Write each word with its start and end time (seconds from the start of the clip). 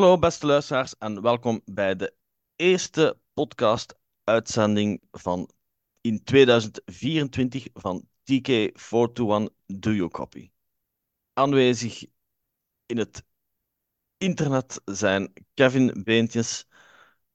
Hallo 0.00 0.18
beste 0.18 0.46
luisteraars 0.46 0.94
en 0.98 1.22
welkom 1.22 1.60
bij 1.64 1.96
de 1.96 2.14
eerste 2.56 3.18
podcast-uitzending 3.34 5.02
van 5.10 5.50
in 6.00 6.24
2024 6.24 7.66
van 7.72 8.08
TK421 8.08 9.54
Do 9.66 9.90
You 9.92 10.08
Copy. 10.08 10.50
Aanwezig 11.32 12.04
in 12.86 12.98
het 12.98 13.24
internet 14.16 14.80
zijn 14.84 15.32
Kevin 15.54 16.02
Beentjes, 16.04 16.66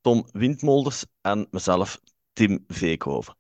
Tom 0.02 0.26
Windmolders 0.32 1.06
en 1.22 1.48
mezelf, 1.52 2.00
Tim 2.34 2.64
Veekhoven. 2.68 3.38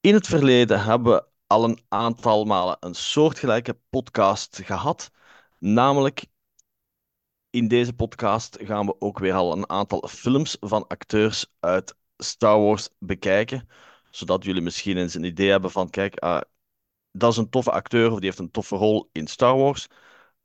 In 0.00 0.14
het 0.14 0.26
verleden 0.26 0.84
hebben 0.84 1.12
we 1.12 1.26
al 1.46 1.64
een 1.64 1.84
aantal 1.88 2.44
malen 2.44 2.76
een 2.80 2.94
soortgelijke 2.94 3.78
podcast 3.90 4.60
gehad, 4.64 5.10
namelijk 5.58 6.30
in 7.52 7.68
deze 7.68 7.92
podcast 7.92 8.58
gaan 8.60 8.86
we 8.86 9.00
ook 9.00 9.18
weer 9.18 9.32
al 9.34 9.52
een 9.52 9.68
aantal 9.68 10.08
films 10.08 10.56
van 10.60 10.86
acteurs 10.86 11.46
uit 11.60 11.94
Star 12.16 12.60
Wars 12.60 12.88
bekijken, 12.98 13.68
zodat 14.10 14.44
jullie 14.44 14.62
misschien 14.62 14.96
eens 14.96 15.14
een 15.14 15.24
idee 15.24 15.50
hebben 15.50 15.70
van, 15.70 15.90
kijk, 15.90 16.18
ah, 16.18 16.40
dat 17.10 17.32
is 17.32 17.36
een 17.36 17.48
toffe 17.48 17.70
acteur 17.70 18.10
of 18.10 18.16
die 18.16 18.24
heeft 18.24 18.38
een 18.38 18.50
toffe 18.50 18.76
rol 18.76 19.08
in 19.12 19.26
Star 19.26 19.56
Wars. 19.56 19.86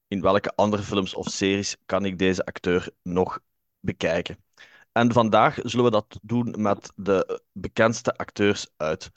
In 0.08 0.22
welke 0.22 0.56
andere 0.56 0.84
films 0.84 1.14
of 1.14 1.28
series 1.28 1.78
kan 1.86 2.06
ik 2.06 2.18
deze 2.18 2.46
acteur 2.46 2.90
nog 3.04 3.40
bekijken? 3.80 4.44
En 4.92 5.14
vandaag 5.14 5.60
zullen 5.64 5.86
we 5.86 5.92
dat 5.92 6.20
doen 6.22 6.56
met 6.58 6.92
de 6.96 7.42
bekendste 7.52 8.18
acteurs 8.18 8.68
uit 8.78 9.12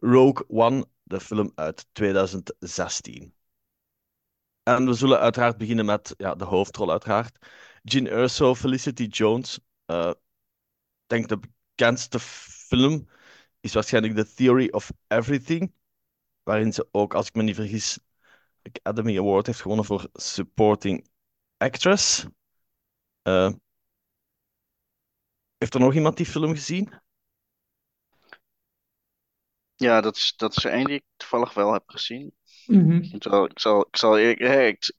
Rogue 0.00 0.48
One, 0.48 0.86
de 1.02 1.20
film 1.20 1.52
uit 1.54 1.86
2016. 1.92 3.35
En 4.66 4.86
we 4.86 4.94
zullen 4.94 5.18
uiteraard 5.18 5.56
beginnen 5.56 5.84
met 5.84 6.14
ja, 6.16 6.34
de 6.34 6.44
hoofdrol, 6.44 6.90
uiteraard. 6.90 7.46
Jean 7.82 8.06
Erso, 8.06 8.54
Felicity 8.54 9.02
Jones. 9.02 9.58
Uh, 9.86 10.12
denk 11.06 11.28
de 11.28 11.38
bekendste 11.38 12.18
film 12.20 13.08
is 13.60 13.74
waarschijnlijk 13.74 14.14
The 14.14 14.34
Theory 14.34 14.68
of 14.70 14.90
Everything. 15.06 15.74
Waarin 16.42 16.72
ze 16.72 16.88
ook, 16.90 17.14
als 17.14 17.26
ik 17.26 17.34
me 17.34 17.42
niet 17.42 17.54
vergis, 17.54 17.98
de 18.62 18.70
Academy 18.72 19.18
Award 19.18 19.46
heeft 19.46 19.60
gewonnen 19.60 19.84
voor 19.84 20.08
Supporting 20.12 21.08
Actress. 21.56 22.26
Uh, 23.22 23.52
heeft 25.58 25.74
er 25.74 25.80
nog 25.80 25.94
iemand 25.94 26.16
die 26.16 26.26
film 26.26 26.54
gezien? 26.54 27.00
Ja, 29.74 30.00
dat 30.00 30.16
is, 30.16 30.34
dat 30.36 30.56
is 30.56 30.64
één 30.64 30.84
die 30.84 30.94
ik 30.94 31.04
toevallig 31.16 31.54
wel 31.54 31.72
heb 31.72 31.88
gezien. 31.90 32.34
Mhm. 32.66 33.02
Ik 33.02 33.22
zal, 33.22 33.44
ik 33.44 33.58
zal, 33.58 33.80
ik 33.88 33.96
zal 33.96 34.18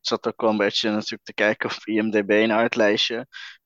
zat 0.02 0.28
ook 0.28 0.42
wel 0.42 0.50
een 0.50 0.58
beetje 0.58 0.90
natuurlijk 0.92 1.24
te 1.24 1.34
kijken 1.34 1.70
op 1.70 1.86
IMDb 1.86 2.30
een 2.30 2.52
uitlijstje. 2.52 3.16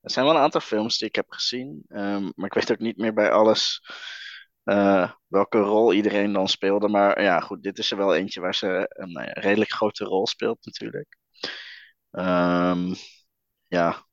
Er 0.00 0.10
zijn 0.10 0.24
wel 0.26 0.34
een 0.34 0.40
aantal 0.40 0.60
films 0.60 0.98
die 0.98 1.08
ik 1.08 1.14
heb 1.14 1.30
gezien, 1.30 1.84
ehm, 1.88 2.30
maar 2.34 2.46
ik 2.46 2.54
weet 2.54 2.72
ook 2.72 2.78
niet 2.78 2.96
meer 2.96 3.14
bij 3.14 3.30
alles 3.32 3.80
eh, 4.64 5.12
welke 5.26 5.58
rol 5.58 5.92
iedereen 5.92 6.32
dan 6.32 6.48
speelde. 6.48 6.88
Maar 6.88 7.22
ja, 7.22 7.40
goed, 7.40 7.62
dit 7.62 7.78
is 7.78 7.90
er 7.90 7.96
wel 7.96 8.14
eentje 8.14 8.40
waar 8.40 8.54
ze 8.54 8.86
een 8.88 9.16
eh, 9.16 9.42
redelijk 9.42 9.70
grote 9.70 10.04
rol 10.04 10.26
speelt 10.26 10.64
natuurlijk. 10.64 11.16
Ehm, 12.10 12.94
ja, 13.68 14.06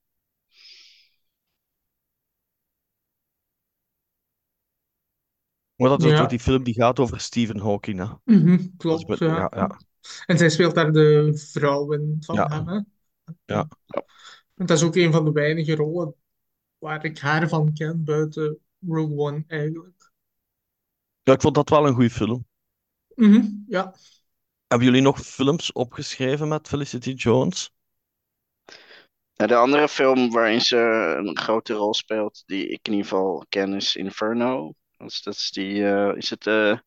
Maar 5.80 5.90
dat 5.90 6.04
is 6.04 6.12
Ja. 6.12 6.17
toch 6.17 6.30
die 6.30 6.40
film 6.40 6.64
die 6.64 6.73
gaat 6.73 7.00
over 7.00 7.20
Stephen 7.20 7.60
Hawking, 7.60 8.00
hè? 8.00 8.36
Mhm, 8.36 8.58
klopt, 8.78 9.20
ja. 9.20 9.38
ja, 9.38 9.52
ja. 9.56 9.80
En 10.26 10.38
zij 10.38 10.50
speelt 10.50 10.76
daar 10.76 10.92
de 10.92 11.32
vrouwen 11.52 12.17
van 12.20 12.36
Ja. 12.36 12.48
hem, 12.48 12.67
hè? 12.67 12.80
Ja. 13.45 13.67
En 14.56 14.66
dat 14.66 14.78
is 14.78 14.84
ook 14.84 14.95
een 14.95 15.12
van 15.12 15.26
de 15.26 15.32
weinige 15.32 15.76
rollen 15.76 16.16
waar 16.78 17.06
ik 17.06 17.20
haar 17.20 17.50
van 17.50 17.73
ken 17.73 18.04
buiten 18.04 18.60
Rogue 18.88 19.18
One 19.18 19.44
eigenlijk. 19.48 20.12
Ja, 21.23 21.34
ik 21.34 21.42
vond 21.42 21.56
dat 21.56 21.70
wel 21.70 21.88
een 21.88 21.94
goede 21.94 22.10
film. 22.10 22.45
Mhm, 23.16 23.45
ja. 23.68 23.94
Hebben 24.68 24.88
jullie 24.88 25.02
nog 25.02 25.20
films 25.20 25.72
opgeschreven 25.72 26.48
met 26.48 26.68
Felicity 26.68 27.12
Jones? 27.12 27.72
De 29.34 29.56
andere 29.56 29.88
film 29.88 30.32
waarin 30.32 30.62
ze 30.62 30.78
een 31.18 31.38
grote 31.38 31.73
rol 31.73 31.94
speelt, 31.94 32.44
die 32.45 32.68
ik 32.68 32.88
in 32.88 32.94
ieder 32.94 33.08
geval 33.08 33.45
ken, 33.50 33.73
is 33.73 33.95
Inferno. 33.95 34.73
Dat 34.99 35.10
is, 35.10 35.21
dat 35.21 35.33
is 35.33 35.52
die, 35.52 35.86
eh, 35.87 36.15
is 36.15 36.30
het 36.30 36.43
de 36.43 36.83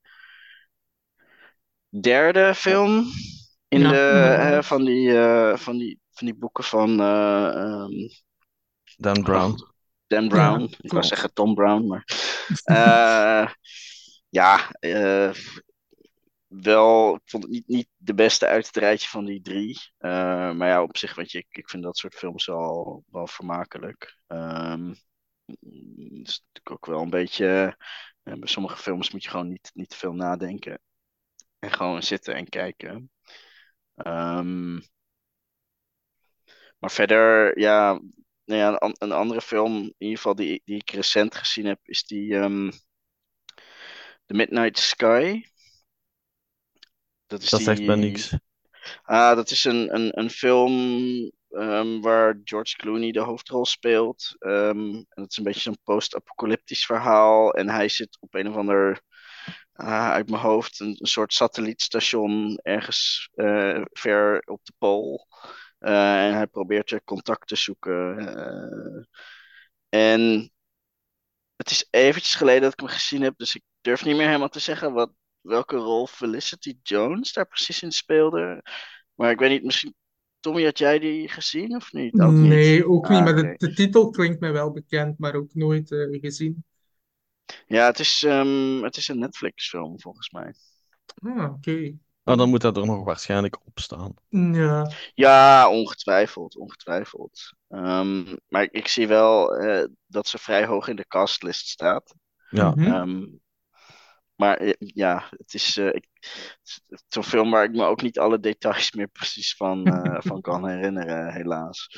derde 2.00 2.54
film 2.54 3.04
in 3.68 3.80
Ja, 3.80 3.90
de, 3.90 4.56
eh, 4.56 4.62
van, 4.62 4.84
die, 4.84 5.18
eh, 5.18 5.56
van, 5.56 5.78
die, 5.78 6.00
van 6.10 6.26
die 6.26 6.36
boeken 6.36 6.64
van 6.64 7.00
eh, 7.00 7.46
ehm, 7.46 8.08
Dan 8.96 9.22
Brown. 9.22 9.54
Dan 10.06 10.28
Brown. 10.28 10.60
Ja, 10.60 10.76
ik 10.80 10.92
wou 10.92 11.04
zeggen 11.04 11.32
Tom 11.32 11.54
Brown, 11.54 11.86
maar 11.86 12.04
eh, 12.64 13.50
ja, 14.28 14.70
eh, 14.70 15.30
wel, 16.46 17.14
ik 17.14 17.20
vond 17.24 17.42
het 17.42 17.52
niet, 17.52 17.68
niet 17.68 17.88
de 17.96 18.14
beste 18.14 18.46
uit 18.46 18.66
het 18.66 18.76
rijtje 18.76 19.08
van 19.08 19.24
die 19.24 19.40
drie. 19.40 19.78
Eh, 19.98 20.52
maar 20.52 20.68
ja, 20.68 20.82
op 20.82 20.96
zich, 20.96 21.14
weet 21.14 21.30
je, 21.30 21.38
ik, 21.38 21.46
ik 21.50 21.68
vind 21.68 21.82
dat 21.82 21.96
soort 21.96 22.14
films 22.14 22.46
wel, 22.46 23.04
wel 23.10 23.26
vermakelijk. 23.26 24.18
Ehm 24.26 24.92
is 25.60 26.44
natuurlijk 26.46 26.70
ook 26.70 26.86
wel 26.86 27.00
een 27.00 27.10
beetje, 27.10 27.76
eh, 28.22 28.34
bij 28.34 28.48
sommige 28.48 28.76
films 28.76 29.10
moet 29.10 29.22
je 29.24 29.30
gewoon 29.30 29.48
niet, 29.48 29.70
niet 29.74 29.88
te 29.88 29.96
veel 29.96 30.12
nadenken. 30.12 30.80
En 31.58 31.72
gewoon 31.72 32.02
zitten 32.02 32.34
en 32.34 32.48
kijken. 32.48 33.10
Ehm, 33.94 34.74
maar 36.78 36.90
verder, 36.90 37.58
ja, 37.58 37.92
nou 38.44 38.60
ja 38.60 38.76
een, 38.78 38.94
een 38.98 39.12
andere 39.12 39.40
film, 39.40 39.76
in 39.76 39.94
ieder 39.98 40.16
geval 40.16 40.34
die, 40.34 40.62
die 40.64 40.76
ik 40.76 40.90
recent 40.90 41.34
gezien 41.34 41.66
heb, 41.66 41.78
is 41.82 42.04
die 42.04 42.34
ehm, 42.34 42.70
The 44.26 44.34
Midnight 44.34 44.78
Sky. 44.78 45.42
Dat 47.26 47.42
is 47.42 47.50
Dat 47.50 47.60
zegt 47.60 47.80
me 47.80 47.96
niks. 47.96 48.34
Ah, 49.02 49.36
dat 49.36 49.50
is 49.50 49.64
een, 49.64 49.94
een, 49.94 50.19
een 50.19 50.30
film 50.30 50.72
ehm, 51.52 52.00
waar 52.00 52.40
George 52.44 52.76
Clooney 52.76 53.12
de 53.12 53.20
hoofdrol 53.20 53.66
speelt. 53.66 54.34
Ehm, 54.38 54.78
en 54.94 55.06
het 55.22 55.30
is 55.30 55.36
een 55.36 55.44
beetje 55.44 55.60
zo'n 55.60 55.78
post-apocalyptisch 55.84 56.86
verhaal. 56.86 57.52
En 57.54 57.68
hij 57.68 57.88
zit 57.88 58.16
op 58.20 58.34
een 58.34 58.48
of 58.48 58.56
ander, 58.56 59.00
ah, 59.72 60.10
uit 60.10 60.30
mijn 60.30 60.42
hoofd, 60.42 60.80
een, 60.80 60.96
soort 61.00 61.32
satellietstation 61.32 62.58
ergens 62.62 63.30
eh, 63.34 63.82
ver 63.92 64.40
op 64.44 64.60
de 64.64 64.72
pool. 64.78 65.26
Eh, 65.78 66.26
en 66.26 66.34
hij 66.34 66.46
probeert 66.46 66.90
er 66.90 67.04
contact 67.04 67.48
te 67.48 67.56
zoeken. 67.56 68.19
eh. 68.19 69.04
en 69.88 70.52
het 71.56 71.70
is 71.70 71.86
eventjes 71.90 72.34
geleden 72.34 72.62
dat 72.62 72.72
ik 72.72 72.80
hem 72.80 72.88
gezien 72.88 73.22
heb, 73.22 73.34
dus 73.38 73.54
ik 73.54 73.62
durf 73.80 74.04
niet 74.04 74.16
meer 74.16 74.26
helemaal 74.26 74.48
te 74.48 74.58
zeggen 74.58 74.92
wat, 74.92 75.12
welke 75.40 75.76
rol 75.76 76.06
Felicity 76.06 76.78
Jones 76.82 77.32
daar 77.32 77.46
precies 77.46 77.82
in 77.82 77.92
speelde. 77.92 78.62
Maar 79.14 79.30
ik 79.30 79.38
weet 79.38 79.50
niet, 79.50 79.62
misschien. 79.64 79.94
Tommy, 80.42 80.64
had 80.64 80.78
jij 80.78 80.98
die 80.98 81.28
gezien 81.28 81.76
of 81.76 81.92
niet? 81.92 82.20
Ook 82.20 82.32
niet. 82.32 82.48
Nee, 82.48 82.88
ook 82.88 83.08
niet. 83.08 83.19
Ah, 83.19 83.25
Maar 83.25 83.56
de, 83.56 83.72
titel 83.75 84.10
klinkt 84.10 84.41
mij 84.41 84.53
wel 84.53 84.70
bekend, 84.70 85.19
maar 85.19 85.34
ook 85.34 85.54
nooit 85.54 85.92
eh, 85.92 86.20
gezien. 86.20 86.64
Ja, 87.66 87.86
het 87.86 87.98
is, 87.98 88.22
ehm, 88.26 88.82
het 88.82 88.97
is 88.97 89.08
een 89.08 89.19
Netflix-film 89.19 90.00
volgens 90.00 90.31
mij. 90.31 90.54
Ah, 91.14 91.52
oké. 91.52 91.94
Nou, 92.25 92.38
dan 92.38 92.48
moet 92.48 92.60
dat 92.60 92.76
er 92.76 92.86
nog 92.86 93.04
waarschijnlijk 93.04 93.66
op 93.66 93.78
staan. 93.78 94.14
Ja. 94.28 94.90
Ja, 95.14 95.70
ongetwijfeld, 95.70 96.56
ongetwijfeld. 96.56 97.55
Ehm, 97.69 98.37
maar 98.49 98.69
ik, 98.70 98.88
zie 98.88 99.08
wel 99.08 99.56
eh, 99.56 99.88
dat 100.06 100.26
ze 100.26 100.38
vrij 100.38 100.66
hoog 100.66 100.88
in 100.88 100.96
de 100.96 101.06
castlist 101.06 101.69
staat. 101.69 102.14
Ja. 102.50 102.70
Mhm. 102.70 103.26
Maar 104.42 104.56
eh, 104.56 104.72
ja, 104.78 105.28
het 105.36 105.54
is, 105.54 105.76
eh, 105.76 105.86
ik- 105.86 106.08
het 106.60 106.80
is 106.88 107.02
zo'n 107.08 107.22
film 107.22 107.50
waar 107.50 107.64
ik 107.64 107.70
me 107.70 107.84
ook 107.84 108.02
niet 108.02 108.18
alle 108.18 108.40
details 108.40 108.92
meer 108.92 109.08
precies 109.08 109.56
van, 109.56 109.86
eh, 109.86 110.20
van 110.28 110.40
kan 110.40 110.68
herinneren, 110.68 111.32
helaas. 111.32 111.88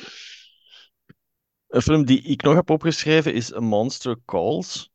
Een 1.68 1.82
film 1.82 2.04
die 2.04 2.22
ik 2.22 2.42
nog 2.42 2.54
heb 2.54 2.70
opgeschreven 2.70 3.34
is 3.34 3.54
A 3.54 3.60
Monster 3.60 4.16
Calls. 4.24 4.90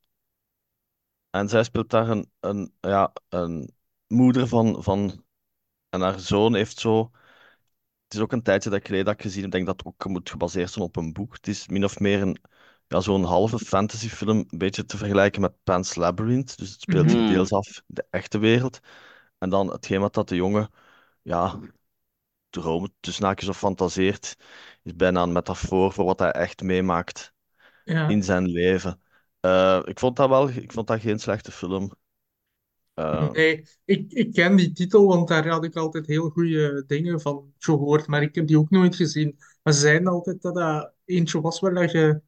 En 1.30 1.50
zij 1.50 1.64
speelt 1.64 1.90
daar 1.90 2.10
een, 2.10 2.32
een, 2.40 2.74
ja, 2.82 3.14
een 3.30 3.74
moeder 4.08 4.48
van, 4.48 4.84
van... 4.84 5.24
En 5.90 6.02
haar 6.02 6.20
zoon 6.20 6.56
heeft 6.56 6.80
zo... 6.80 7.12
Het 8.04 8.14
is 8.14 8.20
ook 8.20 8.32
een 8.32 8.44
tijdje 8.44 8.70
dat 8.70 8.80
ik 8.80 8.86
geleden 8.86 9.06
dat 9.06 9.16
ik 9.16 9.22
gezien 9.22 9.38
heb. 9.44 9.46
Ik 9.46 9.52
denk 9.52 9.66
dat 9.66 9.78
het 9.78 9.86
ook 9.88 10.10
moet 10.12 10.30
gebaseerd 10.30 10.72
zijn 10.72 10.86
op 10.86 10.96
een 10.96 11.14
boek. 11.14 11.34
Het 11.34 11.48
is 11.48 11.68
min 11.68 11.84
of 11.84 12.00
meer 12.00 12.22
een, 12.22 12.38
ja, 12.90 13.02
zo'n 13.02 13.24
halve 13.26 13.60
fantasyfilm. 13.60 14.38
Een 14.50 14.60
beetje 14.60 14.86
te 14.86 14.98
vergelijken 14.98 15.42
met 15.42 15.64
Pan's 15.64 15.96
Labyrinth. 15.96 16.60
Dus 16.60 16.72
het 16.72 16.82
speelt 16.82 17.12
zich 17.12 17.24
Mhm. 17.24 17.26
deels 17.26 17.52
af 17.54 17.68
in 17.78 17.84
de 17.96 18.08
echte 18.12 18.40
wereld. 18.40 18.80
En 19.40 19.52
dan 19.52 19.72
hetgeen 19.72 20.02
wat 20.02 20.16
dat 20.16 20.30
de 20.30 20.36
jongen... 20.38 20.70
Ja, 21.24 21.60
droomt, 22.50 22.92
tussen 23.02 23.26
haakjes 23.26 23.50
of 23.50 23.58
fantaseert, 23.60 24.38
is 24.84 24.96
bijna 24.96 25.24
een 25.24 25.32
metafoor 25.34 25.94
voor 25.94 26.06
wat 26.06 26.20
hij 26.20 26.32
echt 26.32 26.62
meemaakt 26.64 27.34
Ja. 27.86 28.08
in 28.08 28.24
zijn 28.24 28.46
leven. 28.48 29.02
Eh, 29.42 29.82
ik 29.86 30.00
vond 30.00 30.18
dat 30.18 30.30
wel, 30.30 30.50
ik 30.50 30.74
vond 30.74 30.88
dat 30.88 31.02
geen 31.02 31.20
slechte 31.20 31.52
film. 31.54 31.92
Eh, 32.96 33.32
Nee, 33.32 33.66
ik, 33.86 34.12
ik 34.12 34.34
ken 34.34 34.56
die 34.56 34.72
titel, 34.72 35.06
want 35.08 35.28
daar 35.28 35.48
had 35.48 35.64
ik 35.64 35.76
altijd 35.76 36.08
heel 36.08 36.30
goede 36.30 36.84
dingen 36.88 37.22
van 37.22 37.54
gehoord, 37.58 38.08
maar 38.08 38.22
ik 38.22 38.36
heb 38.36 38.48
die 38.48 38.58
ook 38.60 38.70
nooit 38.70 38.96
gezien. 38.96 39.38
Maar 39.64 39.74
ze 39.74 39.80
zeiden 39.80 40.08
altijd 40.08 40.42
dat 40.42 40.56
dat 40.56 40.94
eentje 41.06 41.42
was 41.42 41.60
waar 41.60 41.92
je 41.98 42.22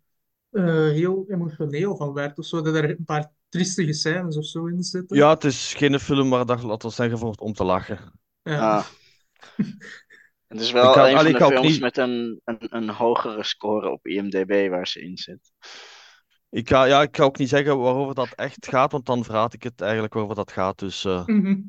eh, 0.51 0.63
heel 0.89 1.25
emotioneel 1.27 1.95
van 1.95 2.13
werd, 2.13 2.39
of 2.39 2.45
zo, 2.45 2.61
dat 2.61 2.75
er 2.75 2.89
een 2.89 3.05
paar 3.05 3.31
triestige 3.49 3.93
scènes 3.93 4.37
of 4.37 4.45
zo 4.45 4.65
in 4.65 4.83
zitten. 4.83 5.17
ja, 5.17 5.29
het 5.29 5.43
is 5.43 5.73
geen 5.73 5.99
film 5.99 6.29
waar 6.29 6.45
dat, 6.45 6.63
laten 6.63 6.89
we 6.89 6.95
zeggen, 6.95 7.17
voor 7.17 7.33
om 7.35 7.53
te 7.53 7.63
lachen. 7.63 8.19
Ja. 8.41 8.77
Ah. 8.77 8.85
Het 10.47 10.59
is 10.61 10.67
Ik 10.67 10.73
wel 10.73 10.87
een 10.87 10.93
van 10.93 11.03
allee, 11.03 11.23
de 11.23 11.29
ik 11.29 11.37
ga 11.37 11.45
ook 11.45 11.51
films 11.51 11.67
niet- 11.71 11.81
met 11.81 11.97
een, 11.97 12.41
een, 12.43 12.75
een 12.75 12.89
hogere 12.89 13.43
score 13.43 13.89
op 13.89 14.07
IMDb 14.07 14.69
waar 14.69 14.87
ze 14.87 15.01
in 15.01 15.17
zit. 15.17 15.51
Ik 16.49 16.69
ga, 16.69 16.83
ja, 16.83 17.01
ik 17.01 17.15
ga 17.17 17.23
ook 17.23 17.37
niet 17.37 17.49
zeggen 17.49 17.77
waarover 17.79 18.15
dat 18.15 18.33
echt 18.35 18.67
gaat, 18.67 18.91
want 18.91 19.05
dan 19.05 19.23
verraad 19.23 19.53
ik 19.53 19.63
het 19.63 19.81
eigenlijk 19.81 20.13
waarover 20.13 20.37
dat 20.37 20.51
gaat. 20.51 20.79
Dus, 20.79 21.05
eh, 21.05 21.25
Mhm. 21.25 21.59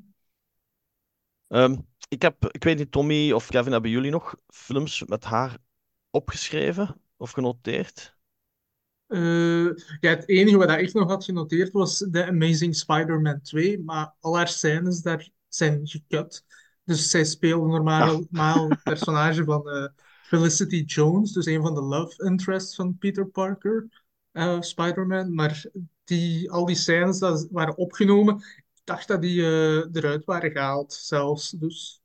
ehm, 1.49 1.77
ik 2.09 2.23
heb, 2.23 2.45
ik 2.51 2.65
weet 2.65 2.79
niet, 2.79 2.93
Tommy 2.93 3.33
of 3.33 3.49
Kevin, 3.49 3.73
hebben 3.73 3.91
jullie 3.91 4.11
nog 4.11 4.35
films 4.47 5.05
met 5.05 5.25
haar 5.25 5.57
opgeschreven 6.11 7.01
of 7.17 7.31
genoteerd? 7.31 8.17
Eh, 9.13 9.65
ja, 10.01 10.11
het 10.11 10.29
enige 10.29 10.57
wat 10.57 10.71
ik 10.71 10.93
nog 10.93 11.09
had 11.09 11.25
genoteerd 11.25 11.73
was 11.73 11.99
The 12.11 12.27
Amazing 12.27 12.77
Spider-Man 12.77 13.41
2, 13.41 13.83
maar 13.83 14.15
al 14.21 14.37
haar 14.37 14.49
scènes 14.49 15.03
daar 15.03 15.29
zijn 15.49 15.81
gekut. 15.83 16.45
Dus 16.85 17.11
zij 17.11 17.25
speelde 17.25 17.69
normaal, 17.69 18.69
het 18.69 18.83
personage 18.83 19.45
van 19.45 19.69
eh, 19.69 19.87
Felicity 20.23 20.83
Jones, 20.87 21.33
dus 21.33 21.47
een 21.47 21.63
van 21.63 21.75
de 21.75 21.83
love 21.83 22.25
interests 22.25 22.75
van 22.75 22.99
Peter 22.99 23.27
Parker, 23.27 24.05
eh, 24.33 24.61
Spider-Man. 24.61 25.35
Maar 25.35 25.65
die, 26.05 26.51
al 26.51 26.65
die 26.65 26.77
scènes 26.77 27.19
dat 27.19 27.49
waren 27.51 27.77
opgenomen, 27.77 28.37
ik 28.75 28.81
dacht 28.85 29.09
dat 29.09 29.23
die 29.23 29.41
eruit 29.93 30.25
waren 30.25 30.51
gehaald 30.51 30.93
zelfs. 30.93 31.51
Dus 31.51 32.03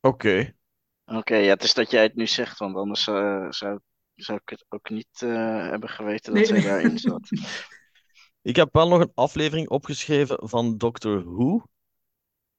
Oké. 0.00 0.54
Oké, 1.04 1.36
ja, 1.36 1.52
het 1.52 1.62
is 1.62 1.74
dat 1.74 1.90
jij 1.90 2.02
het 2.02 2.14
nu 2.14 2.26
zegt, 2.26 2.58
want 2.58 2.76
anders 2.76 3.06
eh, 3.06 3.50
zou, 3.50 3.80
zou 4.22 4.38
ik 4.42 4.48
het 4.48 4.64
ook 4.68 4.90
niet 4.90 5.08
eh, 5.22 5.68
hebben 5.70 5.88
geweten 5.88 6.34
dat 6.34 6.34
Nee, 6.34 6.44
zij 6.44 6.58
nee. 6.58 6.66
daarin 6.66 6.98
zat. 7.08 7.28
Ik 8.42 8.56
heb 8.56 8.72
wel 8.72 8.88
nog 8.88 9.00
een 9.00 9.12
aflevering 9.14 9.68
opgeschreven 9.68 10.48
van 10.48 10.78
Doctor 10.78 11.24
Who. 11.24 11.62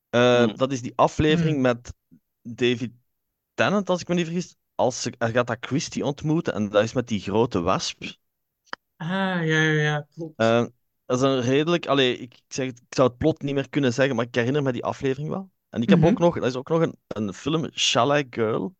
Eh, 0.10 0.44
Hmm. 0.44 0.56
Dat 0.58 0.72
is 0.72 0.81
die 0.81 0.94
aflevering 0.96 1.54
Hmm. 1.54 1.62
met 1.62 1.94
David 2.42 2.92
Tennant, 3.54 3.90
als 3.90 4.02
ik 4.02 4.08
me 4.08 4.16
niet 4.16 4.25
vergis. 4.25 4.56
Als 4.75 5.02
ze 5.02 5.13
Agatha 5.18 5.58
Christie 5.60 6.06
ontmoeten, 6.06 6.54
en 6.54 6.69
dat 6.69 6.84
is 6.84 6.94
met 6.94 7.08
die 7.08 7.19
grote 7.19 7.62
wesp. 7.62 8.04
Ah, 8.96 9.08
ja, 9.08 9.42
ja, 9.44 9.81
ja, 9.81 10.08
klopt. 10.13 10.40
Eh, 10.40 10.66
dat 11.06 11.18
is 11.18 11.22
een 11.22 11.42
redelijk. 11.42 11.88
Allee, 11.88 12.18
ik, 12.18 12.40
zeg, 12.48 12.68
ik 12.68 12.78
zou 12.90 13.08
het 13.10 13.18
plot 13.18 13.42
niet 13.42 13.54
meer 13.54 13.69
kunnen 13.69 13.94
zeggen, 13.94 14.16
maar 14.16 14.25
ik 14.25 14.36
herinner 14.36 14.63
me 14.63 14.72
die 14.72 14.84
aflevering 14.84 15.30
wel. 15.30 15.52
En 15.69 15.81
ik 15.81 15.90
heb 15.90 16.00
Mhm. 16.00 16.08
ook 16.08 16.19
nog, 16.19 16.36
dat 16.36 16.46
is 16.46 16.56
ook 16.56 16.69
nog 16.69 16.81
een, 16.81 16.96
een 17.08 17.34
film, 17.34 17.69
Shall 17.74 18.19
I 18.19 18.28
Girl. 18.30 18.75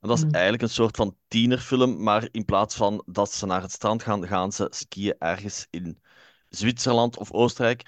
En 0.00 0.08
dat 0.08 0.16
is 0.18 0.24
Mhm. 0.24 0.30
eigenlijk 0.30 0.62
een 0.62 0.68
soort 0.70 0.96
van 0.96 1.16
tienerfilm, 1.28 2.02
maar 2.02 2.28
in 2.30 2.44
plaats 2.44 2.74
van 2.76 3.02
dat 3.06 3.32
ze 3.32 3.46
naar 3.46 3.62
het 3.62 3.72
strand 3.72 4.02
gaan, 4.02 4.26
gaan 4.26 4.52
ze 4.52 4.66
skiën 4.70 5.14
ergens 5.18 5.66
in 5.70 5.98
Zwitserland 6.48 7.16
of 7.18 7.32
Oostenrijk. 7.32 7.82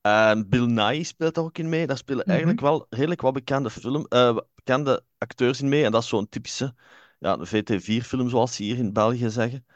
En 0.00 0.48
Bill 0.48 0.66
Nighy 0.66 1.02
speelt 1.04 1.34
daar 1.34 1.44
ook 1.44 1.58
in 1.58 1.68
mee. 1.68 1.86
Daar 1.86 1.96
spelen 1.96 2.26
Mhm. 2.26 2.28
eigenlijk 2.28 2.60
wel 2.60 2.86
redelijk 2.90 3.20
wat 3.20 3.32
bekende, 3.32 3.70
film, 3.70 4.06
eh, 4.08 4.36
bekende 4.54 5.04
acteurs 5.18 5.60
in 5.60 5.68
mee. 5.68 5.84
En 5.84 5.92
dat 5.92 6.02
is 6.02 6.08
zo'n 6.08 6.28
typische 6.28 6.74
ja, 7.18 7.32
een 7.38 7.46
VT4-film, 7.46 8.28
zoals 8.28 8.54
ze 8.54 8.62
hier 8.62 8.78
in 8.78 8.92
België 8.92 9.30
zeggen. 9.30 9.66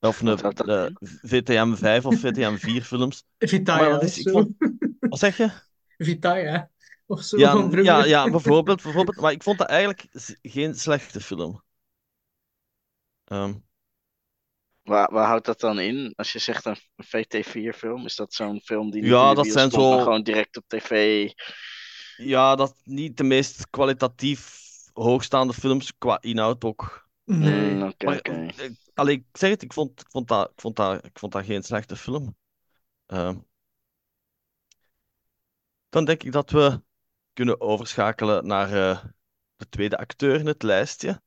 Of 0.00 0.20
een 0.20 0.38
eh, 0.66 0.86
in? 0.86 0.98
VTM 1.00 1.74
5 1.74 2.06
of 2.06 2.16
VTM 2.18 2.56
4 2.56 2.82
films. 2.84 3.24
Maar 3.70 3.88
Vitaya 3.88 3.88
dat 3.90 4.02
of 4.02 4.02
is, 4.02 4.18
ik 4.18 4.28
zo. 4.28 4.30
vond, 4.30 4.50
wat 5.08 5.18
zeg 5.18 5.36
je? 5.36 5.50
Vitaya 5.98 6.70
of 7.06 7.22
zo 7.22 7.38
Ja, 7.38 7.68
ja, 7.80 8.04
ja 8.04 8.28
bijvoorbeeld, 8.28 8.82
bijvoorbeeld. 8.82 9.20
Maar 9.20 9.32
ik 9.32 9.42
vond 9.42 9.58
dat 9.58 9.68
eigenlijk 9.68 10.06
geen 10.42 10.74
slechte 10.74 11.20
film. 11.20 11.62
Ehm, 13.24 13.60
Waar, 14.82 15.12
waar 15.12 15.26
houdt 15.26 15.46
dat 15.46 15.60
dan 15.60 15.78
in? 15.78 16.12
Als 16.16 16.32
je 16.32 16.38
zegt 16.38 16.64
een 16.64 16.76
VT4-film, 16.96 18.04
is 18.04 18.16
dat 18.16 18.34
zo'n 18.34 18.60
film 18.60 18.90
die 18.90 19.02
niet 19.02 19.18
Ja, 19.18 19.34
dat 19.34 19.46
zijn 19.52 19.70
zo- 19.70 19.98
gewoon 19.98 20.22
direct 20.22 20.56
op 20.56 20.64
tv? 20.66 21.28
ja, 22.16 22.54
dat 22.56 22.76
niet 22.84 23.16
de 23.16 23.24
meest 23.24 23.70
kwalitatief 23.70 24.64
hoogstaande 24.92 25.52
films 25.52 25.98
qua 25.98 26.20
inhoud 26.20 26.64
ook. 26.64 27.08
Nee. 27.38 27.78
Mm, 27.78 27.82
Oké, 27.82 28.06
Maar 28.06 28.18
oké. 28.18 28.48
eh, 28.54 28.70
allee, 28.94 29.16
ik 29.16 29.26
zeg 29.32 29.50
het, 29.50 29.62
ik 29.62 29.72
vond, 29.72 30.00
ik 30.00 30.10
vond, 30.10 30.28
dat, 30.28 30.50
ik 30.50 30.60
vond, 30.60 30.76
dat, 30.76 31.04
ik 31.04 31.18
vond 31.18 31.32
dat 31.32 31.44
geen 31.44 31.62
slechte 31.62 31.96
film. 31.96 32.36
Ehm, 33.06 33.38
dan 35.88 36.04
denk 36.04 36.22
ik 36.22 36.32
dat 36.32 36.50
we 36.50 36.82
kunnen 37.36 37.60
overschakelen 37.60 38.46
naar 38.46 38.72
eh, 38.90 39.04
de 39.56 39.68
tweede 39.68 39.98
acteur 39.98 40.40
in 40.40 40.46
het 40.46 40.62
lijstje. 40.62 41.20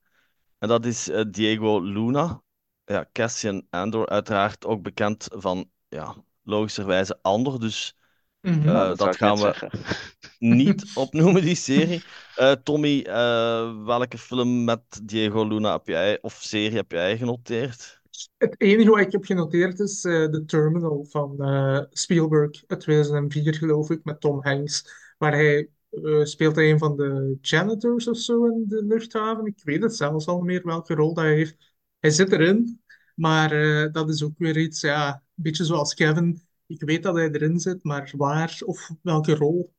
En 0.58 0.68
dat 0.68 0.86
is 0.86 1.10
eh, 1.10 1.24
Diego 1.30 1.80
Luna. 1.80 2.42
Ja, 2.86 3.10
Cassian 3.14 3.68
Andor, 3.70 4.08
uiteraard 4.10 4.66
ook 4.66 4.82
bekend 4.82 5.28
van, 5.32 5.72
ja, 5.88 6.16
logischerwijze 6.44 7.20
Andor. 7.22 7.60
Dus 7.60 7.96
Mhm. 8.42 8.68
eh, 8.68 8.96
dat 8.96 9.16
gaan 9.16 9.40
we 9.40 9.42
zeggen. 9.42 9.72
niet 10.40 10.86
opnoemen, 10.94 11.42
die 11.42 11.56
serie. 11.56 12.04
Eh, 12.36 12.52
Tommy, 12.52 13.02
eh, 13.02 13.84
welke 13.86 14.18
film 14.18 14.64
met 14.64 14.82
Diego 15.04 15.44
Luna 15.48 15.72
heb 15.72 15.88
jij, 15.88 16.22
of 16.22 16.34
serie 16.34 16.78
heb 16.78 16.92
jij 16.92 17.18
genoteerd? 17.18 18.02
Het 18.38 18.56
enige 18.62 18.90
wat 18.90 19.00
ik 19.00 19.12
heb 19.12 19.26
genoteerd 19.26 19.80
is 19.80 20.04
eh 20.06 20.26
The 20.26 20.46
Terminal 20.46 21.06
van 21.10 21.42
eh, 21.44 21.82
Spielberg 21.90 22.64
uit 22.68 22.80
2004, 22.80 23.54
geloof 23.56 23.90
ik, 23.90 24.04
met 24.04 24.22
Tom 24.22 24.44
Hanks. 24.44 24.90
Waar 25.18 25.32
hij 25.32 25.70
eh, 25.90 26.24
speelt 26.24 26.56
hij 26.56 26.72
een 26.72 26.78
van 26.80 26.96
de 26.98 27.38
janitors 27.42 28.08
of 28.08 28.18
zo 28.18 28.46
in 28.46 28.66
de 28.68 28.84
luchthaven. 28.84 29.46
Ik 29.46 29.62
weet 29.64 29.84
het 29.84 29.96
zelfs 29.96 30.28
al 30.28 30.42
meer 30.42 30.62
welke 30.66 30.94
rol 30.94 31.14
dat 31.14 31.24
hij 31.24 31.34
heeft. 31.36 31.74
Hij 32.00 32.10
zit 32.10 32.32
erin, 32.32 32.82
maar 33.16 33.52
eh, 33.52 33.92
dat 33.92 34.10
is 34.10 34.24
ook 34.24 34.38
weer 34.38 34.58
iets, 34.58 34.82
ja, 34.82 35.14
een 35.14 35.44
beetje 35.44 35.66
zoals 35.66 35.94
Kevin. 35.94 36.42
Ik 36.68 36.82
weet 36.82 37.04
dat 37.04 37.16
hij 37.16 37.32
erin 37.32 37.60
zit, 37.60 37.84
maar 37.84 38.14
waar 38.18 38.60
of 38.66 38.90
welke 39.02 39.36
rol? 39.36 39.74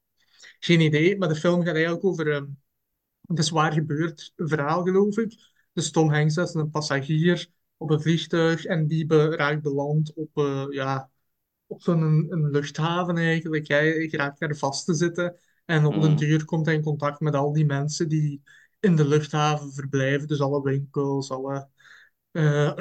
Geen 0.60 0.80
idee. 0.80 1.18
Maar 1.18 1.28
de 1.28 1.34
film 1.36 1.62
gaat 1.64 1.74
eigenlijk 1.74 2.04
over 2.04 2.32
ehm, 2.32 2.46
het 3.26 3.38
is 3.38 3.50
waar 3.50 3.72
gebeurd 3.72 4.32
verhaal, 4.36 4.82
geloof 4.82 5.18
ik. 5.18 5.34
Dus 5.72 5.90
Tom 5.90 6.10
Hanks 6.10 6.36
is 6.36 6.54
een 6.54 6.70
passagier 6.70 7.48
op 7.76 7.90
een 7.90 8.00
vliegtuig 8.02 8.64
en 8.64 8.86
die 8.86 9.06
be- 9.06 9.36
raakt 9.36 9.62
beland 9.62 10.12
op, 10.14 10.30
eh, 10.38 10.66
ja, 10.70 11.10
op 11.66 11.82
zo'n 11.82 12.02
een, 12.02 12.26
een 12.30 12.50
luchthaven 12.50 13.16
eigenlijk. 13.16 13.68
Hij 13.68 14.08
raakt 14.10 14.40
daar 14.40 14.56
vast 14.56 14.84
te 14.84 14.94
zitten 14.94 15.38
en 15.70 15.84
op 15.86 16.00
den 16.00 16.10
Mm. 16.10 16.16
duur 16.16 16.44
komt 16.44 16.66
hij 16.66 16.74
in 16.74 16.82
contact 16.82 17.20
met 17.20 17.34
al 17.34 17.52
die 17.52 17.64
mensen 17.66 18.08
die 18.08 18.42
in 18.80 18.96
de 18.96 19.04
luchthaven 19.08 19.72
verblijven. 19.72 20.28
Dus 20.28 20.40
alle 20.40 20.62
winkels, 20.62 21.30
alle 21.30 21.68
eh 22.32 22.72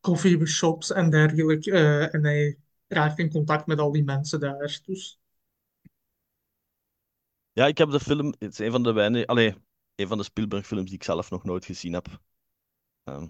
coffeeshops 0.00 0.92
en 0.92 1.10
dergelijke. 1.10 1.70
Eh, 1.72 2.14
en 2.14 2.24
hij 2.24 2.58
raakt 2.88 3.18
in 3.18 3.30
contact 3.30 3.66
met 3.66 3.78
al 3.78 3.92
die 3.92 4.04
mensen 4.04 4.40
daar. 4.40 4.80
Dus 4.84 5.20
Ja, 7.52 7.66
ik 7.66 7.78
heb 7.78 7.90
de 7.90 8.00
film, 8.00 8.34
het 8.38 8.52
is 8.52 8.58
een 8.58 8.70
van 8.70 8.82
de 8.82 8.92
weinige, 8.92 9.26
allee, 9.26 9.54
een 9.94 10.08
van 10.08 10.18
de 10.18 10.24
Spielberg-films 10.24 10.84
die 10.86 10.94
ik 10.94 11.02
zelf 11.04 11.30
nog 11.30 11.44
nooit 11.44 11.64
gezien 11.64 11.92
heb. 11.92 12.20
Ehm, 13.04 13.28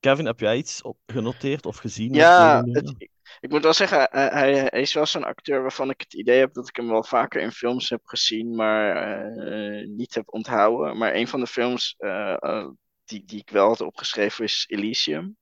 Kevin, 0.00 0.26
heb 0.26 0.40
jij 0.40 0.56
iets 0.56 0.82
op, 0.82 0.98
genoteerd 1.06 1.66
of 1.66 1.76
gezien? 1.76 2.14
Ja, 2.14 2.62
het, 2.72 2.94
ik, 2.98 3.10
ik 3.40 3.50
moet 3.50 3.62
wel 3.62 3.72
zeggen, 3.72 4.08
hij, 4.10 4.28
hij, 4.28 4.52
hij 4.70 4.80
is 4.80 4.94
wel 4.94 5.06
zo'n 5.06 5.24
acteur 5.24 5.60
waarvan 5.60 5.90
ik 5.90 6.00
het 6.00 6.14
idee 6.14 6.38
heb 6.38 6.54
dat 6.54 6.68
ik 6.68 6.76
hem 6.76 6.88
wel 6.88 7.04
vaker 7.04 7.40
in 7.40 7.52
films 7.52 7.88
heb 7.88 8.00
gezien, 8.04 8.54
maar 8.54 8.96
eh, 8.96 9.86
niet 9.88 10.14
heb 10.14 10.32
onthouden. 10.32 10.98
Maar 10.98 11.14
een 11.14 11.28
van 11.28 11.40
de 11.40 11.46
films 11.46 11.94
eh, 11.98 12.36
eh, 12.38 12.68
die, 13.04 13.24
die 13.24 13.38
ik 13.40 13.50
wel 13.50 13.66
had 13.66 13.80
opgeschreven 13.80 14.44
is 14.44 14.64
Elysium. 14.68 15.36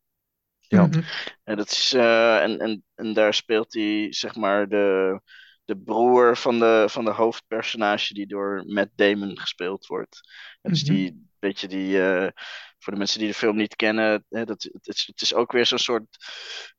Ja. 0.61 0.87
mhm. 0.87 1.03
En, 1.45 1.57
dat 1.57 1.71
is, 1.71 1.93
eh, 1.93 2.43
en, 2.43 2.59
en, 2.59 2.85
en 2.95 3.13
daar 3.13 3.35
speelt 3.35 3.73
hij 3.73 4.07
zeg 4.13 4.35
maar 4.35 4.69
de, 4.69 5.21
de 5.65 5.77
broer 5.77 6.37
van 6.37 6.59
de, 6.59 6.85
van 6.89 7.05
de 7.05 7.11
hoofdpersonage 7.11 8.15
die 8.15 8.27
door 8.27 8.65
Matt 8.67 8.91
Damon 8.95 9.39
gespeeld 9.39 9.87
wordt. 9.87 10.21
Het 10.63 10.73
is 10.73 10.85
Mhm. 10.85 10.95
die 10.95 11.27
beetje 11.39 11.69
die, 11.69 12.03
eh, 12.03 12.31
voor 12.79 12.93
de 12.93 12.99
mensen 12.99 13.19
die 13.19 13.29
de 13.29 13.35
film 13.35 13.57
niet 13.57 13.77
kennen, 13.77 14.25
hè, 14.29 14.45
dat, 14.45 14.63
het, 14.63 14.87
is, 14.87 15.07
het 15.07 15.21
is 15.21 15.35
ook 15.35 15.53
weer 15.53 15.67
zo'n 15.67 15.79
soort 15.79 16.17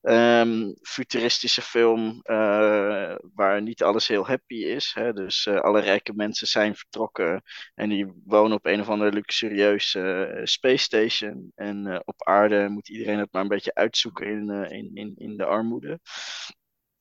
ehm, 0.02 0.72
futuristische 0.82 1.62
film 1.62 2.20
eh, 2.24 3.16
waar 3.34 3.62
niet 3.62 3.84
alles 3.84 4.08
heel 4.08 4.28
happy 4.28 4.56
is. 4.56 4.92
Hè? 4.94 5.14
Dus 5.14 5.46
eh, 5.46 5.60
alle 5.60 5.80
rijke 5.82 6.14
mensen 6.14 6.48
zijn 6.48 6.76
vertrokken 6.76 7.44
en 7.76 7.90
die 7.90 8.22
wonen 8.26 8.58
op 8.58 8.66
een 8.66 8.82
of 8.82 8.90
andere 8.90 9.12
luxurieuze 9.12 10.26
eh, 10.26 10.46
space 10.46 10.84
station. 10.84 11.52
En 11.56 12.02
op 12.06 12.24
aarde 12.24 12.70
moet 12.70 12.90
iedereen 12.90 13.20
het 13.20 13.32
maar 13.32 13.42
een 13.42 13.48
beetje 13.48 13.74
uitzoeken 13.74 14.28
in, 14.28 14.50
in, 14.72 14.92
in, 14.94 15.14
in 15.18 15.38
de 15.38 15.46
armoede. 15.46 16.00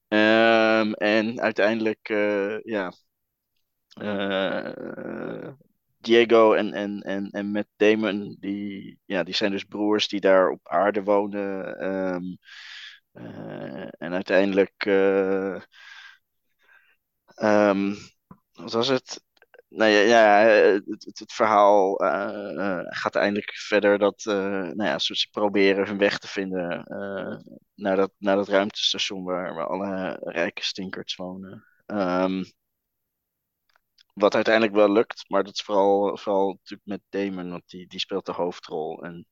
Ehm, 0.08 0.92
en 0.92 1.40
uiteindelijk, 1.40 2.08
ja. 2.64 2.92
eh, 4.00 5.48
Diego 5.98 6.52
en, 6.54 6.72
en, 6.72 7.00
en, 7.02 7.30
en 7.30 7.50
Matt 7.50 7.68
Damon, 7.76 8.36
die, 8.40 8.98
ja, 9.04 9.22
die 9.22 9.34
zijn 9.34 9.50
dus 9.50 9.64
broers 9.64 10.08
die 10.08 10.20
daar 10.20 10.50
op 10.50 10.68
aarde 10.68 11.02
wonen. 11.02 11.78
ehm, 11.78 12.24
eh, 13.12 13.88
en 13.98 14.12
uiteindelijk 14.12 14.84
eh, 14.86 15.60
ehm, 17.34 17.94
wat 18.52 18.72
was 18.72 18.88
het? 18.88 19.22
Nou 19.68 19.90
ja, 19.90 20.00
ja 20.00 20.46
het, 20.48 21.04
het, 21.18 21.32
verhaal 21.32 21.96
eh, 21.98 22.80
gaat 22.84 23.14
eindelijk 23.14 23.50
verder 23.52 23.98
dat 23.98 24.22
nou 24.24 24.82
ja, 24.84 24.98
ze 24.98 25.28
proberen 25.30 25.86
hun 25.86 25.98
weg 25.98 26.18
te 26.18 26.28
vinden 26.28 26.84
naar, 27.74 27.96
dat, 27.96 28.12
naar 28.18 28.36
dat 28.36 28.48
ruimtestation 28.48 29.24
waar, 29.24 29.54
waar 29.54 29.66
alle 29.66 30.18
rijke 30.20 30.64
stinkers 30.64 31.16
wonen. 31.16 31.64
Ehm, 31.86 32.42
wat 34.18 34.34
uiteindelijk 34.34 34.74
wel 34.74 34.92
lukt, 34.92 35.24
maar 35.28 35.44
dat 35.44 35.54
is 35.54 35.62
vooral, 35.62 36.16
vooral 36.16 36.48
natuurlijk 36.48 36.88
met 36.88 37.00
Damon, 37.08 37.50
want 37.50 37.62
die, 37.68 37.86
die 37.86 38.00
speelt 38.00 38.26
de 38.26 38.32
hoofdrol. 38.32 39.02
En 39.04 39.26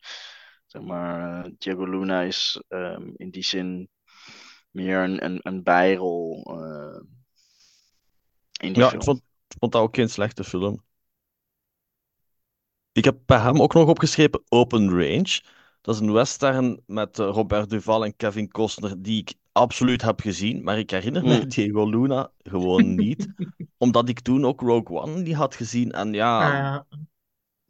zeg 0.66 0.82
maar, 0.82 1.44
eh, 1.44 1.52
Diego 1.58 1.84
Luna 1.84 2.20
is 2.22 2.62
ehm, 2.68 3.10
in 3.16 3.30
die 3.30 3.44
zin 3.44 3.88
meer 4.70 4.98
een, 4.98 5.24
een, 5.24 5.38
een 5.42 5.62
bijrol 5.62 6.42
eh, 6.44 7.00
in 8.60 8.72
die 8.72 8.82
Ja, 8.82 8.88
film. 8.88 9.00
ik 9.00 9.02
vond, 9.04 9.18
ik 9.48 9.56
vond 9.58 9.72
dat 9.72 9.82
ook 9.82 9.94
geen 9.96 10.08
slechte 10.08 10.44
film. 10.44 10.84
Ik 12.92 13.04
heb 13.04 13.18
bij 13.26 13.38
hem 13.38 13.60
ook 13.60 13.74
nog 13.74 13.88
opgeschreven 13.88 14.42
Open 14.48 14.90
Range. 14.90 15.42
Dat 15.80 15.94
is 15.94 16.00
een 16.00 16.12
western 16.12 16.82
met 16.86 17.18
eh, 17.18 17.26
Robert 17.28 17.70
Duval 17.70 18.04
en 18.04 18.16
Kevin 18.16 18.50
Costner, 18.50 19.02
die 19.02 19.20
ik 19.20 19.34
absoluut 19.56 20.02
heb 20.02 20.20
gezien. 20.20 20.62
Maar 20.62 20.78
ik 20.78 20.90
herinner 20.90 21.26
me 21.26 21.38
Hmm. 21.38 21.48
Diego 21.54 21.88
Luna 21.88 22.32
gewoon 22.42 22.96
niet. 22.96 23.28
Omdat 23.78 24.08
ik 24.08 24.20
toen 24.20 24.44
ook 24.46 24.60
Rogue 24.60 25.00
One 25.00 25.20
niet 25.22 25.34
had 25.34 25.54
gezien. 25.54 25.92
En 25.92 26.12
ja, 26.12 26.58
Ah, 26.58 26.84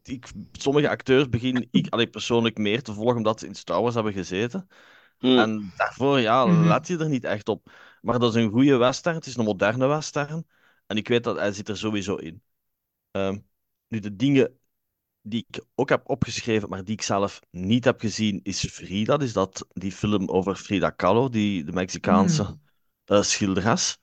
ik, 0.02 0.32
sommige 0.52 0.88
acteurs 0.88 1.28
begin 1.28 1.68
ik 1.70 1.88
allee, 1.88 2.06
persoonlijk 2.08 2.58
meer 2.58 2.82
te 2.82 2.92
volgen 2.94 3.16
omdat 3.16 3.40
ze 3.40 3.46
in 3.46 3.54
Star 3.54 3.82
Wars 3.82 3.94
hebben 3.94 4.12
gezeten. 4.12 4.68
Hm, 5.18 5.26
En 5.34 5.72
daarvoor, 5.76 6.20
ja, 6.20 6.44
Mhm. 6.46 6.66
let 6.68 6.86
je 6.86 6.98
er 6.98 7.08
niet 7.08 7.24
echt 7.24 7.48
op. 7.48 7.70
Maar 8.02 8.18
dat 8.18 8.36
is 8.36 8.42
een 8.44 8.50
goede 8.50 8.76
western. 8.76 9.14
Het 9.16 9.26
is 9.26 9.36
een 9.36 9.44
moderne 9.44 9.86
western. 9.86 10.46
En 10.86 10.96
ik 10.96 11.08
weet 11.08 11.24
dat 11.24 11.36
hij 11.36 11.52
zit 11.52 11.68
er 11.68 11.76
sowieso 11.76 12.16
in. 12.16 12.42
Ehm, 13.10 13.38
nu, 13.88 13.98
de 14.00 14.16
dingen 14.16 14.58
die 15.28 15.46
ik 15.48 15.64
ook 15.74 15.88
heb 15.88 16.08
opgeschreven, 16.08 16.68
maar 16.68 16.84
die 16.84 16.94
ik 16.94 17.02
zelf 17.02 17.40
niet 17.50 17.84
heb 17.84 18.00
gezien, 18.00 18.40
is 18.42 18.66
Frida. 18.70 19.16
Dus 19.16 19.32
dat, 19.32 19.66
die 19.72 19.92
film 19.92 20.28
over 20.28 20.56
Frida 20.56 20.90
Kahlo, 20.90 21.28
die, 21.28 21.64
de 21.64 21.72
Mexicaanse 21.72 22.42
Mm. 22.42 22.60
eh, 23.04 23.22
schilderes. 23.22 23.98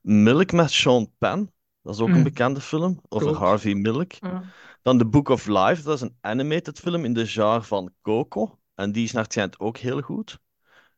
Milk 0.00 0.52
met 0.52 0.70
Sean 0.70 1.12
Penn. 1.18 1.52
Dat 1.82 1.94
is 1.94 2.00
ook 2.00 2.08
een 2.08 2.16
Mm. 2.16 2.22
bekende 2.22 2.60
film 2.60 3.00
over. 3.08 3.34
Harvey 3.36 3.74
Milk. 3.74 4.12
Dan 4.82 4.98
The 4.98 5.06
Book 5.06 5.28
of 5.28 5.46
Life, 5.46 5.82
dat 5.82 5.94
is 5.94 6.00
een 6.00 6.16
animated 6.20 6.78
film 6.78 7.04
in 7.04 7.12
de 7.12 7.26
genre 7.26 7.62
van 7.62 7.92
Coco. 8.02 8.58
En 8.74 8.92
die 8.92 9.04
is 9.04 9.12
naar 9.12 9.22
het 9.22 9.32
schijnt 9.32 9.58
ook 9.58 9.76
heel 9.78 10.00
goed. 10.00 10.38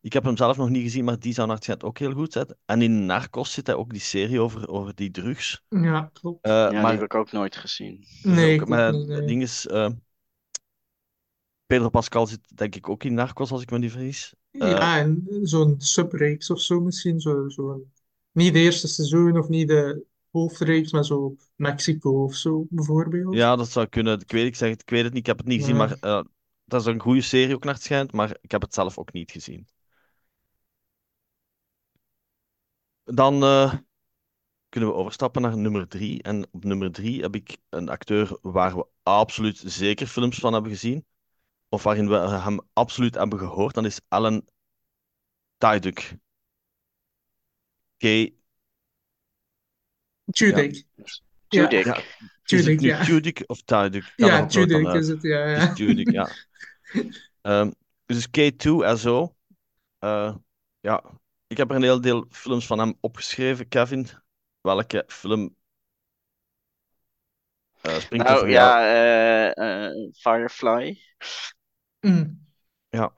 Ik 0.04 0.12
heb 0.12 0.24
hem 0.24 0.36
zelf 0.36 0.56
nog 0.56 0.68
niet 0.68 0.82
gezien, 0.82 1.04
maar 1.04 1.18
die 1.18 1.32
zou 1.32 1.46
naar 1.46 1.56
het 1.56 1.64
schijnt 1.64 1.84
ook 1.84 1.98
heel 1.98 2.12
goed 2.12 2.32
zijn. 2.32 2.46
En 2.64 2.82
in 2.82 3.06
Narcos 3.06 3.52
zit 3.52 3.66
hij 3.66 3.76
ook 3.76 3.90
die 3.90 4.00
serie 4.00 4.40
over, 4.40 4.68
over 4.68 4.94
die 4.94 5.10
drugs. 5.10 5.62
ja, 5.68 6.10
klopt. 6.12 6.44
Eh, 6.44 6.52
ja, 6.52 6.68
die 6.68 6.80
maar 6.80 6.92
heb 6.92 7.02
ik 7.02 7.14
ook 7.14 7.32
nooit 7.32 7.56
gezien. 7.56 8.04
Nee, 8.22 8.54
ook, 8.54 8.60
ik 8.62 8.68
maar 8.68 8.92
het 8.92 9.26
ding 9.26 9.42
is, 9.42 9.66
eh, 9.66 9.90
Pedro 11.66 11.88
Pascal 11.88 12.26
zit 12.26 12.40
denk 12.54 12.74
ik 12.74 12.88
ook 12.88 13.04
in 13.04 13.14
Narcos, 13.14 13.50
als 13.50 13.62
ik 13.62 13.70
me 13.70 13.78
niet 13.78 13.90
vergis. 13.92 14.34
Eh, 14.50 14.70
Ja, 14.70 14.98
en 14.98 15.26
zo'n 15.42 15.74
subreeks 15.78 16.50
of 16.50 16.60
zo 16.60 16.80
misschien. 16.80 17.20
Zo, 17.20 17.48
zo, 17.48 17.84
niet 18.32 18.52
de 18.52 18.58
eerste 18.58 18.88
seizoen 18.88 19.38
of 19.38 19.48
niet 19.48 19.68
de 19.68 20.04
hoofdreeks, 20.30 20.92
maar 20.92 21.04
zo 21.04 21.36
Mexico 21.56 22.24
of 22.24 22.34
zo 22.34 22.66
bijvoorbeeld. 22.70 23.34
ja, 23.34 23.56
dat 23.56 23.70
zou 23.70 23.86
kunnen. 23.86 24.20
Ik 24.20 24.32
weet, 24.32 24.46
ik 24.46 24.56
zeg 24.56 24.70
het, 24.70 24.80
ik 24.80 24.90
weet 24.90 25.04
het 25.04 25.12
niet, 25.12 25.20
ik 25.20 25.26
heb 25.26 25.38
het 25.38 25.46
niet 25.46 25.60
gezien, 25.60 25.76
Ja. 25.76 25.86
maar 26.00 26.24
dat 26.64 26.80
is 26.80 26.86
een 26.86 27.00
goede 27.00 27.20
serie 27.20 27.54
ook 27.54 27.64
naar 27.64 27.74
het 27.74 27.82
schijnt, 27.82 28.12
maar 28.12 28.36
ik 28.40 28.50
heb 28.50 28.62
het 28.62 28.74
zelf 28.74 28.98
ook 28.98 29.12
niet 29.12 29.30
gezien. 29.30 29.66
Dan 33.04 33.42
eh, 33.42 33.74
kunnen 34.68 34.90
we 34.90 34.96
overstappen 34.96 35.42
naar 35.42 35.56
nummer 35.56 35.88
drie. 35.88 36.22
En 36.22 36.48
op 36.50 36.64
nummer 36.64 36.92
drie 36.92 37.22
heb 37.22 37.34
ik 37.34 37.56
een 37.68 37.88
acteur 37.88 38.38
waar 38.42 38.76
we 38.76 38.86
absoluut 39.02 39.62
zeker 39.66 40.06
films 40.06 40.38
van 40.38 40.52
hebben 40.52 40.70
gezien. 40.70 41.04
Of 41.68 41.82
waarin 41.82 42.08
we 42.08 42.16
hem 42.16 42.60
absoluut 42.72 43.14
hebben 43.14 43.38
gehoord. 43.38 43.74
Dat 43.74 43.84
is 43.84 44.00
Alan 44.08 44.48
Tudyk. 45.58 46.16
Oké, 47.94 48.30
Tudyk. 50.32 50.84
Tudyk. 51.48 51.84
Ja. 51.84 52.02
Tudyk, 52.42 52.80
nu 52.80 52.88
ja. 52.88 53.04
Tudyk 53.04 53.42
of 53.46 53.62
Tudyk? 53.62 54.12
Ja, 54.16 54.46
Tudyk 54.46 54.86
is 54.86 55.08
het, 55.08 55.22
ja. 55.22 55.48
Ja. 55.48 55.72
Tudyk, 55.72 56.10
ja. 56.10 56.28
Ehm, 57.42 57.70
dus 58.06 58.26
K2SO. 58.26 59.34
Eh 59.98 60.34
ja, 60.80 61.20
ik 61.54 61.60
heb 61.60 61.70
er 61.70 61.76
een 61.76 61.82
heel 61.82 62.00
deel 62.00 62.26
films 62.30 62.66
van 62.66 62.78
hem 62.78 62.94
opgeschreven. 63.00 63.68
Kevin, 63.68 64.06
welke 64.60 65.04
film 65.06 65.56
eh, 67.80 67.98
springt 67.98 68.24
er 68.28 68.30
Nou 68.30 68.38
voor 68.38 68.50
ja, 68.50 68.80
eh, 68.80 69.86
eh, 69.86 70.10
Firefly. 70.12 70.98
Mm, 72.00 72.46
Ja, 72.88 73.12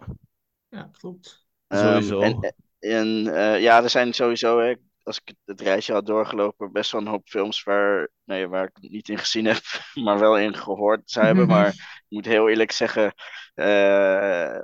ja, 0.69 0.91
klopt. 0.99 1.47
Ehm, 1.69 1.83
sowieso. 1.83 2.21
en 2.21 2.55
en 2.79 3.27
eh, 3.35 3.61
ja, 3.61 3.83
er 3.83 3.91
zijn 3.91 4.13
sowieso, 4.13 4.59
hè, 4.61 4.75
als 5.03 5.21
ik 5.25 5.35
het 5.45 5.61
reisje 5.61 5.93
had 5.93 6.07
doorgelopen, 6.07 6.73
best 6.73 6.93
wel 6.93 7.01
een 7.01 7.07
hoop 7.07 7.29
films 7.29 7.63
waar, 7.63 8.09
nee, 8.25 8.49
waar 8.49 8.65
ik 8.65 8.77
het 8.81 8.91
niet 8.91 9.09
in 9.09 9.19
gezien 9.19 9.45
heb, 9.45 9.63
maar 10.05 10.19
wel 10.19 10.39
in 10.39 10.55
gehoord 10.57 11.11
zou 11.11 11.27
hebben. 11.27 11.47
Maar 11.47 11.69
ik 11.69 12.05
moet 12.09 12.25
heel 12.25 12.49
eerlijk 12.49 12.73
zeggen, 12.73 13.15
eh, 13.55 14.55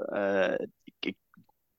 eh, 0.53 0.55
ik 0.61 0.69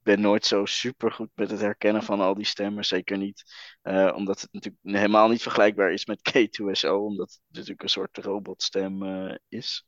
ben 0.03 0.21
nooit 0.21 0.45
zo 0.45 0.65
super 0.65 1.11
goed 1.11 1.29
met 1.35 1.51
het 1.51 1.59
herkennen 1.59 2.03
van 2.03 2.19
al 2.21 2.33
die 2.35 2.45
stemmen. 2.45 2.85
Zeker 2.85 3.17
niet, 3.17 3.43
eh, 3.81 4.11
omdat 4.15 4.41
het 4.41 4.53
natuurlijk 4.53 4.83
helemaal 4.83 5.29
niet 5.29 5.41
vergelijkbaar 5.41 5.91
is 5.91 6.05
met 6.05 6.21
K2SO, 6.31 7.05
omdat 7.05 7.29
het 7.31 7.41
natuurlijk 7.51 7.83
een 7.83 7.89
soort 7.89 8.17
robotstem 8.17 9.03
eh, 9.03 9.35
is. 9.49 9.85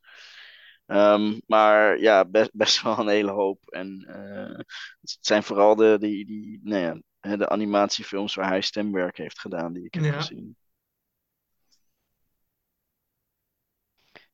Ehm, 0.86 1.38
maar 1.46 1.98
ja, 2.00 2.24
best, 2.24 2.50
best 2.54 2.82
wel 2.82 2.98
een 2.98 3.08
hele 3.08 3.30
hoop. 3.30 3.68
En 3.70 4.04
eh, 4.08 4.58
het 5.00 5.18
zijn 5.20 5.42
vooral 5.42 5.76
de, 5.76 5.96
die, 6.00 6.26
die, 6.26 6.60
nou 6.62 7.02
ja, 7.20 7.36
de 7.36 7.48
animatiefilms 7.48 8.34
waar 8.34 8.48
hij 8.48 8.60
stemwerk 8.60 9.16
heeft 9.16 9.40
gedaan, 9.40 9.72
die 9.72 9.84
ik 9.84 9.94
heb 9.94 10.04
Ja. 10.04 10.12
gezien. 10.12 10.56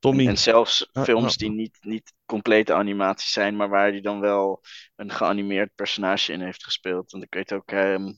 Tommy. 0.03 0.27
En 0.27 0.39
zelfs 0.39 0.89
films 0.93 1.37
die 1.37 1.51
niet, 1.51 1.79
niet 1.81 2.13
complete 2.27 2.75
animaties 2.75 3.33
zijn, 3.33 3.57
maar 3.57 3.69
waar 3.69 3.91
hij 3.91 4.01
dan 4.01 4.21
wel 4.21 4.63
een 4.97 5.11
geanimeerd 5.11 5.75
personage 5.75 6.33
in 6.33 6.41
heeft 6.41 6.65
gespeeld. 6.65 7.11
Want 7.11 7.25
ik 7.25 7.35
weet 7.35 7.53
ook, 7.53 7.71
ehm, 7.71 8.13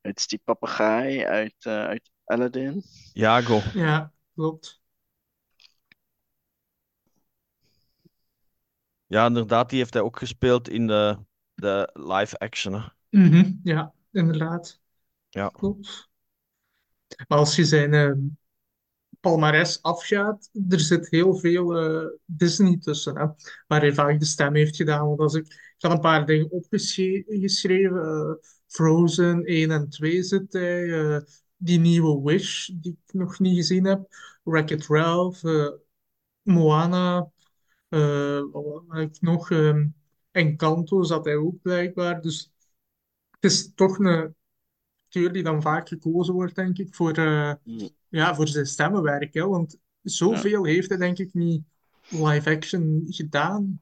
het 0.00 0.18
is 0.18 0.26
die 0.26 0.40
papegaai 0.44 1.24
uit, 1.24 1.54
eh, 1.58 1.84
uit 1.84 2.10
Aladdin. 2.24 2.82
Jago. 3.12 3.60
Ja, 3.74 4.12
klopt. 4.34 4.80
Ja, 9.06 9.26
inderdaad, 9.26 9.70
die 9.70 9.78
heeft 9.78 9.94
hij 9.94 10.02
ook 10.02 10.18
gespeeld 10.18 10.68
in 10.68 10.86
de, 10.86 11.18
de 11.54 11.90
live 11.92 12.38
action. 12.38 12.72
Hè. 12.74 12.80
Mhm, 13.10 13.52
ja, 13.62 13.92
inderdaad. 14.12 14.80
Ja. 15.28 15.48
Klopt. 15.48 16.08
Maar 17.28 17.38
als 17.38 17.56
je 17.56 17.64
zijn 17.64 17.94
ehm, 17.94 18.18
palmares 19.28 19.82
afgaat, 19.82 20.50
er 20.68 20.80
zit 20.80 21.10
heel 21.10 21.34
veel 21.34 21.76
eh, 21.76 22.06
Disney 22.24 22.78
tussen, 22.78 23.16
hè, 23.18 23.26
waar 23.66 23.80
hij 23.80 23.94
vaak 23.94 24.18
de 24.18 24.24
stem 24.24 24.54
heeft 24.54 24.76
gedaan. 24.76 25.06
Want 25.06 25.20
als 25.20 25.34
ik, 25.34 25.46
ik 25.46 25.74
had 25.78 25.92
een 25.92 26.00
paar 26.00 26.26
dingen 26.26 26.50
opgeschreven. 26.50 28.02
eh, 28.02 28.34
Frozen 28.66 29.44
1 29.44 29.70
en 29.70 29.88
2 29.88 30.22
zit 30.22 30.52
hij. 30.52 30.92
eh, 31.16 31.20
die 31.56 31.78
nieuwe 31.78 32.22
Wish, 32.22 32.66
die 32.68 32.98
ik 33.06 33.14
nog 33.14 33.38
niet 33.38 33.56
gezien 33.56 33.84
heb. 33.84 34.06
Wreck-It 34.42 34.86
Ralph, 34.86 35.42
Moana. 36.42 37.30
wat 38.52 39.18
nog? 39.20 39.50
ehm 39.50 39.86
Encanto 40.30 41.02
zat 41.02 41.24
hij 41.24 41.36
ook 41.36 41.62
blijkbaar. 41.62 42.20
Dus 42.20 42.52
het 43.30 43.50
is 43.50 43.72
toch 43.74 43.98
een 43.98 44.34
acteur 45.08 45.32
die 45.32 45.42
dan 45.42 45.62
vaak 45.62 45.88
gekozen 45.88 46.34
wordt, 46.34 46.54
denk 46.54 46.78
ik, 46.78 46.94
voor, 46.94 47.12
eh, 47.12 47.52
Hm. 47.64 47.88
ja, 48.08 48.34
voor 48.34 48.48
zijn 48.48 48.66
stemmenwerk. 48.66 49.34
Hè? 49.34 49.46
Want 49.46 49.76
zoveel 50.02 50.64
heeft 50.64 50.88
hij, 50.88 50.98
denk 50.98 51.18
ik, 51.18 51.34
niet 51.34 51.62
live-action 52.08 53.04
gedaan. 53.08 53.80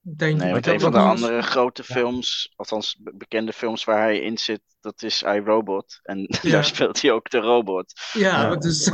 Denk 0.00 0.38
Nee, 0.38 0.54
ik. 0.56 0.66
een 0.66 0.80
van 0.80 0.92
de 0.92 0.98
andere 0.98 1.42
grote 1.42 1.82
Ja. 1.86 1.94
films, 1.94 2.52
althans 2.56 2.96
be- 3.00 3.12
bekende 3.14 3.52
films 3.52 3.84
waar 3.84 4.02
hij 4.02 4.20
in 4.20 4.38
zit, 4.38 4.60
dat 4.80 5.02
is 5.02 5.22
iRobot. 5.22 6.00
En 6.02 6.18
Ja. 6.42 6.50
daar 6.50 6.64
speelt 6.64 7.02
hij 7.02 7.12
ook 7.12 7.30
de 7.30 7.38
robot. 7.38 7.92
Ja, 8.12 8.42
Ja. 8.42 8.56
dus... 8.56 8.90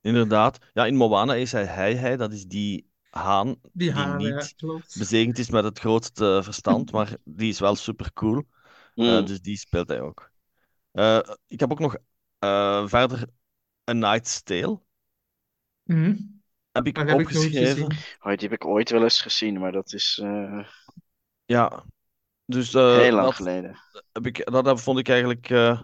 Inderdaad. 0.00 0.58
Ja, 0.72 0.86
in 0.86 0.96
Moana 0.96 1.34
is 1.34 1.52
hij 1.52 1.64
hij, 1.64 1.94
hij. 1.94 2.16
Dat 2.16 2.32
is 2.32 2.44
die 2.46 2.90
haan 3.10 3.46
Die 3.46 3.70
die 3.72 3.92
haan, 3.92 4.20
ja, 4.20 4.34
niet 4.34 4.54
bezegend 4.98 5.38
is 5.38 5.50
met 5.50 5.64
het 5.64 5.78
grootste 5.78 6.40
verstand, 6.42 6.90
maar 6.96 7.16
die 7.24 7.48
is 7.48 7.58
wel 7.60 7.74
super 7.76 8.12
cool. 8.12 8.42
Hm. 8.94 9.24
dus 9.24 9.40
die 9.40 9.56
speelt 9.56 9.88
hij 9.88 10.00
ook. 10.00 10.30
Eh, 10.92 11.20
ik 11.46 11.60
heb 11.60 11.72
ook 11.72 11.78
nog 11.78 11.96
eh, 12.38 12.86
verder 12.88 13.28
A 13.90 13.92
Knight's 13.92 14.42
Tale. 14.42 14.80
Mhm. 15.82 16.16
Heb 16.72 16.86
ik 16.86 16.96
heb 16.96 17.08
ik 17.08 17.14
opgeschreven. 17.14 17.92
gezien. 17.92 17.98
Oh, 18.20 18.36
die 18.36 18.48
heb 18.48 18.52
ik 18.52 18.64
ooit 18.64 18.90
wel 18.90 19.02
eens 19.02 19.20
gezien, 19.20 19.58
maar 19.58 19.72
dat 19.72 19.92
is 19.92 20.18
eh, 20.22 20.68
Ja, 21.44 21.84
dus 22.44 22.74
eh, 22.74 22.96
heel 22.98 23.12
lang 23.12 23.24
dat, 23.26 23.34
geleden. 23.34 23.78
heb 24.12 24.26
ik, 24.26 24.44
dat 24.52 24.66
heb- 24.66 24.78
vond 24.78 24.98
ik 24.98 25.08
eigenlijk 25.08 25.50
eh, 25.50 25.82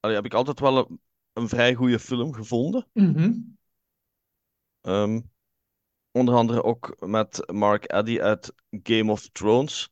allee, 0.00 0.16
heb 0.16 0.24
ik 0.24 0.34
altijd 0.34 0.60
wel 0.60 0.76
een, 0.78 1.00
een 1.32 1.48
vrij 1.48 1.74
goede 1.74 1.98
film 1.98 2.32
gevonden. 2.32 2.86
Mhm. 2.92 3.32
Ehm, 4.80 5.20
onder 6.10 6.34
andere 6.34 6.62
ook 6.62 6.96
met 7.06 7.52
Mark 7.52 7.92
Eddy 7.92 8.20
uit 8.20 8.54
Game 8.82 9.12
of 9.12 9.28
Thrones. 9.28 9.90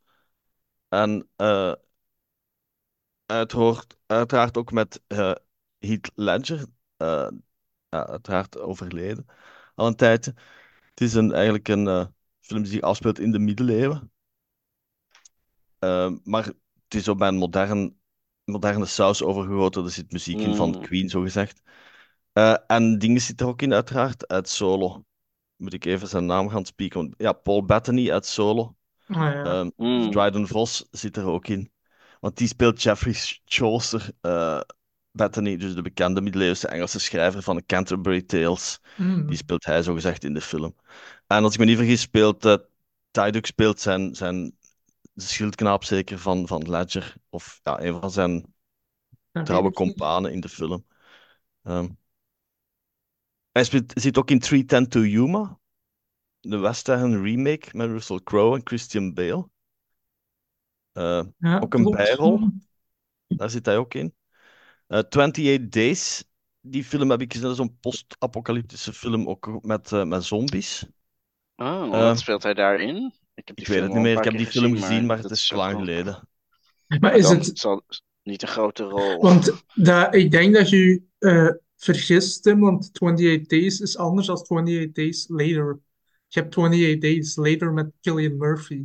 En 0.88 1.28
eh 3.30 3.36
uithoort, 3.36 3.96
uiteraard 4.06 4.56
ook 4.56 4.72
met 4.72 5.02
eh 5.06 5.32
Heath 5.78 6.10
Ledger. 6.14 6.64
eh, 6.96 7.28
ja, 7.88 8.06
uiteraard 8.06 8.58
overleden 8.58 9.26
al 9.74 9.86
een 9.86 9.94
tijdje. 9.96 10.34
Het 10.90 11.00
is 11.00 11.14
een, 11.14 11.32
eigenlijk 11.32 11.68
een 11.68 11.88
eh, 11.88 12.06
film 12.40 12.62
die 12.62 12.72
zich 12.72 12.80
afspeelt 12.80 13.18
in 13.18 13.30
de 13.30 13.38
middeleeuwen. 13.38 14.12
Ehm, 15.78 16.16
maar 16.24 16.44
het 16.84 16.94
is 16.94 17.08
ook 17.08 17.18
bij 17.18 17.28
een 17.28 17.36
modern, 17.36 18.00
moderne 18.44 18.86
saus 18.86 19.22
overgegoten. 19.22 19.84
Er 19.84 19.90
zit 19.90 20.12
muziek 20.12 20.40
in 20.40 20.54
van 20.54 20.68
Mm. 20.70 20.80
Queen, 20.80 21.08
zogezegd. 21.08 21.60
Eh 22.32 22.56
en 22.66 22.98
dingen 22.98 23.20
zit 23.20 23.40
er 23.40 23.46
ook 23.46 23.62
in, 23.62 23.74
uiteraard, 23.74 24.28
uit 24.28 24.48
Solo. 24.48 25.04
Moet 25.56 25.72
ik 25.72 25.84
even 25.84 26.08
zijn 26.08 26.26
naam 26.26 26.48
gaan 26.48 26.64
spieken. 26.64 27.00
want- 27.00 27.14
Ja, 27.18 27.32
Paul 27.32 27.64
Bettany 27.64 28.10
uit 28.10 28.26
Solo. 28.26 28.76
Ah, 29.06 29.16
ja. 29.16 29.44
Ehm 29.44 29.70
Mm. 29.76 30.10
Dryden 30.10 30.46
Vos 30.48 30.86
zit 30.90 31.16
er 31.16 31.24
ook 31.26 31.48
in. 31.48 31.72
Want 32.20 32.36
die 32.36 32.48
speelt 32.48 32.82
Geoffrey 32.82 33.14
Chaucer 33.44 34.10
eh 34.20 34.60
Bettany, 35.12 35.56
dus 35.56 35.74
de 35.74 35.82
bekende 35.82 36.20
middeleeuwse 36.20 36.68
Engelse 36.68 36.98
schrijver 36.98 37.42
van 37.42 37.56
de 37.56 37.66
Canterbury 37.66 38.22
Tales. 38.22 38.80
Mhm. 38.96 39.26
Die 39.26 39.36
speelt 39.36 39.64
hij 39.64 39.82
zogezegd 39.82 40.24
in 40.24 40.34
de 40.34 40.40
film. 40.40 40.74
En 41.26 41.42
als 41.42 41.52
ik 41.52 41.58
me 41.58 41.64
niet 41.64 41.76
vergis, 41.76 42.00
speelt 42.00 42.44
uh, 42.44 42.54
Tyduk 43.10 43.46
speelt 43.46 43.80
zijn, 43.80 44.14
zijn 44.14 44.56
schildknaap 45.14 45.84
zeker 45.84 46.18
van, 46.18 46.46
van 46.46 46.70
Ledger. 46.70 47.14
Of 47.28 47.60
ja, 47.62 47.80
een 47.82 48.00
van 48.00 48.10
zijn 48.10 48.54
Dat 49.32 49.46
trouwe 49.46 49.72
companen 49.72 50.32
in 50.32 50.40
de 50.40 50.48
film. 50.48 50.84
Ehm, 51.62 51.88
hij 53.52 53.64
speelt, 53.64 53.92
zit 53.94 54.18
ook 54.18 54.30
in 54.30 54.38
310 54.38 54.88
to 54.88 55.00
Yuma, 55.00 55.58
de 56.40 56.56
western 56.58 57.22
remake 57.22 57.76
met 57.76 57.88
Russell 57.88 58.20
Crowe 58.24 58.56
en 58.56 58.66
Christian 58.66 59.14
Bale. 59.14 59.48
Eh, 60.92 61.22
Ja, 61.38 61.58
ook 61.58 61.74
een 61.74 61.90
bijrol. 61.90 62.50
Daar 63.26 63.50
zit 63.50 63.66
hij 63.66 63.76
ook 63.78 63.94
in. 63.94 64.14
Eh 64.86 64.98
28 64.98 65.68
Days, 65.68 66.24
die 66.60 66.84
film 66.84 67.10
heb 67.10 67.20
ik 67.20 67.32
gezien, 67.32 67.46
dat 67.46 67.58
is 67.58 67.64
een 67.64 67.78
post-apocalyptische 67.80 68.92
film, 68.92 69.28
ook 69.28 69.62
met, 69.62 69.92
eh, 69.92 70.04
met 70.04 70.24
zombies. 70.24 70.86
Oh, 71.56 71.82
Eh, 71.82 71.90
wat 71.90 72.18
speelt 72.18 72.42
hij 72.42 72.54
daarin? 72.54 73.12
Ik 73.34 73.46
heb 73.48 73.56
die 73.56 73.64
Ik 73.66 73.72
weet 73.72 73.82
het 73.82 73.92
niet 73.92 74.02
meer, 74.02 74.16
ik 74.16 74.24
heb 74.24 74.36
die 74.36 74.46
film 74.46 74.76
gezien, 74.76 75.06
maar 75.06 75.18
het 75.18 75.30
is 75.30 75.50
lang 75.50 75.78
geleden. 75.78 76.28
Maar 77.00 77.16
is 77.16 77.22
dan 77.22 77.36
het... 77.36 77.58
zal 77.58 77.82
niet 78.22 78.42
een 78.42 78.48
grote 78.48 78.82
rol. 78.84 79.20
Want 79.20 79.64
dat, 79.74 80.14
ik 80.14 80.30
denk 80.30 80.54
dat 80.54 80.70
je 80.70 81.02
eh 81.18 81.50
vergist, 81.76 82.42
Tim, 82.42 82.60
want 82.60 82.90
28 82.92 83.46
Days 83.46 83.80
is 83.80 83.96
anders 83.96 84.26
dan 84.26 84.36
28 84.36 84.92
Days 84.92 85.26
Later. 85.28 85.80
Je 86.28 86.40
hebt 86.40 86.54
28 86.56 86.98
Days 86.98 87.36
Later 87.36 87.72
met 87.72 87.90
Cillian 88.00 88.36
Murphy. 88.36 88.82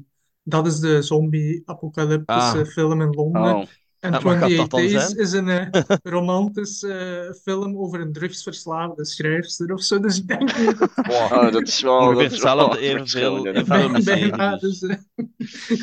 Dat 0.47 0.67
is 0.67 0.79
de 0.79 1.01
zombie-apocalyptische 1.01 2.57
Ah. 2.59 2.65
film 2.65 3.01
in 3.01 3.09
Londen. 3.09 3.55
Oh, 3.55 3.65
En 3.99 4.13
En 4.13 4.21
wat 4.23 4.33
gaat 4.33 4.41
28 4.41 4.57
dat 4.57 4.69
dan 4.69 4.79
Days 4.89 5.11
is 5.13 5.31
een 5.31 5.49
eh, 5.49 5.81
romantische 6.13 6.93
eh, 7.27 7.33
film 7.41 7.77
over 7.77 7.99
een 7.99 8.13
drugsverslaafde 8.13 9.05
schrijfster 9.05 9.73
of 9.73 9.81
zo. 9.81 9.99
Dus 9.99 10.17
ik 10.17 10.27
denk 10.27 10.41
niet 10.57 10.77
dat 10.79 10.91
Wow. 10.95 11.31
oh, 11.31 11.51
dat 11.51 11.67
is 11.67 11.81
wel. 11.81 11.97
Ongeveer 11.97 12.13
dat 12.13 12.21
is 12.23 12.31
hetzelfde, 12.31 12.77
een 12.79 12.83
evenveel- 12.83 13.41
bijna, 13.65 13.87
miserie, 13.87 14.29
bijna, 14.29 14.57
dus. 14.57 14.79
dus, 14.79 14.97
eh, 15.17 15.77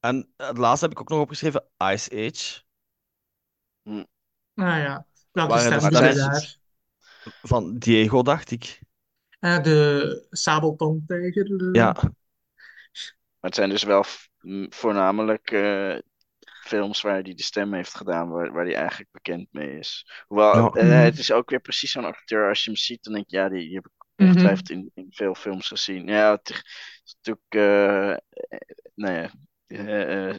En 0.00 0.28
het 0.36 0.58
laatste 0.58 0.84
heb 0.86 0.94
ik 0.94 1.00
ook 1.00 1.08
nog 1.08 1.20
opgeschreven, 1.20 1.64
Ice 1.92 2.10
Age, 2.10 2.62
nou 4.54 4.80
ja, 4.80 5.06
Waar 5.32 5.48
hij 5.70 5.80
stem- 5.80 6.14
daar? 6.16 6.56
van 7.42 7.78
Diego, 7.78 8.22
dacht 8.22 8.50
ik. 8.50 8.80
Eh, 9.44 9.62
de 9.62 10.26
sabeltandtijger. 10.30 11.44
de- 11.44 11.68
Ja, 11.72 11.92
Maar 13.40 13.50
het 13.50 13.54
zijn 13.54 13.70
dus 13.70 13.82
wel 13.82 14.04
voornamelijk 14.68 15.50
eh, 15.50 15.98
films 16.64 17.00
waar 17.00 17.12
hij 17.22 17.34
de 17.34 17.42
stem 17.42 17.72
heeft 17.72 17.94
gedaan, 17.94 18.28
waar, 18.28 18.52
waar 18.52 18.64
hij 18.64 18.74
eigenlijk 18.74 19.10
bekend 19.12 19.48
mee 19.52 19.78
is. 19.78 20.06
Hoewel, 20.26 20.74
Ja. 20.74 20.80
eh, 20.80 21.02
het 21.04 21.18
is 21.18 21.32
ook 21.32 21.50
weer 21.50 21.60
precies 21.60 21.90
zo'n 21.90 22.04
acteur, 22.04 22.48
als 22.48 22.64
je 22.64 22.70
hem 22.70 22.78
ziet, 22.78 23.02
dan 23.04 23.12
denk 23.12 23.30
je, 23.30 23.36
ja, 23.36 23.48
die, 23.48 23.66
die 23.66 23.74
heb 23.74 23.86
ik 23.86 23.92
Mhm. 24.16 24.28
ongetwijfeld 24.28 24.70
in, 24.70 24.90
in 24.94 25.06
veel 25.10 25.34
films 25.34 25.68
gezien. 25.68 26.06
Ja, 26.06 26.30
het 26.30 26.48
is 27.04 27.16
natuurlijk, 27.22 27.54
nou 28.94 29.14
ja, 29.14 29.30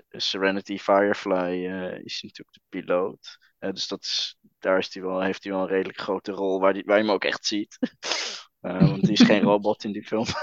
Serenity 0.10 0.78
Firefly 0.78 1.66
eh, 1.66 2.00
is 2.04 2.22
natuurlijk 2.22 2.54
de 2.58 2.62
piloot. 2.70 3.38
Dus 3.60 3.88
dat 3.88 4.02
is, 4.04 4.38
daar 4.60 4.78
is 4.78 4.94
hij 4.94 5.04
wel, 5.04 5.22
heeft 5.22 5.44
hij 5.44 5.54
wel 5.54 5.62
een 5.62 5.68
redelijk 5.68 5.98
grote 5.98 6.32
rol, 6.32 6.60
waar, 6.60 6.74
die, 6.74 6.84
waar 6.86 6.98
je 6.98 7.04
hem 7.04 7.12
ook 7.14 7.24
echt 7.24 7.46
ziet. 7.46 7.78
Eh, 8.66 8.80
want 8.80 9.02
die 9.02 9.12
is 9.12 9.22
geen 9.22 9.42
robot 9.52 9.84
in 9.84 9.92
die 9.92 10.04
film. 10.04 10.26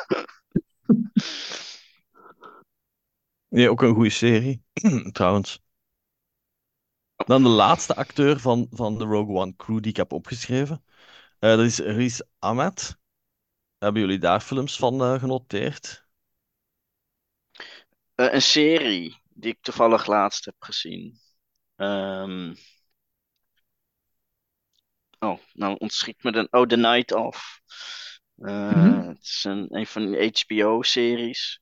nee, 3.48 3.70
ook 3.70 3.82
een 3.82 3.94
goede 3.94 4.10
serie, 4.10 4.62
trouwens. 5.12 5.62
Dan 7.16 7.42
de 7.42 7.48
laatste 7.48 7.94
acteur 7.94 8.40
van, 8.40 8.66
van 8.70 8.98
de 8.98 9.04
Rogue 9.04 9.36
One 9.36 9.56
crew 9.56 9.80
die 9.80 9.90
ik 9.90 9.96
heb 9.96 10.12
opgeschreven. 10.12 10.84
Eh, 11.38 11.50
dat 11.50 11.60
is 11.60 11.78
Riz 11.78 12.20
Ahmed. 12.38 12.98
Hebben 13.78 14.00
jullie 14.00 14.18
daar 14.18 14.40
films 14.40 14.76
van 14.76 15.02
eh, 15.02 15.18
genoteerd? 15.18 16.06
Eh, 18.14 18.32
een 18.32 18.42
serie 18.42 19.22
die 19.28 19.50
ik 19.52 19.58
toevallig 19.60 20.06
laatst 20.06 20.44
heb 20.44 20.56
gezien. 20.58 21.20
Ehm, 21.76 22.54
Oh, 25.22 25.38
nou 25.52 25.76
ontschiet 25.78 26.22
me 26.22 26.32
de... 26.32 26.48
Oh, 26.50 26.66
The 26.66 26.76
Night 26.76 27.12
Of. 27.12 27.61
Eh, 28.36 28.72
Mhm. 28.72 29.08
Het 29.08 29.22
is 29.22 29.44
een, 29.44 29.66
een 29.76 29.86
van 29.86 30.06
die 30.06 30.20
HBO-series. 30.26 31.60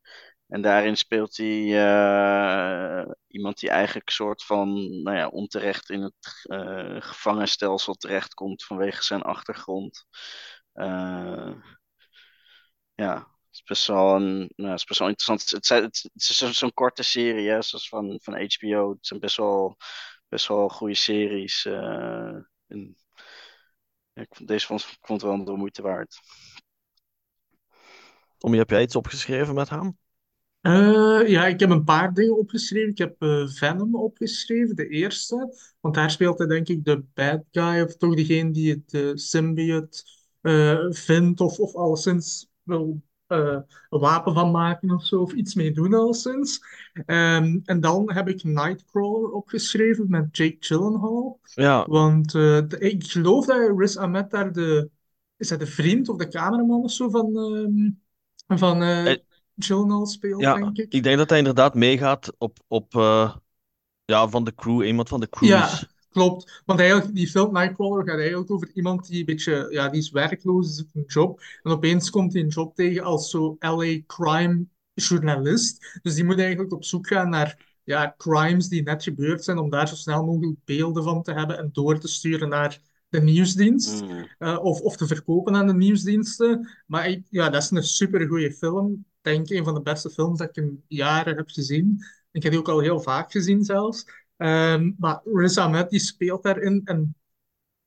En 0.49 0.63
daarin 0.63 0.97
speelt 0.97 1.37
hij 1.37 1.79
eh, 1.79 3.11
iemand 3.29 3.59
die 3.61 3.71
eigenlijk 3.71 4.11
soort 4.11 4.45
van, 4.45 4.73
nou 5.03 5.17
ja, 5.17 5.29
onterecht 5.29 5.91
in 5.91 6.03
het 6.03 6.15
eh, 6.43 6.97
gevangenstelsel 7.01 7.95
terechtkomt 7.95 8.65
vanwege 8.65 9.03
zijn 9.03 9.23
achtergrond. 9.23 10.07
Ja, 12.95 13.15
het 13.17 13.53
is 13.53 13.63
best 13.63 13.87
wel 13.87 14.15
een, 14.17 14.53
nou, 14.57 14.71
het 14.71 14.79
is 14.79 14.85
best 14.85 14.99
wel 15.01 15.09
interessant. 15.09 15.51
Het, 15.51 15.69
het, 15.69 16.03
het 16.13 16.23
is 16.31 16.37
zo- 16.37 16.53
zo'n 16.53 16.75
korte 16.75 17.03
serie, 17.03 17.49
hè, 17.49 17.63
zoals 17.63 17.89
van, 17.89 18.19
van 18.23 18.35
HBO. 18.35 18.91
Het 18.91 19.07
zijn 19.07 19.21
best 19.21 19.37
wel, 19.37 19.77
best 20.29 20.47
wel 20.49 20.69
goede 20.69 20.95
series. 20.95 21.65
en, 21.67 22.97
ja, 24.13 24.23
ik 24.23 24.35
vond, 24.35 24.49
deze 24.49 24.67
vond, 24.67 24.81
ik 24.83 24.99
vond 25.07 25.23
wel 25.23 25.45
de 25.45 25.53
moeite 25.57 25.83
waard. 25.83 26.21
Tommy, 28.41 28.57
heb 28.59 28.71
jij 28.71 28.83
iets 28.83 28.97
opgeschreven 28.97 29.55
met 29.55 29.69
hem? 29.69 29.97
Eh, 30.61 31.29
ja, 31.29 31.47
ik 31.47 31.61
heb 31.61 31.71
een 31.71 31.85
paar 31.85 32.15
dingen 32.15 32.39
opgeschreven. 32.39 32.91
Ik 32.91 32.99
heb 32.99 33.23
eh, 33.23 33.47
Venom 33.47 33.97
opgeschreven, 33.97 34.77
de 34.77 34.89
eerste. 34.89 35.55
Want 35.81 35.95
daar 35.95 36.11
speelt 36.11 36.39
hij 36.39 36.47
denk 36.47 36.69
ik 36.69 36.85
de 36.85 37.05
bad 37.15 37.45
guy, 37.51 37.81
of 37.81 37.97
toch 37.97 38.15
degene 38.15 38.51
die 38.51 38.71
het 38.71 38.95
eh, 38.95 39.11
symbiote 39.15 40.03
vindt, 40.91 41.41
of, 41.41 41.59
of 41.59 41.75
alleszins 41.75 42.49
wil 42.63 43.03
een 43.27 43.65
wapen 43.89 44.35
van 44.35 44.51
maken 44.51 44.91
of 44.91 45.05
zo, 45.05 45.21
of 45.21 45.33
iets 45.33 45.55
mee 45.55 45.73
doen 45.73 45.95
alleszins. 45.95 46.61
Ehm, 47.07 47.59
en 47.65 47.81
dan 47.81 48.13
heb 48.13 48.29
ik 48.29 48.45
Nightcrawler 48.45 49.31
opgeschreven 49.31 50.07
met 50.09 50.37
Jake 50.37 50.57
Gyllenhaal. 50.61 51.41
Ja, 51.55 51.87
Want 51.89 52.31
de- 52.33 52.77
ik 52.79 53.05
geloof 53.05 53.47
dat 53.47 53.79
Riz 53.79 53.97
Ahmed 53.97 54.31
daar 54.31 54.53
de... 54.53 54.91
Is 55.37 55.49
dat 55.49 55.59
de 55.59 55.67
vriend 55.67 56.09
of 56.09 56.17
de 56.17 56.29
cameraman 56.29 56.83
of 56.83 56.91
zo 56.91 57.09
van, 57.09 57.37
ehm, 57.37 57.91
van 58.59 58.83
eh 58.83 59.11
Eh, 59.11 59.19
Gyllenhaal 59.57 60.07
speelt, 60.07 60.41
ja, 60.41 60.55
denk 60.55 60.79
ik. 60.79 60.93
ik 60.93 61.03
denk 61.03 61.19
dat 61.19 61.29
hij 61.29 61.39
inderdaad 61.39 61.75
meegaat 61.75 62.33
op, 62.39 62.59
op 62.69 62.95
eh, 62.95 63.37
ja, 64.05 64.29
van 64.29 64.45
de 64.45 64.55
crew, 64.55 64.85
iemand 64.85 65.09
van 65.09 65.21
de 65.21 65.29
crew 65.29 65.49
Ja, 65.49 65.69
klopt. 66.11 66.63
Want 66.65 66.81
eigenlijk, 66.81 67.15
die 67.15 67.29
film 67.29 67.53
Nightcrawler 67.53 68.07
gaat 68.07 68.19
eigenlijk 68.19 68.51
over 68.51 68.71
iemand 68.75 69.07
die 69.07 69.19
een 69.19 69.25
beetje, 69.25 69.67
ja, 69.71 69.89
die 69.89 70.01
is 70.01 70.11
werkloos, 70.11 70.75
zoekt 70.75 70.95
een 70.95 71.05
job. 71.07 71.41
En 71.63 71.71
opeens 71.71 72.11
komt 72.11 72.33
hij 72.33 72.43
een 72.43 72.49
job 72.49 72.75
tegen 72.75 73.03
als 73.03 73.31
zo 73.31 73.57
LA 73.59 73.99
crime 74.07 74.67
journalist. 74.95 75.99
Dus 76.03 76.15
die 76.15 76.25
moet 76.25 76.39
eigenlijk 76.39 76.73
op 76.73 76.85
zoek 76.85 77.07
gaan 77.07 77.29
naar 77.29 77.79
ja, 77.85 78.15
crimes 78.17 78.69
die 78.69 78.83
net 78.83 79.03
gebeurd 79.03 79.45
zijn, 79.45 79.59
om 79.59 79.71
daar 79.71 79.89
zo 79.89 79.95
snel 79.95 80.25
mogelijk 80.25 80.65
beelden 80.65 81.03
van 81.03 81.23
te 81.23 81.33
hebben 81.33 81.59
en 81.59 81.69
door 81.73 81.99
te 81.99 82.09
sturen 82.09 82.49
naar 82.49 82.81
de 83.11 83.21
nieuwsdienst. 83.21 84.03
Mm. 84.03 84.27
eh, 84.39 84.59
of, 84.63 84.81
of 84.81 84.97
te 84.97 85.07
verkopen 85.07 85.55
aan 85.55 85.67
de 85.67 85.75
nieuwsdiensten. 85.75 86.69
Maar 86.87 87.09
ik- 87.09 87.27
ja, 87.31 87.51
dat 87.51 87.63
is 87.63 87.71
een 87.71 87.83
supergoeie 87.83 88.53
film. 88.53 88.93
Ik 88.93 89.05
denk 89.33 89.51
een 89.51 89.65
van 89.65 89.75
de 89.75 89.83
beste 89.83 90.11
films 90.11 90.39
dat 90.39 90.49
ik 90.49 90.57
in 90.57 90.85
jaren 90.89 91.37
heb 91.37 91.49
gezien. 91.49 92.05
Ik 92.31 92.43
heb 92.43 92.53
die 92.53 92.61
ook 92.61 92.69
al 92.69 92.81
heel 92.81 93.01
vaak 93.01 93.31
gezien 93.31 93.65
zelfs. 93.65 94.05
Ehm, 94.37 94.93
maar 94.99 95.21
Riz 95.25 95.57
Ahmed 95.57 95.91
die 95.91 96.01
speelt 96.01 96.43
daarin. 96.43 96.81
En 96.85 97.15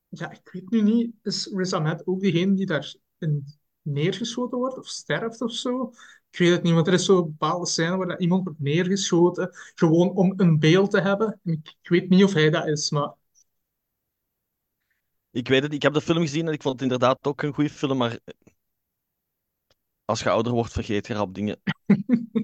ja, 0.10 0.32
ik 0.32 0.50
weet 0.52 0.70
nu 0.70 0.82
niet, 0.82 1.12
is 1.24 1.50
Riz 1.54 1.74
Ahmed 1.74 2.08
ook 2.08 2.22
degene 2.22 2.54
die 2.56 2.66
daarin 2.66 3.46
neergeschoten 3.82 4.58
wordt 4.58 4.78
of 4.78 4.88
sterft 4.88 5.42
of 5.42 5.52
zo. 5.52 5.92
Ik 6.32 6.40
weet 6.40 6.52
het 6.52 6.64
niet, 6.64 6.74
want 6.74 6.88
er 6.88 6.94
is 6.94 7.06
zo'n 7.06 7.24
bepaalde 7.24 7.66
scène 7.68 7.98
waar 7.98 8.08
dat 8.08 8.20
iemand 8.22 8.44
wordt 8.44 8.60
neergeschoten, 8.60 9.50
gewoon 9.76 10.12
om 10.12 10.34
een 10.38 10.60
beeld 10.60 10.92
te 10.92 11.02
hebben. 11.02 11.40
En 11.44 11.52
Ik, 11.54 11.76
ik 11.82 11.90
weet 11.90 12.10
niet 12.10 12.24
of 12.24 12.34
hij 12.34 12.50
dat 12.50 12.68
is, 12.68 12.90
maar 12.92 13.14
Ik 15.34 15.48
weet 15.50 15.64
het, 15.64 15.74
ik 15.74 15.82
heb 15.82 15.94
de 15.94 16.02
film 16.02 16.22
gezien 16.22 16.48
en 16.48 16.54
ik 16.54 16.62
vond 16.62 16.74
het 16.74 16.84
inderdaad 16.84 17.18
ook 17.28 17.42
een 17.42 17.54
goede 17.54 17.70
film, 17.70 17.98
maar 17.98 18.20
als 20.06 20.20
je 20.24 20.30
ouder 20.30 20.54
wordt, 20.54 20.74
vergeet 20.74 21.08
je 21.08 21.14
rap 21.14 21.34
dingen. 21.34 21.62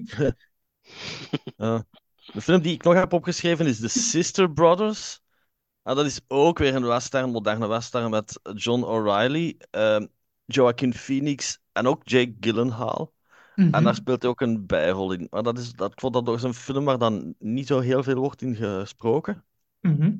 Eh, 1.56 1.80
de 2.32 2.40
film 2.40 2.62
die 2.62 2.74
ik 2.74 2.82
nog 2.84 2.94
heb 2.94 3.12
opgeschreven 3.12 3.66
is 3.66 3.80
The 3.80 3.88
Sister 3.88 4.52
Brothers. 4.52 5.20
Ah, 5.82 5.96
dat 5.96 6.06
is 6.06 6.20
ook 6.28 6.58
weer 6.58 6.74
een 6.74 6.86
western, 6.86 7.30
moderne 7.30 7.68
western 7.68 8.10
met 8.10 8.40
John 8.54 8.82
O'Reilly, 8.84 9.58
ehm, 9.70 10.06
Joaquin 10.46 10.94
Phoenix 10.94 11.58
en 11.72 11.88
ook 11.88 12.02
Jake 12.08 12.36
Gyllenhaal. 12.40 13.14
En 13.70 13.84
daar 13.84 13.94
Mhm, 13.94 13.96
speelt 13.96 14.22
hij 14.22 14.30
ook 14.30 14.40
een 14.40 14.66
bijrol 14.66 15.12
in. 15.12 15.26
Maar 15.30 15.42
dat 15.44 15.58
is, 15.58 15.72
dat, 15.74 15.92
ik 15.92 16.00
vond 16.00 16.14
dat 16.14 16.26
toch 16.26 16.42
een 16.42 16.54
film 16.54 16.86
waar 16.86 16.98
dan 16.98 17.34
niet 17.38 17.66
zo 17.66 17.80
heel 17.80 18.02
veel 18.02 18.16
wordt 18.16 18.42
in 18.42 18.56
gesproken. 18.56 19.44
mhm. 19.82 20.10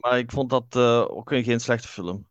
Maar 0.00 0.18
ik 0.18 0.30
vond 0.30 0.50
dat 0.50 0.76
eh, 0.76 1.06
ook 1.10 1.30
een, 1.30 1.44
geen 1.44 1.60
slechte 1.60 1.88
film. 1.88 2.26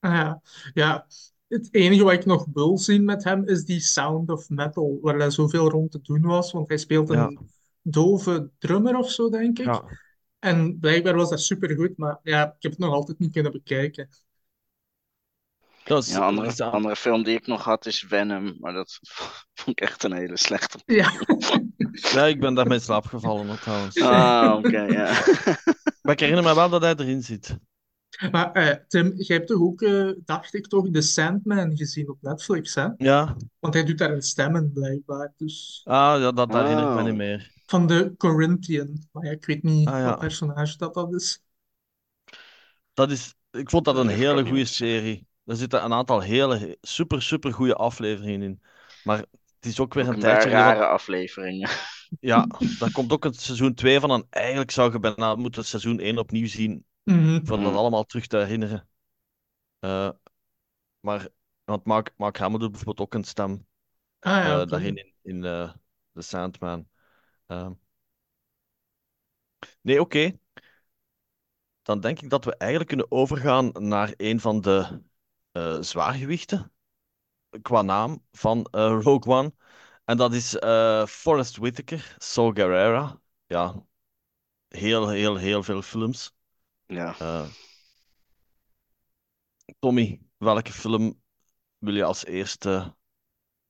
Ah, 0.00 0.12
ja. 0.12 0.40
Ja, 0.74 1.06
het 1.48 1.68
enige 1.74 2.02
wat 2.04 2.12
ik 2.12 2.24
nog 2.24 2.46
wil 2.52 2.78
zien 2.78 3.04
met 3.04 3.24
hem 3.24 3.48
is 3.48 3.64
die 3.64 3.80
Sound 3.80 4.30
of 4.30 4.48
Metal, 4.48 4.98
waar 5.02 5.20
er 5.20 5.32
zoveel 5.32 5.68
rond 5.70 5.90
te 5.90 6.00
doen 6.02 6.22
was, 6.22 6.52
want 6.52 6.68
hij 6.68 6.76
speelt 6.78 7.10
Ja, 7.10 7.30
een 7.30 7.40
dove 7.82 8.50
drummer 8.58 8.96
of 8.96 9.10
zo, 9.10 9.28
denk 9.30 9.58
ik. 9.58 9.82
ja. 9.82 9.98
En 10.38 10.78
blijkbaar 10.80 11.14
was 11.16 11.30
dat 11.30 11.40
supergoed, 11.40 11.96
maar 11.96 12.20
ja, 12.22 12.46
ik 12.46 12.62
heb 12.62 12.70
het 12.72 12.80
nog 12.80 12.92
altijd 12.94 13.18
niet 13.18 13.32
kunnen 13.32 13.52
bekijken. 13.52 14.08
Dat 15.84 16.04
is, 16.04 16.14
Ja, 16.14 16.20
andere, 16.20 16.62
aan- 16.64 16.72
andere 16.72 16.96
film 16.96 17.22
die 17.22 17.36
ik 17.36 17.46
nog 17.46 17.64
had 17.64 17.86
is 17.86 18.04
Venom, 18.08 18.56
maar 18.60 18.72
dat 18.72 18.98
vond 19.54 19.68
ik 19.78 19.80
echt 19.80 20.02
een 20.04 20.12
hele 20.12 20.36
slechte. 20.36 20.78
Ja. 20.86 21.10
Ja, 22.14 22.26
ik 22.26 22.40
ben 22.40 22.54
daarmee 22.54 22.78
in 22.78 22.84
slaap 22.84 23.06
gevallen 23.06 23.46
hoor, 23.46 23.58
trouwens. 23.58 24.00
Ah, 24.00 24.54
oké, 24.56 24.80
ja. 24.80 25.22
Maar 26.02 26.12
ik 26.14 26.20
herinner 26.20 26.44
me 26.44 26.54
wel 26.54 26.68
dat 26.68 26.82
hij 26.82 26.94
erin 26.96 27.22
zit. 27.22 27.56
Maar 28.30 28.52
eh, 28.52 28.76
Tim, 28.88 29.12
jij 29.16 29.36
hebt 29.36 29.48
toch 29.48 29.60
ook, 29.60 29.82
eh, 29.82 30.08
dacht 30.24 30.54
ik 30.54 30.66
toch, 30.66 30.90
The 30.90 31.00
Sandman 31.00 31.76
gezien 31.76 32.10
op 32.10 32.18
Netflix, 32.20 32.74
hè? 32.74 32.88
Ja, 32.96 33.36
Want 33.58 33.74
hij 33.74 33.84
doet 33.84 33.98
daar 33.98 34.10
een 34.12 34.22
stemmen 34.22 34.72
blijkbaar. 34.72 35.32
Dus 35.36 35.80
ah, 35.84 36.20
ja 36.20 36.32
dat 36.32 36.52
herinner 36.52 36.82
ik 36.82 36.88
me 36.94 36.98
Oh. 37.00 37.04
niet 37.04 37.14
meer. 37.16 37.50
van 37.66 37.86
de 37.86 38.14
Corinthian. 38.16 39.06
Maar 39.12 39.24
ja, 39.24 39.30
ik 39.30 39.44
weet 39.46 39.62
niet 39.62 39.88
Ah, 39.88 39.98
ja. 39.98 40.04
wat 40.04 40.18
personage 40.18 40.76
dat, 40.76 40.94
dat 40.94 41.14
is. 41.14 41.42
Dat 42.94 43.10
is, 43.10 43.34
ik 43.50 43.70
vond 43.70 43.84
dat 43.84 43.96
een 43.96 44.08
hele 44.08 44.46
goede 44.46 44.64
serie. 44.64 45.26
Er 45.44 45.56
zitten 45.56 45.84
een 45.84 45.92
aantal 45.92 46.20
hele 46.20 46.78
super, 46.80 47.22
super 47.22 47.52
goede 47.52 47.74
afleveringen 47.74 48.42
in. 48.42 48.62
Maar 49.04 49.24
het 49.62 49.72
is 49.72 49.80
ook 49.80 49.94
weer 49.94 50.04
Ook 50.04 50.10
een 50.10 50.14
een 50.14 50.20
tijdje 50.20 50.50
rare 50.50 50.86
afleveringen. 50.86 51.70
Ja, 52.20 52.46
daar 52.78 52.92
komt 52.92 53.12
ook 53.12 53.24
het 53.24 53.40
seizoen 53.40 53.74
2 53.74 54.00
van 54.00 54.12
aan. 54.12 54.26
Eigenlijk 54.30 54.70
zou 54.70 54.92
je 54.92 54.98
bijna 54.98 55.34
moeten 55.34 55.64
seizoen 55.64 55.98
1 55.98 56.18
opnieuw 56.18 56.46
zien. 56.46 56.84
Mhm. 57.02 57.44
Voor 57.44 57.56
dat 57.60 57.70
Mm. 57.72 57.76
allemaal 57.76 58.04
terug 58.04 58.26
te 58.26 58.36
herinneren. 58.36 58.88
Eh, 59.78 60.10
maar, 61.00 61.28
want 61.64 61.84
Mark, 61.84 62.12
Mark 62.16 62.38
Hamill 62.38 62.58
doet 62.58 62.70
bijvoorbeeld 62.70 63.00
ook 63.08 63.14
een 63.14 63.24
stem 63.24 63.66
Ah 64.18 64.32
ja, 64.32 64.54
eh, 64.54 64.60
oké. 64.60 64.66
daarin 64.66 64.96
in, 64.96 65.12
in 65.22 65.44
eh, 65.44 65.72
The 66.12 66.22
Sandman. 66.22 66.88
Ehm, 67.46 67.72
nee, 69.82 70.00
oké. 70.00 70.32
Dan 71.82 72.00
denk 72.00 72.20
ik 72.20 72.30
dat 72.30 72.44
we 72.44 72.56
eigenlijk 72.56 72.88
kunnen 72.90 73.10
overgaan 73.10 73.72
naar 73.78 74.14
een 74.16 74.40
van 74.40 74.60
de 74.60 75.02
eh, 75.52 75.80
zwaargewichten 75.80 76.72
qua 77.62 77.82
naam 77.82 78.22
van 78.32 78.66
eh, 78.70 78.98
Rogue 79.02 79.34
One. 79.34 79.52
En 80.04 80.16
dat 80.16 80.32
is 80.32 80.58
eh 80.58 81.06
Forrest 81.06 81.56
Whitaker, 81.56 82.14
Saw 82.18 82.56
Gerrera. 82.56 83.20
Ja, 83.46 83.84
heel, 84.68 85.08
heel, 85.08 85.36
heel 85.36 85.62
veel 85.62 85.82
films. 85.82 86.34
Ja. 86.86 87.14
Eh, 87.18 87.46
Tommy, 89.78 90.20
welke 90.36 90.72
film 90.72 91.20
wil 91.78 91.94
je 91.94 92.04
als 92.04 92.24
eerste 92.24 92.94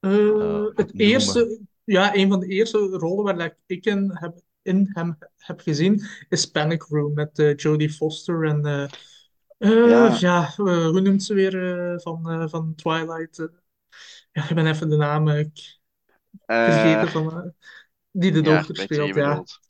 het 0.00 0.76
noemen? 0.76 0.96
eerste, 0.96 1.60
ja, 1.84 2.14
een 2.14 2.28
van 2.28 2.40
de 2.40 2.46
eerste 2.46 2.78
rollen 2.78 3.24
waar 3.24 3.56
ik 3.66 3.84
in, 3.84 4.10
heb, 4.14 4.40
in 4.62 4.90
hem 4.92 5.18
heb 5.36 5.60
gezien 5.60 6.02
is 6.28 6.46
Panic 6.46 6.82
Room 6.82 7.12
met 7.14 7.54
Jodie 7.56 7.90
Foster 7.90 8.44
en 8.44 8.64
eh, 8.64 8.82
eh, 9.58 9.90
Ja. 9.90 10.16
ja, 10.18 10.52
hoe 10.56 11.00
noemt 11.00 11.22
ze 11.22 11.34
weer 11.34 12.00
van, 12.00 12.30
eh, 12.30 12.48
van 12.48 12.74
Twilight? 12.74 13.48
Ja, 14.32 14.48
ik 14.48 14.54
ben 14.54 14.66
even 14.66 14.88
de 14.90 14.96
naam 14.96 15.28
eh, 15.28 15.44
vergeten 16.64 17.08
Eh, 17.08 17.12
van 17.12 17.32
eh, 17.32 17.50
die 18.10 18.32
de 18.32 18.42
ja, 18.42 18.42
dochter 18.42 18.74
weet 18.74 18.88
wie 18.88 19.02
je 19.02 19.12
speelt. 19.12 19.14
Ja, 19.14 19.24
bedoelt. 19.28 19.60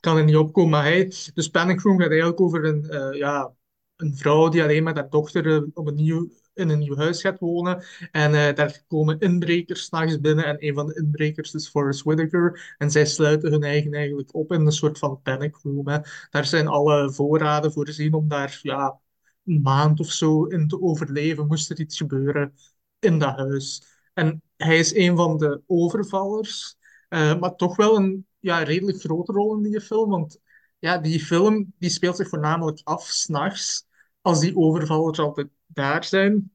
kan 0.00 0.16
er 0.16 0.24
niet 0.24 0.36
opkomen. 0.36 0.70
Maar 0.70 0.82
hij, 0.82 1.12
dus 1.34 1.48
Panic 1.48 1.80
Room 1.80 1.98
gaat 1.98 2.08
eigenlijk 2.08 2.40
over 2.40 2.64
een, 2.64 2.90
eh, 2.90 3.18
ja, 3.18 3.54
een 3.96 4.16
vrouw 4.16 4.48
die 4.48 4.62
alleen 4.62 4.82
met 4.84 4.96
haar 4.96 5.10
dochter 5.10 5.46
eh, 5.54 5.62
op 5.74 5.86
een 5.86 5.94
nieuw, 5.94 6.28
in 6.54 6.68
een 6.68 6.78
nieuw 6.78 6.96
huis 6.96 7.20
gaat 7.20 7.38
wonen. 7.38 7.84
En 8.10 8.34
eh, 8.34 8.54
daar 8.54 8.84
komen 8.86 9.18
inbrekers 9.18 9.84
s'nachts 9.84 10.20
binnen. 10.20 10.44
En 10.44 10.56
een 10.66 10.74
van 10.74 10.86
de 10.86 10.94
inbrekers 10.94 11.54
is 11.54 11.68
Forrest 11.68 12.02
Whitaker. 12.02 12.74
En 12.78 12.90
zij 12.90 13.06
sluiten 13.06 13.50
hun 13.52 13.62
eigen 13.62 13.92
eigenlijk 13.94 14.34
op 14.34 14.52
in 14.52 14.66
een 14.66 14.72
soort 14.72 14.98
van 14.98 15.22
Panic 15.22 15.56
Room. 15.62 15.88
Hè. 15.88 15.98
Daar 16.30 16.44
zijn 16.46 16.68
alle 16.68 17.12
voorraden 17.12 17.72
voorzien 17.72 18.14
om 18.14 18.28
daar 18.28 18.58
ja, 18.62 19.00
een 19.44 19.60
maand 19.62 20.00
of 20.00 20.10
zo 20.10 20.44
in 20.44 20.68
te 20.68 20.80
overleven. 20.82 21.46
Moest 21.46 21.70
er 21.70 21.80
iets 21.80 21.96
gebeuren 21.96 22.54
in 22.98 23.18
dat 23.18 23.36
huis. 23.36 23.82
En 24.14 24.42
hij 24.56 24.78
is 24.78 24.94
een 24.94 25.16
van 25.16 25.36
de 25.38 25.62
overvallers. 25.66 26.76
Eh, 27.08 27.38
maar 27.38 27.56
toch 27.56 27.76
wel 27.76 27.96
een 27.96 28.26
ja, 28.38 28.62
redelijk 28.62 29.00
grote 29.00 29.32
rol 29.32 29.56
in 29.56 29.62
die 29.62 29.80
film. 29.80 30.10
Want 30.10 30.40
ja, 30.78 30.98
die 30.98 31.20
film 31.20 31.72
die 31.78 31.90
speelt 31.90 32.16
zich 32.16 32.28
voornamelijk 32.28 32.80
af 32.84 33.06
s'nachts, 33.06 33.86
als 34.20 34.40
die 34.40 34.56
overvallers 34.56 35.18
altijd 35.18 35.48
daar 35.66 36.04
zijn. 36.04 36.52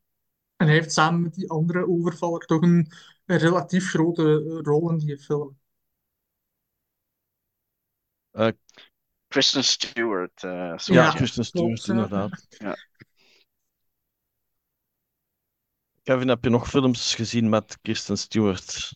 En 0.56 0.66
hij 0.66 0.76
heeft 0.76 0.94
samen 0.94 1.22
met 1.22 1.34
die 1.34 1.50
andere 1.50 1.88
overvaller 1.88 2.46
toch 2.46 2.62
een, 2.62 2.92
een 3.26 3.38
relatief 3.38 3.90
grote 3.90 4.24
eh, 4.24 4.60
rol 4.62 4.90
in 4.90 4.98
die 4.98 5.18
film. 5.18 5.58
Eh, 8.32 8.48
Kristen 9.28 9.64
Stewart. 9.64 10.44
eh 10.44 10.78
ja, 10.78 11.12
Kristen 11.12 11.46
Stewart, 11.46 11.88
inderdaad. 11.88 12.46
Ja. 12.50 12.76
Kevin, 16.04 16.28
heb 16.28 16.44
je 16.44 16.50
nog 16.50 16.70
films 16.70 17.16
gezien 17.16 17.50
met 17.50 17.78
Kristen 17.82 18.18
Stewart? 18.18 18.96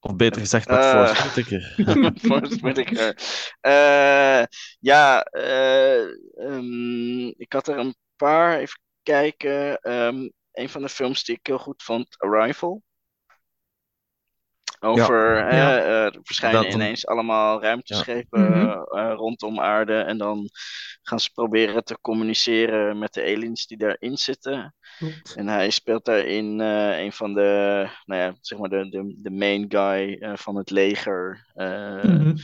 Of 0.00 0.16
beter 0.16 0.40
gezegd, 0.40 0.68
met 0.68 0.78
Eh. 0.78 0.90
Forrest 0.90 1.22
Whitaker? 1.22 1.74
Forrest 2.28 2.60
Whitaker. 2.60 3.16
Eh, 3.60 4.44
ja, 4.80 5.22
eh, 5.22 6.00
ehm, 6.46 7.26
ik 7.26 7.52
had 7.52 7.68
er 7.68 7.78
een 7.78 7.94
paar. 8.16 8.58
Even 8.58 8.80
kijken. 9.02 9.78
Ehm, 9.80 10.28
een 10.52 10.68
van 10.68 10.82
de 10.82 10.88
films 10.88 11.24
die 11.24 11.36
ik 11.36 11.46
heel 11.46 11.58
goed 11.58 11.82
vond, 11.82 12.18
Arrival. 12.18 12.82
Over, 14.80 15.36
Ja. 15.54 15.78
eh, 15.78 16.04
er 16.04 16.18
verschijnen 16.22 16.62
Dat 16.62 16.70
dan- 16.70 16.80
ineens 16.80 17.06
allemaal 17.06 17.62
ruimteschepen 17.62 18.50
Mhm. 18.58 18.98
eh, 18.98 19.12
rondom 19.16 19.60
aarde. 19.60 19.98
En 19.98 20.18
dan 20.18 20.48
gaan 21.02 21.20
ze 21.20 21.30
proberen 21.34 21.84
te 21.84 21.98
communiceren 22.00 22.98
met 22.98 23.12
de 23.14 23.22
aliens 23.22 23.66
die 23.66 23.78
daarin 23.78 24.16
zitten. 24.16 24.74
En 25.34 25.48
hij 25.48 25.70
speelt 25.70 26.04
daarin 26.04 26.60
eh 26.60 26.98
een 26.98 27.12
van 27.12 27.34
de, 27.34 27.86
nou 28.04 28.20
ja, 28.20 28.34
zeg 28.40 28.58
maar 28.58 28.68
de, 28.68 28.88
de, 28.88 29.14
de 29.18 29.30
main 29.30 29.64
guy 29.68 30.16
eh, 30.20 30.36
van 30.36 30.56
het 30.56 30.70
leger. 30.70 31.46
eh, 31.54 32.02
Mhm. 32.04 32.36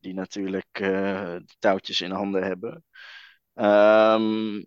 die 0.00 0.14
natuurlijk 0.14 0.66
eh, 0.72 0.90
de 1.34 1.54
touwtjes 1.58 2.00
in 2.00 2.10
handen 2.10 2.42
hebben. 2.42 2.84
Ehm, 3.54 4.62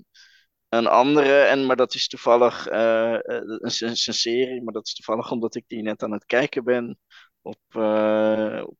een 0.70 0.88
andere, 0.88 1.42
en, 1.42 1.66
maar 1.66 1.76
dat 1.76 1.94
is 1.94 2.08
toevallig 2.08 2.68
eh, 2.68 3.18
een, 3.22 3.60
een, 3.80 3.96
serie, 3.96 4.62
maar 4.64 4.74
dat 4.74 4.88
is 4.88 4.94
toevallig 4.94 5.32
omdat 5.32 5.56
ik 5.56 5.64
die 5.68 5.82
net 5.82 6.04
aan 6.04 6.12
het 6.12 6.26
kijken 6.26 6.64
ben 6.64 7.00
op, 7.42 7.60
eh, 7.70 8.64
op 8.66 8.78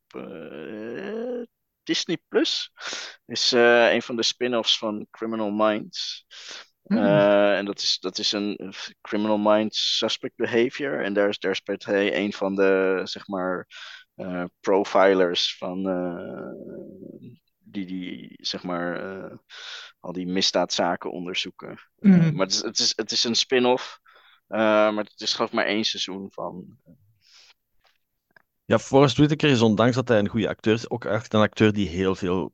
Disney 1.84 2.18
Plus. 2.28 2.72
Is 3.26 3.52
een 3.52 4.02
van 4.02 4.16
de 4.16 4.24
spin-offs 4.24 4.78
van 4.78 5.08
Criminal 5.12 5.52
Minds. 5.52 6.26
Hmm. 6.84 6.98
En 6.98 7.66
dat 7.66 7.80
is, 7.80 7.98
dat 8.00 8.18
is 8.18 8.32
een 8.32 8.74
Criminal 9.02 9.38
Minds 9.38 9.98
Suspect 9.98 10.36
Behavior. 10.36 11.04
En 11.04 11.14
daar, 11.14 11.30
is- 11.30 11.40
daar 11.40 11.56
speelt 11.56 11.86
hij 11.86 12.16
een 12.18 12.34
van 12.34 12.56
de, 12.56 13.02
zeg 13.04 13.28
maar, 13.28 13.68
profilers 14.60 15.58
van 15.58 15.84
die, 17.58 17.86
die, 17.86 18.38
zeg 18.42 18.64
maar, 18.64 19.32
al 20.00 20.14
die 20.14 20.28
misdaadzaken 20.28 21.12
onderzoeken. 21.12 21.70
Eh, 22.00 22.12
Mhm. 22.12 22.36
maar 22.36 22.46
het 22.46 22.56
is, 22.56 22.62
het, 22.62 22.80
is, 22.80 22.94
het 22.96 23.12
is 23.12 23.24
een 23.24 23.36
spin-off. 23.36 24.00
eh, 24.48 24.58
maar 24.60 25.04
het 25.04 25.22
is 25.22 25.34
geloof 25.34 25.50
ik 25.50 25.56
maar 25.56 25.66
één 25.66 25.84
seizoen 25.84 26.28
van. 26.32 26.78
Ja, 28.66 28.80
Forrest 28.80 29.18
Whitaker 29.18 29.50
is 29.50 29.62
ondanks 29.62 29.96
dat 29.96 30.08
hij 30.08 30.20
een 30.20 30.28
goede 30.28 30.48
acteur 30.50 30.74
is, 30.74 30.90
ook 30.90 31.06
echt 31.06 31.34
een 31.34 31.42
acteur 31.42 31.74
die 31.74 31.88
heel 31.88 32.16
veel, 32.16 32.54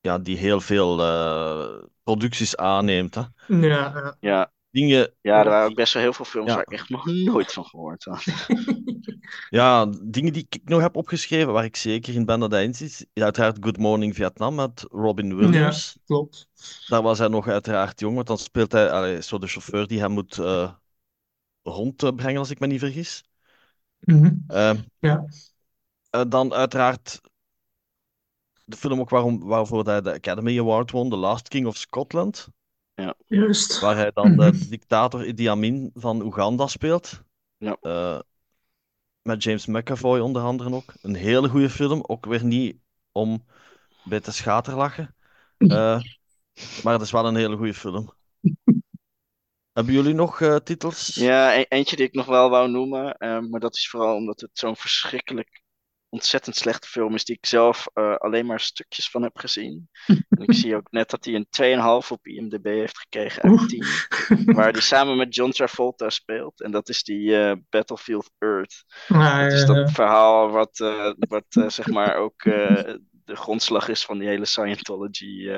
ja, 0.00 0.18
die 0.18 0.36
heel 0.36 0.60
veel 0.60 1.00
eh, 1.00 1.84
producties 2.02 2.56
aanneemt. 2.56 3.14
Hè. 3.14 3.22
Ja, 3.46 4.16
ja. 4.20 4.52
Ja, 4.72 4.80
dingen, 4.80 5.14
Ja, 5.20 5.38
er 5.38 5.48
waren 5.50 5.70
ook 5.70 5.76
best 5.76 5.92
wel 5.92 6.02
heel 6.02 6.12
veel 6.12 6.24
films 6.24 6.48
Ja. 6.48 6.54
waar 6.54 6.64
ik 6.66 6.72
echt 6.72 6.88
nog 6.88 7.04
nooit 7.24 7.52
van 7.52 7.64
gehoord 7.64 8.04
had. 8.04 8.24
ja, 9.50 9.86
dingen 10.02 10.32
die 10.32 10.46
ik 10.48 10.60
nog 10.64 10.80
heb 10.80 10.96
opgeschreven, 10.96 11.52
waar 11.52 11.64
ik 11.64 11.76
zeker 11.76 12.14
in 12.14 12.24
ben 12.24 12.40
dat 12.40 12.50
hij 12.50 12.64
in 12.64 12.74
zit, 12.74 13.06
is 13.12 13.22
uiteraard 13.22 13.56
Good 13.60 13.76
Morning 13.78 14.14
Vietnam 14.14 14.54
met 14.54 14.84
Robin 14.90 15.36
Williams. 15.36 15.98
Klopt. 16.06 16.48
Daar 16.86 17.02
was 17.02 17.18
hij 17.18 17.28
nog 17.28 17.48
uiteraard 17.48 18.00
jong, 18.00 18.14
want 18.14 18.26
dan 18.26 18.38
speelt 18.38 18.72
hij 18.72 18.90
allee, 18.90 19.22
zo 19.22 19.38
de 19.38 19.46
chauffeur 19.46 19.86
die 19.86 20.00
hem 20.00 20.10
moet 20.10 20.38
eh, 20.38 20.72
rondbrengen, 21.62 22.38
als 22.38 22.50
ik 22.50 22.60
me 22.60 22.66
niet 22.66 22.80
vergis. 22.80 23.24
Mhm. 24.00 24.34
Eh, 24.46 24.72
Ja. 24.98 25.24
eh, 26.10 26.22
dan 26.28 26.52
uiteraard 26.52 27.20
de 28.64 28.76
film 28.76 29.00
ook 29.00 29.10
waarom, 29.10 29.44
waarvoor 29.44 29.84
hij 29.84 30.00
de 30.00 30.12
Academy 30.12 30.58
Award 30.58 30.90
won, 30.90 31.10
The 31.10 31.16
Last 31.16 31.48
King 31.48 31.66
of 31.66 31.76
Scotland, 31.76 32.48
Juist. 33.26 33.80
waar 33.80 33.96
hij 33.96 34.10
dan 34.12 34.36
de 34.36 34.50
Mhm. 34.52 34.68
dictator 34.68 35.26
Idi 35.26 35.46
Amin 35.48 35.90
van 35.94 36.22
Oeganda 36.22 36.66
speelt. 36.66 37.22
Ja. 37.56 37.76
Eh, 37.80 38.18
met 39.22 39.42
James 39.42 39.66
McAvoy 39.66 40.20
onder 40.20 40.42
andere 40.42 40.74
ook. 40.74 40.92
Een 41.02 41.14
hele 41.14 41.48
goede 41.48 41.70
film, 41.70 42.02
ook 42.06 42.26
weer 42.26 42.44
niet 42.44 42.76
om 43.12 43.44
bij 44.02 44.20
te 44.20 44.32
schaterlachen. 44.32 45.14
Eh, 45.58 46.00
maar 46.84 46.92
het 46.92 47.02
is 47.02 47.10
wel 47.10 47.26
een 47.26 47.36
hele 47.36 47.56
goede 47.56 47.74
film. 47.74 48.12
Hebben 49.72 49.94
jullie 49.94 50.14
nog 50.14 50.40
eh, 50.40 50.56
titels? 50.56 51.14
Ja, 51.14 51.56
e- 51.58 51.64
eentje 51.68 51.96
die 51.96 52.06
ik 52.06 52.14
nog 52.14 52.26
wel 52.26 52.50
wou 52.50 52.70
noemen, 52.70 53.16
eh, 53.16 53.38
maar 53.38 53.60
dat 53.60 53.74
is 53.76 53.88
vooral 53.88 54.16
omdat 54.16 54.40
het 54.40 54.50
zo'n 54.52 54.76
verschrikkelijk, 54.76 55.61
ontzettend 56.12 56.56
slechte 56.56 56.88
film 56.88 57.14
is, 57.14 57.24
die 57.24 57.36
ik 57.36 57.46
zelf 57.46 57.86
eh, 57.92 58.16
alleen 58.16 58.46
maar 58.46 58.60
stukjes 58.60 59.10
van 59.10 59.22
heb 59.22 59.38
gezien. 59.38 59.88
En 60.28 60.42
ik 60.42 60.52
zie 60.54 60.76
ook 60.76 60.90
net 60.90 61.10
dat 61.10 61.24
hij 61.24 61.34
een 61.34 62.02
2,5 62.04 62.08
op 62.08 62.26
IMDb 62.26 62.64
heeft 62.64 62.98
gekregen 62.98 63.42
uit 63.42 63.52
Oeh. 63.52 63.66
10, 63.66 63.84
waar 64.56 64.72
hij 64.72 64.80
samen 64.80 65.16
met 65.16 65.34
John 65.34 65.50
Travolta 65.50 66.10
speelt. 66.10 66.60
En 66.60 66.70
dat 66.70 66.88
is 66.88 67.02
die 67.02 67.36
eh, 67.36 67.56
Battlefield 67.70 68.30
Earth. 68.38 68.84
Ah, 69.08 69.38
Het 69.38 69.52
is 69.52 69.64
dat 69.64 69.90
verhaal 69.90 70.50
wat, 70.50 70.80
eh, 70.80 71.12
wat 71.18 71.44
zeg 71.66 71.86
maar 71.86 72.16
ook 72.16 72.42
de 73.24 73.36
grondslag 73.36 73.88
is 73.88 74.04
van 74.04 74.18
die 74.18 74.28
hele 74.28 74.44
Scientology 74.44 75.50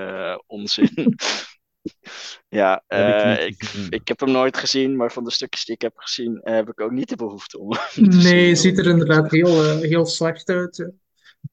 onzin. 0.47 0.93
ja, 2.49 2.85
Heb 2.89 3.09
ik 3.09 3.23
eh, 3.23 3.47
ik, 3.89 4.09
heb 4.09 4.21
hem 4.21 4.31
nooit 4.31 4.57
gezien, 4.57 4.97
maar 4.97 5.13
van 5.13 5.25
de 5.25 5.31
stukjes 5.31 5.65
die 5.65 5.75
ik 5.75 5.83
heb 5.83 5.93
gezien 5.97 6.41
eh, 6.43 6.55
heb 6.55 6.69
ik 6.69 6.81
ook 6.81 6.91
niet 6.91 7.09
de 7.09 7.17
behoefte 7.17 7.59
om 7.59 7.73
hem 7.95 8.09
te 8.09 8.17
Nee, 8.17 8.21
zien. 8.21 8.49
het 8.49 8.59
ziet 8.59 8.79
er 8.79 8.87
inderdaad 8.87 9.31
heel, 9.31 9.65
eh, 9.65 9.79
heel 9.81 10.07
slecht 10.07 10.49
uit. 10.49 10.93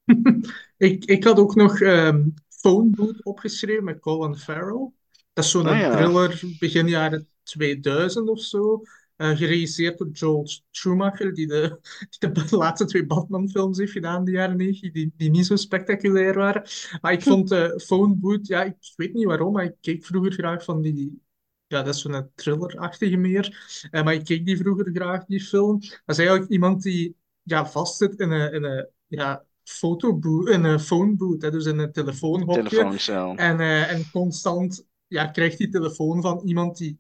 ik, 0.77 1.05
ik 1.05 1.23
had 1.23 1.39
ook 1.39 1.55
nog 1.55 1.79
ehm 1.81 2.23
Phone 2.49 2.89
Booth 2.89 3.25
opgeschreven 3.25 3.83
met 3.83 3.99
Colin 3.99 4.35
Farrell. 4.35 4.91
Dat 5.33 5.43
is 5.43 5.51
zo'n 5.51 5.67
Ah, 5.67 5.77
ja. 5.79 5.91
thriller 5.95 6.41
begin 6.59 6.87
jaren 6.87 7.27
2000 7.43 8.29
of 8.29 8.39
zo. 8.41 8.81
Geregisseerd 9.21 9.97
door 9.97 10.09
Joel 10.11 10.47
Schumacher, 10.71 11.33
die 11.33 11.47
de, 11.47 11.79
die 12.19 12.31
de 12.31 12.57
laatste 12.57 12.85
twee 12.85 13.05
Batman-films 13.05 13.77
heeft 13.77 13.91
gedaan 13.91 14.19
in 14.19 14.25
de 14.25 14.31
jaren 14.31 14.57
90, 14.57 14.91
die, 14.91 15.13
die 15.17 15.29
niet 15.29 15.45
zo 15.45 15.55
spectaculair 15.55 16.33
waren. 16.33 16.63
Maar 17.01 17.11
ik 17.13 17.21
vond 17.21 17.51
eh 17.51 17.75
Phone 17.75 18.15
Booth, 18.15 18.47
ja, 18.47 18.63
ik 18.63 18.75
weet 18.95 19.13
niet 19.13 19.25
waarom, 19.25 19.53
maar 19.53 19.63
ik 19.63 19.75
keek 19.81 20.05
vroeger 20.05 20.31
graag 20.31 20.63
van 20.63 20.81
die. 20.81 21.21
Ja, 21.67 21.83
dat 21.83 21.95
is 21.95 22.01
zo'n 22.01 22.29
thriller-achtige 22.35 23.17
meer. 23.17 23.77
Eh, 23.91 24.03
maar 24.03 24.13
ik 24.13 24.25
keek 24.25 24.45
die 24.45 24.57
vroeger 24.57 24.89
graag, 24.93 25.25
die 25.25 25.41
film. 25.41 25.79
Dat 25.79 25.89
is 26.05 26.17
eigenlijk 26.17 26.49
iemand 26.49 26.81
die 26.81 27.15
ja, 27.43 27.65
vastzit 27.65 28.19
in 28.19 28.31
een, 28.31 28.53
in 28.53 28.63
een 28.63 28.87
ja, 29.07 29.45
fotoboot, 29.63 30.49
in 30.49 30.63
een 30.63 30.79
phone 30.79 31.15
booth, 31.15 31.41
hè, 31.41 31.51
dus 31.51 31.65
in 31.65 31.79
een 31.79 31.91
telefoonhokje. 31.91 32.69
Telefooncel. 32.69 33.35
En, 33.35 33.59
en 33.59 34.09
constant 34.11 34.85
ja, 35.07 35.25
krijgt 35.25 35.57
die 35.57 35.69
telefoon 35.69 36.21
van 36.21 36.41
iemand 36.45 36.77
die 36.77 36.99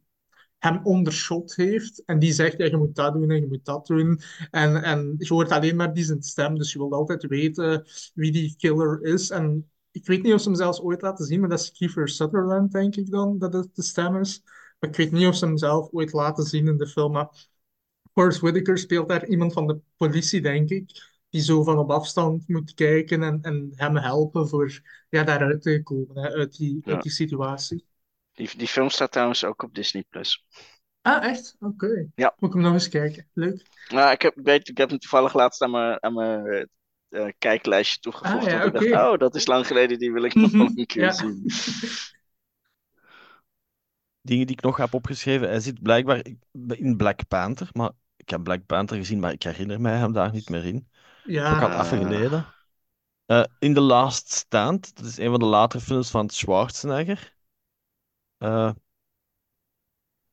hem 0.61 0.79
onderschot 0.83 1.55
heeft. 1.55 2.03
En 2.05 2.19
die 2.19 2.33
zegt, 2.33 2.57
ja, 2.57 2.65
je 2.65 2.77
moet 2.77 2.95
dat 2.95 3.13
doen 3.13 3.29
en 3.29 3.39
je 3.39 3.47
moet 3.47 3.65
dat 3.65 3.87
doen. 3.87 4.19
En, 4.51 4.83
en 4.83 5.15
je 5.17 5.33
hoort 5.33 5.51
alleen 5.51 5.75
maar 5.75 5.93
die 5.93 6.03
zijn 6.03 6.21
stem, 6.21 6.57
dus 6.57 6.71
je 6.71 6.77
wilt 6.79 6.93
altijd 6.93 7.25
weten 7.25 7.85
wie 8.13 8.31
die 8.31 8.55
killer 8.57 9.03
is. 9.03 9.29
En 9.29 9.71
ik 9.91 10.05
weet 10.05 10.23
niet 10.23 10.33
of 10.33 10.41
ze 10.41 10.47
hem 10.47 10.57
zelfs 10.57 10.81
ooit 10.81 11.01
laten 11.01 11.25
zien, 11.25 11.39
maar 11.39 11.49
dat 11.49 11.59
is 11.59 11.71
Kiefer 11.71 12.09
Sutherland, 12.09 12.71
denk 12.71 12.95
ik 12.95 13.11
dan, 13.11 13.37
dat 13.39 13.53
het 13.53 13.75
de 13.75 13.81
stem 13.83 14.15
is. 14.15 14.41
Maar 14.79 14.89
ik 14.89 14.95
weet 14.95 15.11
niet 15.11 15.27
of 15.27 15.35
ze 15.35 15.45
hem 15.45 15.57
zelf 15.57 15.89
ooit 15.91 16.13
laten 16.13 16.43
zien 16.43 16.67
in 16.67 16.77
de 16.77 16.87
film. 16.87 17.11
Maar 17.11 17.49
Forrest 18.13 18.39
Whitaker 18.39 18.77
speelt 18.77 19.07
daar 19.09 19.27
iemand 19.27 19.53
van 19.53 19.67
de 19.67 19.79
politie, 19.97 20.41
denk 20.41 20.69
ik, 20.69 21.09
die 21.29 21.41
zo 21.41 21.63
van 21.63 21.77
op 21.77 21.89
afstand 21.91 22.47
moet 22.47 22.73
kijken 22.73 23.23
en, 23.23 23.41
en 23.41 23.71
hem 23.75 23.97
helpen 23.97 24.47
voor 24.47 24.81
ja, 25.09 25.23
daaruit 25.23 25.61
te 25.61 25.81
komen, 25.83 26.17
hè, 26.23 26.29
uit 26.29 26.57
die, 26.57 26.81
Ja. 26.83 26.93
uit 26.93 27.03
die 27.03 27.11
situatie. 27.11 27.85
Die, 28.33 28.49
die 28.57 28.67
film 28.67 28.89
staat 28.89 29.11
trouwens 29.11 29.43
ook 29.43 29.63
op 29.63 29.75
Disney+. 29.75 30.05
Plus. 30.09 30.45
Ah, 31.01 31.23
echt? 31.23 31.55
Oké. 31.59 32.07
Ja. 32.15 32.35
Moet 32.37 32.49
ik 32.49 32.55
hem 32.55 32.63
nog 32.63 32.73
eens 32.73 32.89
kijken. 32.89 33.27
Leuk. 33.33 33.65
Nou, 33.89 34.11
ik 34.11 34.21
heb, 34.21 34.33
weet, 34.35 34.69
ik 34.69 34.77
heb 34.77 34.89
hem 34.89 34.99
toevallig 34.99 35.33
laatst 35.33 35.61
aan 35.61 35.71
mijn, 35.71 36.03
aan 36.03 36.13
mijn 36.13 36.45
eh, 36.45 36.63
eh, 37.09 37.31
kijklijstje 37.37 37.99
toegevoegd. 37.99 38.45
Ah, 38.45 38.51
ja, 38.51 38.63
ik 38.63 38.73
dacht, 38.73 38.91
oh, 38.91 39.17
dat 39.17 39.35
is 39.35 39.47
lang 39.47 39.67
geleden, 39.67 39.99
die 39.99 40.11
wil 40.11 40.23
ik 40.23 40.33
nog 40.51 40.53
een 40.53 40.85
keer 40.85 41.03
ja. 41.03 41.11
zien. 41.11 41.43
Dingen 44.21 44.47
die 44.47 44.55
ik 44.55 44.61
nog 44.61 44.77
heb 44.77 44.93
opgeschreven. 44.93 45.47
Hij 45.47 45.59
zit 45.59 45.81
blijkbaar 45.81 46.25
in 46.67 46.97
Black 46.97 47.27
Panther, 47.27 47.69
maar 47.71 47.91
ik 48.17 48.29
heb 48.29 48.43
Black 48.43 48.65
Panther 48.65 48.97
gezien, 48.97 49.19
maar 49.19 49.31
ik 49.31 49.43
herinner 49.43 49.81
mij 49.81 49.97
hem 49.97 50.13
daar 50.13 50.31
niet 50.31 50.49
meer 50.49 50.65
in. 50.65 50.75
Ook 50.75 50.85
Ja, 51.23 51.59
al 51.59 51.85
even 51.85 51.97
geleden. 51.97 52.45
Eh, 53.25 53.43
in 53.59 53.73
The 53.73 53.81
Last 53.81 54.31
Stand, 54.31 54.95
dat 54.95 55.05
is 55.05 55.17
een 55.17 55.29
van 55.29 55.39
de 55.39 55.45
latere 55.45 55.83
films 55.83 56.11
van 56.11 56.29
Schwarzenegger. 56.29 57.35
Eh, 58.41 58.71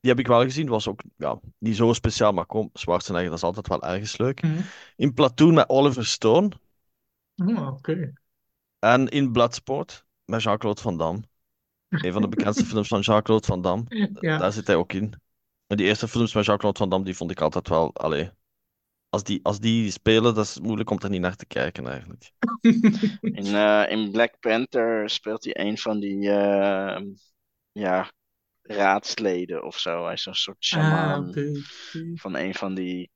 die 0.00 0.10
heb 0.10 0.18
ik 0.18 0.26
wel 0.26 0.42
gezien, 0.42 0.68
was 0.68 0.88
ook 0.88 1.00
ja, 1.16 1.40
niet 1.58 1.76
zo 1.76 1.92
speciaal, 1.92 2.32
maar 2.32 2.46
kom, 2.46 2.70
Schwarzenegger, 2.72 3.28
dat 3.28 3.38
is 3.38 3.44
altijd 3.44 3.68
wel 3.68 3.82
ergens 3.82 4.18
leuk. 4.18 4.42
Mhm. 4.42 4.60
In 4.96 5.14
Platoon 5.14 5.54
met 5.54 5.68
Oliver 5.68 6.06
Stone 6.06 6.50
Oh, 7.36 7.66
oké. 7.66 8.12
en 8.78 9.08
in 9.08 9.32
Bloodsport 9.32 10.04
met 10.24 10.42
Jean-Claude 10.42 10.80
Van 10.80 10.96
Damme. 10.96 11.22
Een 11.88 12.12
van 12.12 12.22
de 12.22 12.28
bekendste 12.28 12.64
films 12.70 12.88
van 12.88 13.00
Jean-Claude 13.00 13.46
Van 13.46 13.62
Damme. 13.62 14.10
Ja. 14.20 14.38
Daar 14.38 14.52
zit 14.52 14.66
hij 14.66 14.76
ook 14.76 14.92
in. 14.92 15.14
En 15.66 15.76
die 15.76 15.86
eerste 15.86 16.08
films 16.08 16.34
met 16.34 16.44
Jean-Claude 16.44 16.78
Van 16.78 16.88
Damme, 16.88 17.04
die 17.04 17.16
vond 17.16 17.30
ik 17.30 17.40
altijd 17.40 17.68
wel, 17.68 17.94
allee, 17.94 18.30
als 19.08 19.22
die, 19.22 19.40
als 19.42 19.60
die 19.60 19.90
spelen, 19.90 20.34
dat 20.34 20.44
is 20.44 20.60
moeilijk 20.60 20.90
om 20.90 20.98
er 21.00 21.10
niet 21.10 21.20
naar 21.20 21.36
te 21.36 21.46
kijken 21.46 21.86
eigenlijk. 21.86 22.32
In, 23.20 23.54
eh, 23.54 23.84
in 23.88 24.10
Black 24.10 24.40
Panther 24.40 25.10
speelt 25.10 25.44
hij 25.44 25.58
een 25.58 25.78
van 25.78 26.00
die 26.00 26.30
eh, 26.30 27.02
ja, 27.78 28.12
raadsleden 28.62 29.64
of 29.64 29.78
zo. 29.78 30.04
Hij 30.04 30.12
is 30.12 30.26
een 30.26 30.34
soort 30.34 30.72
Ah, 30.76 31.26
oké. 31.28 31.52
van 32.14 32.36
een 32.36 32.54
van 32.54 32.74
die 32.74 33.10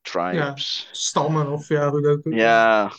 tribes. 0.00 0.88
Stammen 0.92 1.48
of 1.52 1.68
ja, 1.68 1.90
hoe 1.90 2.00
dat 2.02 2.16
ook. 2.26 2.32
Ja, 2.32 2.92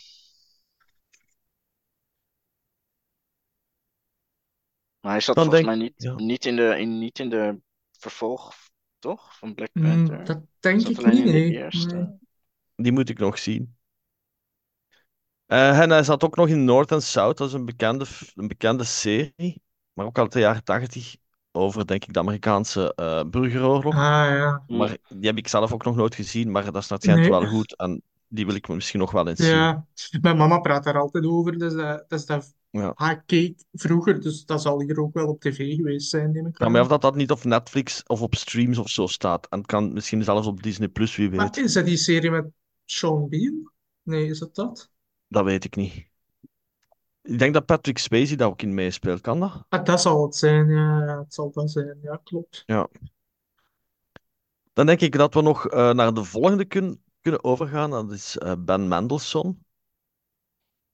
maar 5.00 5.12
hij 5.12 5.22
zat 5.22 5.36
Dan 5.36 5.43
volgens 5.45 5.65
denk- 5.65 5.78
mij 5.78 5.88
niet, 5.88 6.04
ja. 6.04 6.13
niet, 6.26 6.45
in 6.45 6.56
de, 6.56 6.76
in, 6.80 7.00
niet 7.00 7.19
in 7.19 7.30
de 7.30 7.62
vervolg, 7.91 8.56
toch? 9.00 9.38
Van 9.38 9.56
Black 9.56 9.69
Mm, 9.74 9.84
Panther. 9.84 10.26
dat 10.26 10.41
denk 10.60 10.88
ik 10.88 10.98
alleen 10.98 11.10
niet, 11.10 11.19
in 11.19 11.26
de 11.26 11.32
nee. 11.32 11.52
eerste. 11.52 11.95
Nee. 11.95 12.17
Die 12.76 12.91
moet 12.91 13.10
ik 13.10 13.19
nog 13.19 13.39
zien. 13.39 13.78
Eh, 15.45 15.80
en 15.80 15.89
hij 15.89 16.04
zat 16.04 16.24
ook 16.24 16.36
nog 16.36 16.48
in 16.48 16.63
North 16.65 16.91
and 16.91 17.04
South, 17.04 17.38
dat 17.38 17.48
is 17.48 17.54
een 17.54 17.65
bekende, 17.65 18.06
een 18.36 18.48
bekende 18.48 18.84
serie, 18.84 19.62
maar 20.00 20.08
ook 20.08 20.18
uit 20.20 20.32
de 20.32 20.40
jaren 20.40 20.64
tachtig, 20.64 21.16
over, 21.52 21.88
denk 21.88 22.04
ik, 22.06 22.14
de 22.14 22.20
Amerikaanse 22.20 22.94
eh, 22.96 23.24
burgeroorlog. 23.30 23.94
Ah, 23.94 24.00
ja. 24.30 24.64
Maar 24.68 24.98
die 25.08 25.28
heb 25.30 25.38
ik 25.38 25.48
zelf 25.48 25.74
ook 25.74 25.84
nog 25.84 25.96
nooit 25.96 26.16
gezien, 26.16 26.52
maar 26.52 26.66
dat 26.72 26.76
is 26.84 26.88
natuurlijk 26.88 27.30
Nee. 27.30 27.40
wel 27.40 27.50
goed 27.50 27.76
en 27.76 28.02
die 28.28 28.46
wil 28.46 28.56
ik 28.56 28.68
misschien 28.68 29.00
nog 29.00 29.12
wel 29.12 29.28
eens 29.28 29.40
zien. 29.40 29.50
Ja, 29.50 29.86
mijn 30.22 30.38
mama 30.38 30.60
praat 30.60 30.84
daar 30.84 30.98
altijd 31.00 31.26
over. 31.26 31.58
Dus 31.58 31.74
dat, 31.74 32.06
dat 32.10 32.20
is 32.20 32.26
dat 32.26 32.54
Ja. 32.72 32.92
haar 32.96 33.24
keek 33.24 33.64
vroeger, 33.74 34.22
dus 34.22 34.46
dat 34.46 34.62
zal 34.62 34.82
hier 34.82 35.00
ook 35.00 35.14
wel 35.14 35.28
op 35.28 35.40
tv 35.42 35.76
geweest 35.76 36.10
zijn, 36.10 36.32
neem 36.32 36.48
ik 36.48 36.60
Ja, 36.60 36.66
aan. 36.66 36.72
maar 36.72 36.82
of 36.82 36.88
dat, 36.88 37.02
dat 37.02 37.16
niet 37.16 37.32
op 37.32 37.44
Netflix 37.44 38.04
of 38.04 38.22
op 38.22 38.36
streams 38.36 38.78
of 38.78 38.90
zo 38.90 39.08
staat. 39.08 39.48
En 39.50 39.58
het 39.58 39.68
kan 39.68 39.94
misschien 39.94 40.24
zelfs 40.24 40.48
op 40.48 40.64
Disney 40.64 40.88
Plus, 40.88 41.16
wie 41.16 41.30
Maar 41.30 41.46
weet. 41.46 41.58
is 41.58 41.74
dat 41.74 41.86
die 41.86 41.98
serie 41.98 42.32
met 42.32 42.46
Sean 42.86 43.30
Bean? 43.30 43.72
Nee, 44.04 44.26
is 44.26 44.40
het 44.40 44.56
dat? 44.56 44.90
Dat 45.28 45.44
weet 45.44 45.64
ik 45.66 45.76
niet. 45.76 46.09
Ik 47.30 47.39
denk 47.39 47.54
dat 47.54 47.65
Patrick 47.65 47.98
Swayze 47.98 48.36
daar 48.36 48.48
ook 48.48 48.62
in 48.62 48.74
meespeelt. 48.74 49.22
Kan 49.22 49.39
dat? 49.39 49.65
Ah, 49.70 49.86
dat 49.86 50.02
zal 50.02 50.24
het 50.24 50.36
zijn, 50.36 50.70
ja, 50.70 51.06
ja, 51.06 51.20
het 51.20 51.34
zal 51.34 51.52
dat 51.52 51.72
zijn, 51.72 52.00
ja, 52.02 52.20
klopt. 52.24 52.63
Dan 54.74 54.86
denk 54.86 55.02
ik 55.02 55.18
dat 55.18 55.34
we 55.34 55.42
nog 55.42 55.68
eh, 55.68 55.92
naar 55.92 56.13
de 56.13 56.24
volgende 56.24 56.65
kun- 56.65 57.04
kunnen 57.22 57.44
overgaan. 57.44 57.89
Dat 57.89 58.12
is 58.12 58.38
eh, 58.38 58.54
Ben 58.60 58.88
Mendelsohn. 58.88 59.65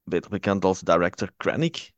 Beter 0.04 0.30
bekend 0.30 0.64
als 0.64 0.80
director 0.80 1.32
Krennic. 1.36 1.92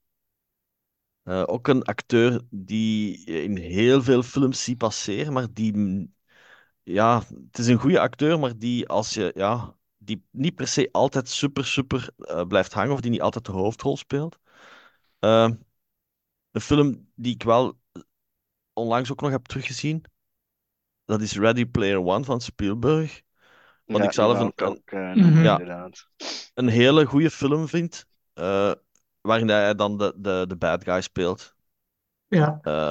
Eh, 1.22 1.42
ook 1.46 1.68
een 1.68 1.82
acteur 1.82 2.40
die 2.50 3.22
je 3.24 3.42
in 3.42 3.56
heel 3.56 4.02
veel 4.02 4.22
films 4.22 4.64
ziet 4.64 4.78
passeren, 4.78 5.32
maar 5.32 5.52
die... 5.52 6.12
Ja, 6.82 7.22
het 7.46 7.58
is 7.58 7.66
een 7.66 7.78
goede 7.78 8.00
acteur, 8.00 8.38
maar 8.38 8.58
die 8.58 8.88
als 8.88 9.14
je... 9.14 9.32
Ja, 9.34 9.77
die 10.08 10.24
niet 10.30 10.54
per 10.54 10.68
se 10.68 10.88
altijd 10.92 11.28
super, 11.28 11.64
super 11.66 12.10
eh, 12.16 12.46
blijft 12.46 12.72
hangen 12.72 12.92
of 12.92 13.00
die 13.00 13.10
niet 13.10 13.20
altijd 13.20 13.44
de 13.44 13.52
hoofdrol 13.52 13.96
speelt. 13.96 14.38
Eh, 15.18 15.48
een 16.50 16.60
film 16.60 17.10
die 17.14 17.34
ik 17.34 17.42
wel 17.42 17.78
onlangs 18.72 19.12
ook 19.12 19.20
nog 19.20 19.30
heb 19.30 19.44
teruggezien. 19.46 20.04
dat 21.04 21.20
is 21.20 21.36
Ready 21.36 21.66
Player 21.66 21.98
One 22.04 22.24
van 22.24 22.40
Spielberg. 22.40 23.22
Wat 23.84 24.00
Ja, 24.00 24.06
ik 24.06 24.12
zelf 24.12 24.38
een, 24.38 24.52
ook 24.64 24.90
eh, 24.90 25.12
Mhm. 25.12 25.44
Ja. 25.44 25.90
een 26.54 26.68
hele 26.68 27.04
goede 27.06 27.30
film 27.30 27.68
vind. 27.68 28.06
eh, 28.34 28.72
waarin 29.20 29.48
hij 29.48 29.74
dan 29.74 29.98
de, 29.98 30.14
de, 30.16 30.44
de 30.48 30.56
bad 30.56 30.84
guy 30.84 31.00
speelt. 31.00 31.54
Ja. 32.28 32.58
Eh, 32.62 32.90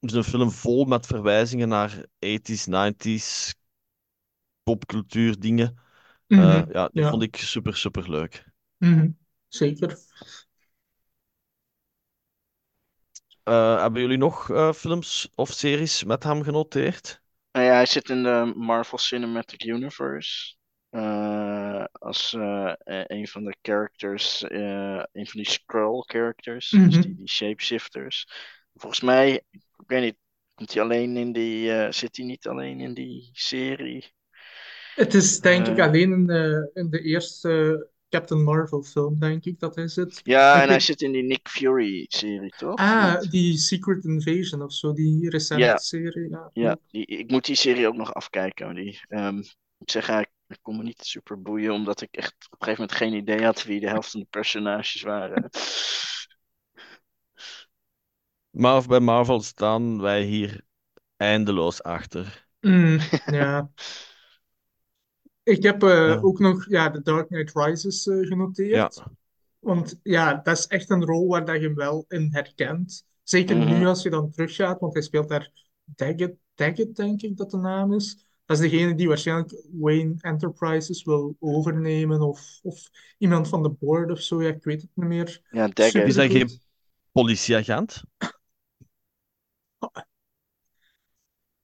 het 0.00 0.10
is 0.10 0.12
een 0.12 0.24
film 0.24 0.50
vol 0.50 0.84
met 0.84 1.06
verwijzingen 1.06 1.68
naar 1.68 2.04
80s, 2.18 2.66
90s 2.66 3.54
popcultuur 4.62 5.40
dingen. 5.40 5.78
Eh, 6.34 6.62
Mhm. 6.62 6.72
ja, 6.72 6.88
die 6.92 7.02
Ja. 7.02 7.10
vond 7.10 7.22
ik 7.22 7.36
super, 7.36 7.76
super 7.76 8.10
leuk. 8.10 8.44
Mhm. 8.80 9.12
Zeker. 9.48 9.98
Eh, 13.42 13.80
hebben 13.80 14.00
jullie 14.02 14.18
nog 14.18 14.50
eh, 14.50 14.72
films 14.72 15.30
of 15.34 15.50
series 15.52 16.04
met 16.04 16.22
hem 16.22 16.42
genoteerd? 16.42 17.22
Nou 17.52 17.66
ja, 17.66 17.72
hij 17.72 17.86
zit 17.86 18.08
in 18.10 18.22
de 18.22 18.52
Marvel 18.56 18.98
Cinematic 18.98 19.64
Universe. 19.64 20.56
eh, 20.90 21.84
als 21.92 22.32
een 23.06 23.28
van 23.28 23.44
de 23.44 23.56
characters, 23.62 24.42
eh, 24.42 25.02
een 25.12 25.26
van 25.26 25.40
die 25.42 25.50
Skrull 25.50 26.02
characters, 26.06 26.80
dus 26.82 26.98
Mhm. 26.98 27.00
die, 27.00 27.14
die 27.16 27.28
shapeshifters. 27.28 28.26
Volgens 28.74 29.00
mij, 29.00 29.42
ik 29.50 29.62
weet 29.86 30.02
niet, 30.02 30.16
komt 30.54 30.72
hij 30.74 30.82
alleen 30.82 31.16
in 31.16 31.32
die, 31.32 31.72
eh, 31.72 31.92
zit 31.92 32.16
hij 32.16 32.26
niet 32.26 32.46
alleen 32.48 32.80
in 32.80 32.94
die 32.94 33.30
serie? 33.32 34.12
Het 34.98 35.14
is 35.14 35.40
denk 35.40 35.66
ik 35.66 35.78
Eh. 35.78 35.84
alleen 35.86 36.12
in 36.12 36.26
de, 36.26 36.70
in 36.74 36.90
de 36.90 37.00
eerste 37.00 37.86
Captain 38.08 38.42
Marvel 38.42 38.82
film, 38.82 39.18
denk 39.18 39.44
ik, 39.44 39.60
dat 39.60 39.74
hij 39.74 39.88
zit. 39.88 40.20
Ja, 40.24 40.54
Ik 40.56 40.62
en 40.62 40.68
hij 40.68 40.80
zit 40.80 41.00
in 41.02 41.12
die 41.12 41.22
Nick 41.22 41.48
Fury 41.48 42.06
serie, 42.08 42.52
toch? 42.56 42.74
Ah, 42.80 43.20
die 43.30 43.56
Secret 43.58 44.04
Invasion 44.04 44.62
of 44.62 44.72
zo, 44.72 44.92
die 44.92 45.30
recente 45.30 45.64
Ja. 45.64 45.76
serie. 45.76 46.28
Ja, 46.30 46.50
Ja, 46.52 46.76
die, 46.90 47.06
ik 47.06 47.30
moet 47.30 47.44
die 47.44 47.54
serie 47.56 47.86
ook 47.86 47.96
nog 47.96 48.14
afkijken. 48.14 48.74
Die, 48.74 49.00
ehm, 49.08 49.38
ik 49.38 49.54
moet 49.78 49.90
zeggen, 49.90 50.18
ik, 50.20 50.28
ik 50.46 50.58
kon 50.62 50.76
me 50.76 50.82
niet 50.82 51.00
super 51.04 51.42
boeien, 51.42 51.72
omdat 51.72 52.00
ik 52.00 52.08
echt 52.10 52.32
op 52.32 52.52
een 52.60 52.66
gegeven 52.66 52.80
moment 52.80 52.98
geen 52.98 53.14
idee 53.14 53.44
had 53.44 53.62
wie 53.64 53.80
de 53.80 53.88
helft 53.88 54.10
van 54.10 54.20
de 54.20 54.26
personages 54.30 55.02
waren. 55.02 55.48
Maar 58.50 58.76
of 58.76 58.86
bij 58.86 59.00
Marvel 59.00 59.40
staan 59.40 60.00
wij 60.00 60.22
hier 60.24 60.60
eindeloos 61.16 61.82
achter. 61.82 62.48
Mm, 62.62 62.98
ja. 63.26 63.70
Ik 65.48 65.62
heb 65.62 65.82
eh, 65.82 65.88
Ja. 65.88 66.18
ook 66.20 66.38
nog 66.38 66.68
ja, 66.68 66.90
The 66.90 67.02
Dark 67.02 67.26
Knight 67.28 67.52
Rises 67.54 68.06
eh, 68.06 68.26
genoteerd. 68.26 68.94
Ja. 68.94 69.10
Want 69.58 69.98
ja, 70.02 70.34
dat 70.34 70.58
is 70.58 70.66
echt 70.66 70.90
een 70.90 71.04
rol 71.04 71.28
waar 71.28 71.44
dat 71.44 71.56
je 71.56 71.62
hem 71.66 71.74
wel 71.74 72.04
in 72.08 72.28
herkent. 72.32 73.06
Zeker 73.22 73.56
Mhm. 73.56 73.78
nu 73.78 73.86
als 73.86 74.02
je 74.02 74.10
dan 74.10 74.30
teruggaat, 74.30 74.80
want 74.80 74.92
hij 74.92 75.02
speelt 75.02 75.28
daar 75.28 75.52
Daggett, 75.84 76.36
Daggett, 76.54 76.96
denk 76.96 77.22
ik 77.22 77.36
dat 77.36 77.50
de 77.50 77.56
naam 77.56 77.92
is. 77.92 78.26
Dat 78.44 78.56
is 78.60 78.70
degene 78.70 78.94
die 78.94 79.08
waarschijnlijk 79.08 79.64
Wayne 79.72 80.14
Enterprises 80.20 81.04
wil 81.04 81.36
overnemen, 81.38 82.20
of, 82.20 82.58
of 82.62 82.90
iemand 83.18 83.48
van 83.48 83.62
de 83.62 83.70
board 83.70 84.10
of 84.10 84.20
zo, 84.20 84.42
ja, 84.42 84.48
ik 84.48 84.64
weet 84.64 84.80
het 84.82 84.90
niet 84.94 85.06
meer. 85.06 85.40
Ja, 85.50 85.68
Daggett. 85.68 86.06
Is 86.08 86.14
Supergoed. 86.14 86.50
geen 86.50 86.60
politieagent? 87.12 88.02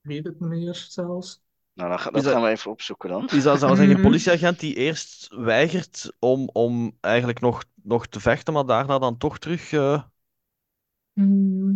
Ik 0.01 0.11
weet 0.11 0.25
het 0.25 0.39
niet 0.39 0.49
meer 0.49 0.75
zelfs. 0.75 1.41
Nou, 1.75 1.89
dat 1.89 2.01
dat- 2.01 2.25
gaan 2.25 2.41
we 2.41 2.49
even 2.49 2.71
opzoeken 2.71 3.09
dan. 3.09 3.29
Is 3.31 3.43
dat, 3.43 3.59
zou 3.59 3.75
zeggen, 3.75 3.93
een 3.95 4.01
Mhm. 4.01 4.09
politieagent 4.09 4.59
die 4.59 4.75
eerst 4.75 5.27
weigert 5.31 6.11
om, 6.19 6.49
om 6.53 6.97
eigenlijk 7.01 7.39
nog, 7.39 7.63
nog 7.83 8.07
te 8.07 8.19
vechten, 8.19 8.53
maar 8.53 8.65
daarna 8.65 8.99
dan 8.99 9.17
toch 9.17 9.39
terug... 9.39 9.71
eh, 9.71 10.01
Hmm, 11.15 11.75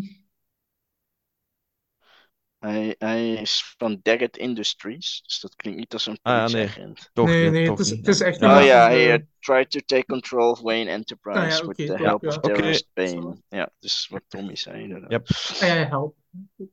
Hij, 2.59 2.95
hij 2.97 3.33
is 3.33 3.73
van 3.77 3.99
Daggett 4.01 4.38
Industries, 4.38 5.21
dus 5.25 5.39
dat 5.39 5.55
klinkt 5.55 5.79
niet 5.79 5.93
als 5.93 6.05
een 6.05 6.19
Ah, 6.21 6.33
ja, 6.33 6.47
nee. 6.47 6.65
politieagent. 6.65 7.09
toch 7.13 7.27
nee, 7.27 7.49
nee, 7.49 7.65
toch 7.65 7.77
het 7.77 7.85
is, 7.85 7.89
niet. 7.93 8.05
het 8.05 8.15
is 8.15 8.21
echt. 8.21 8.41
Oh 8.41 8.63
ja, 8.63 8.81
hij 8.88 9.13
eh, 9.13 9.19
tried 9.39 9.69
to 9.71 9.79
take 9.85 10.05
control 10.05 10.51
of 10.51 10.59
Wayne 10.59 10.89
Enterprise 10.89 11.39
Ah 11.39 11.47
ja, 11.47 11.65
with 11.67 11.77
the 11.77 11.97
help 12.03 12.23
ja. 12.23 12.29
of 12.29 12.39
terrorist 12.39 12.88
Zo. 12.93 12.93
Bane. 12.93 13.41
Ja, 13.49 13.69
dus 13.79 14.07
wat 14.07 14.23
Tommy 14.27 14.55
zei 14.55 14.83
inderdaad. 14.83 15.12
Yep. 15.12 15.27
Ah 15.62 15.67
ja, 15.67 15.88
help. 15.88 16.15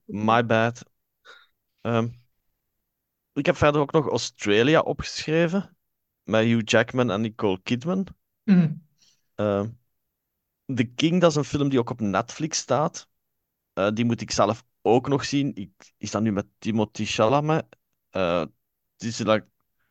My 0.09 0.43
bad. 0.43 0.83
Ehm, 1.83 2.09
ik 3.39 3.47
heb 3.47 3.57
verder 3.57 3.81
ook 3.81 3.93
nog 3.93 4.09
Australia 4.09 4.81
opgeschreven. 4.81 5.77
Met 6.23 6.45
Hugh 6.45 6.63
Jackman 6.65 7.11
en 7.11 7.21
Nicole 7.21 7.61
Kidman. 7.63 8.07
Ehm, 9.35 9.69
The 10.75 10.85
King, 10.85 11.21
dat 11.21 11.31
is 11.31 11.37
een 11.37 11.45
film 11.45 11.69
die 11.69 11.79
ook 11.79 11.91
op 11.91 12.01
Netflix 12.01 12.59
staat. 12.59 13.09
Eh, 13.73 13.89
die 13.93 14.05
moet 14.05 14.21
ik 14.21 14.31
zelf 14.31 14.65
ook 14.83 15.09
nog 15.09 15.25
zien. 15.25 15.55
Ik, 15.55 15.71
is 15.99 16.11
dat 16.11 16.23
nu 16.23 16.33
met 16.33 16.47
Timothée 16.59 17.07
Chalamet? 17.07 17.65
Eh, 18.11 18.41
het 18.41 19.03
is 19.09 19.19
like, 19.19 19.47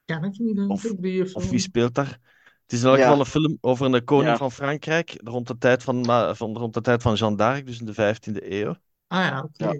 Ken 0.05 0.23
ik 0.23 0.39
niet, 0.39 0.59
Of- 0.69 0.81
die 0.81 1.35
of 1.35 1.49
wie 1.49 1.59
speelt 1.59 1.95
daar? 1.95 2.19
Het 2.61 2.73
is 2.73 2.81
in 2.81 2.87
elk 2.87 2.97
Ja. 2.97 3.11
een 3.11 3.25
film 3.25 3.57
over 3.61 3.93
een 3.93 4.03
koning 4.03 4.29
Ja. 4.29 4.37
van 4.37 4.51
Frankrijk 4.51 5.21
rond 5.23 5.47
de 5.47 5.57
tijd 5.57 5.83
van, 5.83 6.05
van, 6.35 6.57
rond 6.57 6.73
de 6.73 6.81
tijd 6.81 7.01
van 7.01 7.13
Jeanne 7.15 7.37
d'Arc, 7.37 7.65
dus 7.65 7.79
in 7.79 7.85
de 7.85 7.93
15e 7.93 8.51
eeuw. 8.51 8.75
Ah 9.07 9.25
ja, 9.25 9.41
oké. 9.41 9.71
Ja. 9.71 9.79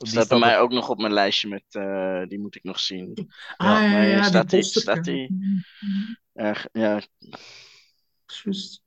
Die 0.00 0.08
Staat 0.08 0.28
bij 0.28 0.38
mij 0.38 0.56
op- 0.56 0.62
ook 0.62 0.70
nog 0.72 0.88
op 0.88 0.98
mijn 0.98 1.12
lijstje 1.12 1.48
met, 1.48 1.64
eh, 1.68 2.22
die 2.28 2.38
moet 2.40 2.54
ik 2.56 2.62
nog 2.62 2.80
zien. 2.80 3.30
Ah 3.56 3.66
Ja, 3.66 3.80
ja, 3.82 4.02
ja, 4.02 4.22
staat 4.22 4.50
die- 4.50 4.58
poster 4.60 4.80
staat 4.82 5.00
ken 5.00 5.14
ik. 5.14 5.28
die- 5.28 5.64
hmm. 5.78 6.18
Erg, 6.32 6.66
ja, 6.72 7.02
Juist. 8.26 8.82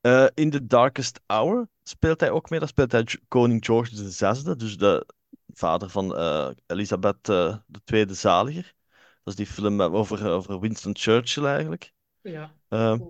Eh, 0.00 0.26
in 0.34 0.50
The 0.50 0.66
Darkest 0.66 1.20
Hour 1.26 1.68
speelt 1.82 2.20
hij 2.20 2.30
ook 2.30 2.50
mee. 2.50 2.58
Daar 2.58 2.68
speelt 2.68 2.92
hij 2.92 3.06
koning 3.28 3.64
George 3.64 4.10
VI, 4.10 4.54
dus 4.56 4.76
de 4.76 5.06
vader 5.54 5.88
van 5.88 6.16
eh, 6.16 6.50
Elisabeth 6.66 7.28
eh, 7.28 7.56
de 7.66 7.80
Tweede 7.84 8.14
Zaliger. 8.14 8.74
Dat 9.22 9.34
is 9.34 9.34
die 9.34 9.46
film 9.54 9.80
over, 9.80 10.28
over 10.30 10.60
Winston 10.60 10.96
Churchill 10.96 11.44
eigenlijk. 11.44 11.92
Ja. 12.20 12.54
Eh, 12.68 13.00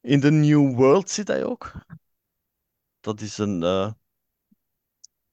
in 0.00 0.20
The 0.20 0.30
New 0.30 0.74
World 0.74 1.10
zit 1.10 1.28
hij 1.28 1.44
ook. 1.44 1.72
Dat 3.00 3.20
is 3.20 3.38
een, 3.38 3.62
eh, 3.62 3.92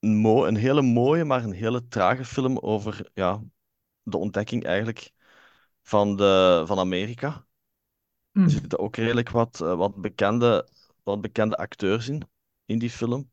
een, 0.08 0.56
hele 0.56 0.82
mooie, 0.82 1.26
maar 1.26 1.44
een 1.44 1.52
hele 1.52 1.88
trage 1.88 2.26
film 2.26 2.58
over 2.58 3.10
ja, 3.14 3.44
de 4.04 4.18
ontdekking 4.18 4.64
eigenlijk 4.66 5.12
van, 5.84 6.16
de, 6.18 6.64
van 6.68 6.80
Amerika. 6.80 7.28
Er 7.28 7.46
Hmm. 8.34 8.50
zitten 8.50 8.80
ook 8.80 8.96
redelijk 8.96 9.30
wat, 9.30 9.62
eh, 9.62 9.76
wat, 9.76 9.96
bekende, 10.02 10.68
wat 11.04 11.22
bekende 11.22 11.58
acteurs 11.58 12.08
in, 12.10 12.22
in 12.66 12.80
die 12.80 12.90
film. 12.90 13.32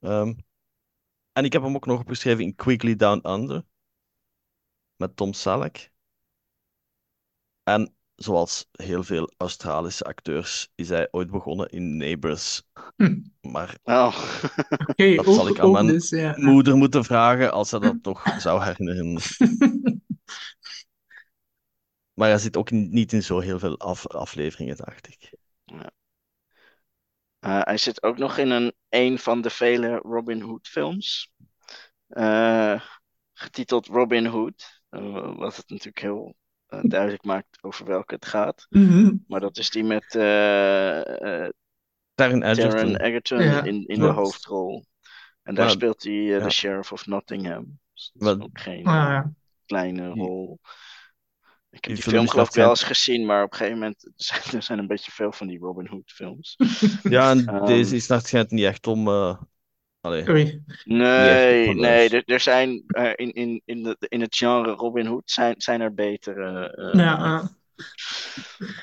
Ehm, 0.00 0.34
en 1.32 1.44
ik 1.44 1.52
heb 1.52 1.62
hem 1.62 1.74
ook 1.74 1.86
nog 1.86 2.00
opgeschreven 2.00 2.44
in 2.44 2.54
Quickly 2.54 2.96
Down 2.96 3.28
Under, 3.30 3.64
met 4.96 5.16
Tom 5.16 5.32
Selleck. 5.32 5.90
En 7.64 7.94
zoals 8.22 8.66
heel 8.72 9.02
veel 9.02 9.32
Australische 9.36 10.04
acteurs 10.04 10.68
is 10.74 10.88
hij 10.88 11.08
ooit 11.10 11.30
begonnen 11.30 11.68
in 11.68 11.96
Neighbours. 11.96 12.62
Hm. 12.96 13.20
Maar 13.40 13.78
oh. 13.82 14.16
Oké, 14.86 15.14
Dat 15.14 15.26
ook, 15.26 15.34
zal 15.34 15.48
ik 15.48 15.58
aan 15.58 15.70
mijn 15.70 15.86
dus, 15.86 16.08
ja. 16.08 16.34
moeder 16.36 16.76
moeten 16.76 17.04
vragen 17.04 17.52
als 17.52 17.68
ze 17.68 17.80
dat 17.80 17.96
nog 18.02 18.34
zou 18.38 18.62
herinneren. 18.64 19.20
Maar 22.14 22.28
hij 22.28 22.38
zit 22.38 22.56
ook 22.56 22.70
niet 22.70 23.12
in 23.12 23.22
zo 23.22 23.38
heel 23.38 23.58
veel 23.58 23.78
af- 23.78 24.06
afleveringen, 24.06 24.76
dacht 24.76 25.08
ik. 25.08 25.30
Eh, 27.38 27.60
hij 27.62 27.76
zit 27.78 28.02
ook 28.02 28.18
nog 28.18 28.38
in 28.38 28.50
een, 28.50 28.72
een 28.88 29.18
van 29.18 29.40
de 29.40 29.50
vele 29.50 29.96
Robin 29.96 30.40
Hood 30.40 30.68
films. 30.68 31.32
Eh, 32.06 32.82
getiteld 33.32 33.86
Robin 33.86 34.26
Hood. 34.26 34.82
eh, 34.88 35.36
wat 35.36 35.56
het 35.56 35.68
natuurlijk 35.68 36.00
heel 36.00 36.34
duidelijk 36.82 37.24
maakt 37.24 37.58
over 37.62 37.84
welke 37.86 38.14
het 38.14 38.26
gaat. 38.26 38.66
Mhm. 38.68 39.12
Maar 39.26 39.40
dat 39.40 39.58
is 39.58 39.70
die 39.70 39.84
met 39.84 40.14
eh, 40.14 41.44
eh, 41.44 41.50
Taron 42.14 42.42
Egerton. 42.42 42.96
Egerton 42.96 43.42
Ja, 43.42 43.62
in, 43.62 43.86
in 43.86 44.00
de 44.00 44.06
hoofdrol. 44.06 44.84
En 45.42 45.54
daar 45.54 45.64
Maar- 45.64 45.74
speelt 45.74 46.02
hij 46.02 46.12
eh, 46.12 46.28
ja. 46.28 46.38
de 46.38 46.50
sheriff 46.50 46.92
of 46.92 47.06
Nottingham. 47.06 47.78
Dus 47.94 48.10
dat 48.14 48.36
is 48.38 48.44
ook 48.44 48.60
geen 48.60 48.84
Ah, 48.86 48.94
eh, 49.04 49.08
ja. 49.10 49.32
kleine 49.66 50.08
rol. 50.08 50.58
Ik 51.70 51.84
heb 51.84 51.94
die 51.94 52.02
die 52.04 52.12
film 52.12 52.28
geloof 52.28 52.48
ik 52.48 52.54
wel 52.54 52.68
eens 52.68 52.82
gezien, 52.82 53.26
maar 53.26 53.42
op 53.44 53.50
een 53.52 53.56
gegeven 53.56 53.78
moment 53.78 54.10
zijn 54.16 54.42
er 54.52 54.62
zijn 54.62 54.78
een 54.78 54.86
beetje 54.86 55.10
veel 55.10 55.32
van 55.32 55.46
die 55.46 55.58
Robin 55.58 55.86
Hood 55.86 56.10
films. 56.12 56.56
Ja, 57.02 57.30
en 57.30 57.46
Ehm. 57.46 57.66
deze 57.66 57.96
is 57.96 58.04
schijnt 58.04 58.50
niet 58.50 58.64
echt 58.64 58.86
om. 58.86 59.08
eh 59.08 59.36
allee. 60.00 60.24
Nee, 60.84 61.74
nee, 61.74 62.08
er, 62.08 62.22
er 62.24 62.40
zijn 62.40 62.82
eh, 62.86 63.12
in, 63.14 63.32
in, 63.32 63.62
in, 63.64 63.82
de, 63.82 63.96
in 64.08 64.20
het 64.20 64.36
genre 64.36 64.70
Robin 64.72 65.06
Hood 65.06 65.30
zijn, 65.30 65.54
zijn 65.60 65.80
er 65.80 65.94
betere. 65.94 66.70
eh, 66.76 66.98
Ja. 66.98 67.48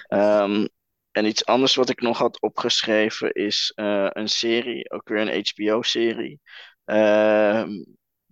Ehm, 0.08 0.68
en 1.12 1.26
iets 1.26 1.46
anders 1.46 1.76
wat 1.76 1.90
ik 1.90 2.02
nog 2.02 2.18
had 2.18 2.42
opgeschreven 2.42 3.32
is 3.34 3.72
eh, 3.76 4.08
een 4.10 4.28
serie, 4.30 4.92
ook 4.92 5.08
weer 5.10 5.22
een 5.28 5.44
HBO-serie. 5.54 6.40
ehm, 6.86 7.70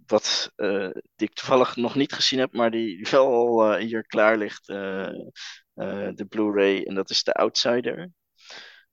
wat 0.07 0.51
eh, 0.55 0.89
die 1.15 1.27
ik 1.27 1.33
toevallig 1.33 1.75
nog 1.75 1.95
niet 1.95 2.13
gezien 2.13 2.39
heb, 2.39 2.53
maar 2.53 2.71
die 2.71 3.07
wel 3.11 3.27
al 3.27 3.73
eh, 3.73 3.79
hier 3.86 4.05
klaar 4.05 4.38
ligt. 4.38 4.69
eh, 4.69 5.05
eh, 5.73 6.09
de 6.15 6.25
Blu-ray, 6.29 6.83
en 6.83 6.95
dat 6.95 7.09
is 7.09 7.23
The 7.23 7.33
Outsider. 7.33 8.09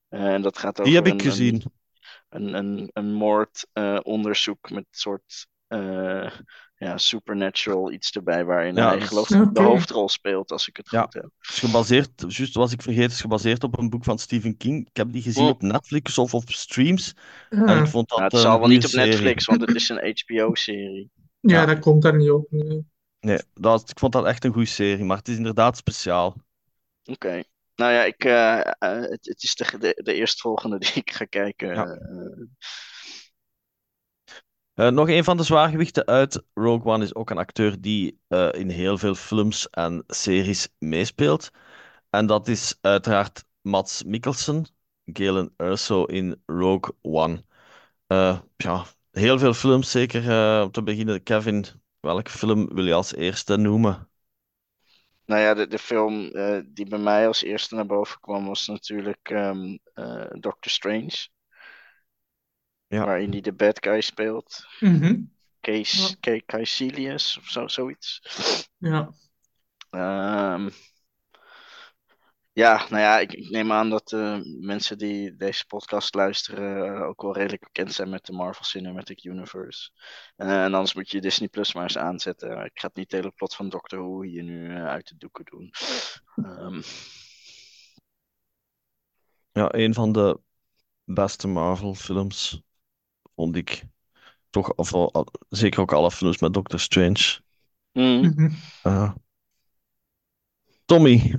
En 0.09 0.43
dat 0.43 0.59
gaat 0.59 0.80
over 0.80 0.84
die 0.93 0.95
heb 0.95 1.07
ik 1.07 1.20
een, 1.20 1.30
gezien. 1.30 1.62
Een, 2.33 2.55
een, 2.55 2.91
een 2.93 3.12
moordonderzoek 3.12 4.70
met 4.70 4.85
soort 4.91 5.47
eh, 5.66 6.30
ja, 6.74 6.99
Supernatural 6.99 7.93
iets 7.93 8.11
erbij 8.11 8.45
waarin 8.45 8.74
Ja, 8.74 8.89
hij 8.89 9.01
geloof 9.01 9.30
ik 9.30 9.55
de 9.55 9.62
hoofdrol 9.62 10.09
speelt, 10.09 10.53
als 10.53 10.68
ik 10.68 10.76
het 10.76 10.91
Ja. 10.91 11.03
goed 11.03 11.14
heb. 11.14 11.22
Het 11.39 11.51
is 11.51 11.59
gebaseerd, 11.59 12.24
juist 12.28 12.55
was 12.55 12.72
ik 12.72 12.83
vergeten, 12.83 13.05
het 13.07 13.12
is 13.14 13.20
gebaseerd 13.20 13.64
op 13.64 13.78
een 13.78 13.91
boek 13.91 14.05
van 14.05 14.18
Stephen 14.18 14.57
King. 14.57 14.87
Ik 14.89 14.97
heb 14.97 15.12
die 15.12 15.22
gezien 15.22 15.45
Oh. 15.45 15.51
op 15.51 15.62
Netflix 15.62 16.18
of 16.18 16.35
op 16.35 16.51
streams. 16.51 17.14
En 17.51 17.78
ik 17.78 17.87
vond 17.87 18.09
dat 18.09 18.18
het 18.18 18.37
zal 18.41 18.59
wel 18.59 18.68
niet 18.68 18.85
op 18.85 18.91
serie. 18.91 19.09
Netflix, 19.11 19.45
want 19.45 19.61
het 19.61 19.74
is 19.74 19.89
een 19.89 20.14
HBO-serie. 20.16 21.11
ja, 21.41 21.61
ja. 21.61 21.66
dat 21.66 21.78
komt 21.78 22.03
daar 22.03 22.16
niet 22.16 22.30
op. 22.30 22.47
nee. 22.51 22.91
Nee, 23.20 23.39
dat, 23.55 23.91
ik 23.91 23.99
vond 23.99 24.12
dat 24.12 24.24
echt 24.26 24.45
een 24.45 24.53
goede 24.53 24.68
serie, 24.68 25.05
maar 25.05 25.16
het 25.16 25.28
is 25.28 25.37
inderdaad 25.37 25.76
speciaal. 25.76 26.37
Oké. 27.05 27.43
Nou 27.77 27.93
ja, 27.93 28.05
ik, 28.05 28.25
eh, 28.25 28.61
eh, 28.61 28.70
het, 29.11 29.27
het 29.27 29.43
is 29.43 29.55
de, 29.55 29.79
de, 29.79 30.01
de 30.03 30.14
eerstvolgende 30.14 30.79
die 30.85 30.93
ik 30.95 31.11
ga 31.11 31.25
kijken. 31.25 31.68
Ja. 31.68 31.85
eh. 34.75 34.89
Nog 34.89 35.09
een 35.09 35.25
van 35.25 35.37
de 35.37 35.43
zwaargewichten 35.43 36.07
uit 36.07 36.43
Rogue 36.55 36.93
One 36.93 37.05
is 37.05 37.14
ook 37.14 37.31
een 37.31 37.39
acteur 37.39 37.81
die 37.81 38.20
in 38.51 38.68
heel 38.68 38.99
veel 38.99 39.14
films 39.14 39.70
en 39.70 40.05
series 40.07 40.68
meespeelt. 40.79 41.51
En 42.11 42.27
dat 42.27 42.49
is 42.49 42.79
uiteraard 42.81 43.45
Mads 43.61 44.03
Mikkelsen, 44.05 44.66
Galen 45.05 45.55
Erso 45.57 46.05
in 46.05 46.43
Rogue 46.47 46.95
One. 47.03 47.45
Ja, 48.57 48.85
heel 49.11 49.39
veel 49.39 49.55
films, 49.55 49.91
zeker 49.91 50.23
om 50.62 50.70
te 50.70 50.83
beginnen. 50.83 51.23
Kevin, 51.23 51.64
welke 52.01 52.31
film 52.31 52.75
wil 52.75 52.85
je 52.85 52.95
als 52.95 53.14
eerste 53.14 53.57
noemen? 53.57 54.11
Nou 55.25 55.41
ja, 55.41 55.55
de, 55.55 55.66
de 55.66 55.79
film 55.79 56.27
eh, 56.31 56.61
die 56.66 56.89
bij 56.89 56.99
mij 56.99 57.27
als 57.27 57.43
eerste 57.43 57.75
naar 57.75 57.87
boven 57.87 58.20
kwam 58.20 58.47
was 58.47 58.66
natuurlijk 58.66 59.31
ehm, 59.31 59.77
eh, 59.95 60.27
Doctor 60.31 60.70
Strange. 60.70 61.29
Ja. 62.87 63.05
Waarin 63.05 63.31
hij 63.31 63.41
de 63.41 63.53
bad 63.53 63.79
guy 63.85 64.01
speelt. 64.01 64.66
Mhm, 64.81 65.20
Case, 65.61 66.16
K. 66.20 66.43
Caecilius 66.47 67.39
of 67.39 67.45
zo, 67.45 67.68
zoiets. 67.68 68.20
Ja. 68.79 69.12
Ehm, 69.91 70.70
ja, 72.53 72.86
nou 72.90 73.03
ja, 73.03 73.18
ik, 73.18 73.32
ik 73.32 73.50
neem 73.50 73.72
aan 73.72 73.90
dat 73.90 74.12
eh, 74.12 74.38
mensen 74.61 74.98
die 74.98 75.36
deze 75.36 75.66
podcast 75.66 76.14
luisteren 76.14 76.94
eh, 76.94 77.03
ook 77.03 77.22
wel 77.22 77.34
redelijk 77.36 77.62
bekend 77.62 77.92
zijn 77.92 78.09
met 78.11 78.26
de 78.26 78.32
Marvel 78.32 78.64
Cinematic 78.64 79.24
Universe. 79.24 79.90
Eh, 80.36 80.64
en 80.64 80.74
anders 80.74 80.94
moet 80.94 81.11
je 81.11 81.20
Disney 81.20 81.48
Plus 81.48 81.74
maar 81.74 81.82
eens 81.82 81.98
aanzetten. 81.98 82.50
Ik 82.64 82.78
ga 82.80 82.86
het 82.86 82.96
niet 82.96 83.11
het 83.12 83.20
hele 83.20 83.32
plot 83.34 83.55
van 83.55 83.68
Doctor 83.68 83.98
Who 83.98 84.22
hier 84.22 84.42
nu 84.42 84.74
uit 84.76 85.09
de 85.09 85.16
doeken 85.16 85.44
doen. 85.44 85.70
Ehm, 86.44 86.80
Ja, 89.53 89.74
een 89.74 89.94
van 89.94 90.12
de 90.12 90.40
beste 91.05 91.48
Marvel-films, 91.48 92.62
vond 93.34 93.57
ik. 93.57 93.82
Toch, 94.50 94.74
of, 94.74 94.92
al- 94.94 95.26
zeker 95.48 95.80
ook 95.80 95.92
alle 95.92 96.11
films 96.11 96.38
met 96.38 96.55
Doctor 96.55 96.80
Strange. 96.80 97.40
mm, 97.92 98.20
mhm. 98.20 98.50
Eh, 98.82 99.12
Tommy, 100.84 101.38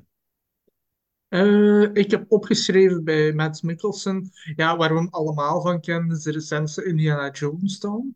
Eh, 1.34 1.82
ik 1.94 2.12
heb 2.12 2.26
opgeschreven 2.28 3.04
bij 3.04 3.34
Matt 3.34 3.64
Mikkelsen, 3.64 4.32
ja, 4.56 4.78
waar 4.78 4.90
we 4.94 4.96
hem 5.00 5.08
allemaal 5.10 5.62
van 5.62 5.82
kennen, 5.82 6.16
is 6.18 6.24
de 6.24 6.32
recentste 6.32 6.84
Indiana 6.86 7.32
Jones 7.32 7.80
dan. 7.80 8.16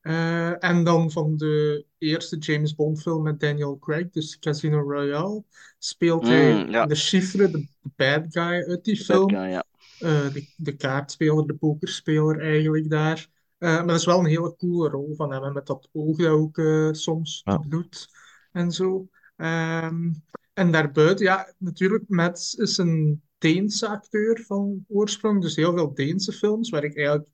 Eh, 0.00 0.64
en 0.64 0.84
dan 0.84 1.10
van 1.10 1.36
de 1.36 1.84
eerste 1.98 2.36
James 2.36 2.74
Bond 2.74 3.00
film 3.02 3.22
met 3.22 3.40
Daniel 3.40 3.78
Craig, 3.78 4.10
dus 4.10 4.38
Casino 4.38 4.80
Royale, 4.80 5.42
speelt 5.78 6.26
hij 6.26 6.64
Mm, 6.64 6.70
ja. 6.70 6.86
de 6.86 6.94
chiffre, 6.94 7.50
de 7.50 7.66
bad 7.96 8.24
guy 8.28 8.64
uit 8.68 8.84
die 8.84 8.96
film. 8.96 9.30
guy, 9.30 9.48
ja. 9.48 9.64
Eh, 9.98 10.32
de, 10.32 10.48
de 10.56 10.76
kaartspeler, 10.76 11.46
de 11.46 11.54
pokerspeler 11.54 12.40
eigenlijk 12.40 12.90
daar. 12.90 13.28
Eh, 13.58 13.68
maar 13.76 13.86
dat 13.86 13.96
is 13.96 14.04
wel 14.04 14.18
een 14.18 14.26
hele 14.26 14.56
coole 14.56 14.88
rol 14.88 15.14
van 15.16 15.32
hem, 15.32 15.52
met 15.52 15.66
dat 15.66 15.88
oog 15.92 16.16
dat 16.16 16.28
ook 16.28 16.58
eh, 16.58 16.88
soms 16.92 17.40
Ja. 17.44 17.56
bloedt 17.58 18.08
en 18.52 18.72
zo. 18.72 19.08
Ehm, 19.36 20.10
en 20.58 20.70
daarbuiten, 20.70 21.24
ja, 21.24 21.54
natuurlijk, 21.58 22.04
Mads 22.08 22.54
is 22.54 22.78
een 22.78 23.22
Deense 23.38 23.88
acteur 23.88 24.44
van 24.46 24.84
oorsprong, 24.88 25.42
dus 25.42 25.56
heel 25.56 25.72
veel 25.72 25.94
Deense 25.94 26.32
films, 26.32 26.70
waar 26.70 26.84
ik 26.84 26.96
eigenlijk 26.96 27.28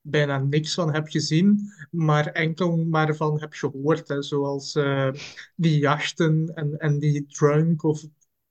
bijna 0.00 0.38
niks 0.38 0.74
van 0.74 0.94
heb 0.94 1.08
gezien, 1.08 1.72
maar 1.90 2.26
enkel 2.26 2.76
maar 2.76 3.16
van 3.16 3.40
heb 3.40 3.52
gehoord, 3.52 4.08
hè, 4.08 4.22
zoals 4.22 4.74
eh, 4.74 5.10
die 5.56 5.78
jachten 5.78 6.52
en, 6.54 6.78
en 6.78 6.98
die 6.98 7.26
drunk 7.26 7.82
of 7.82 8.02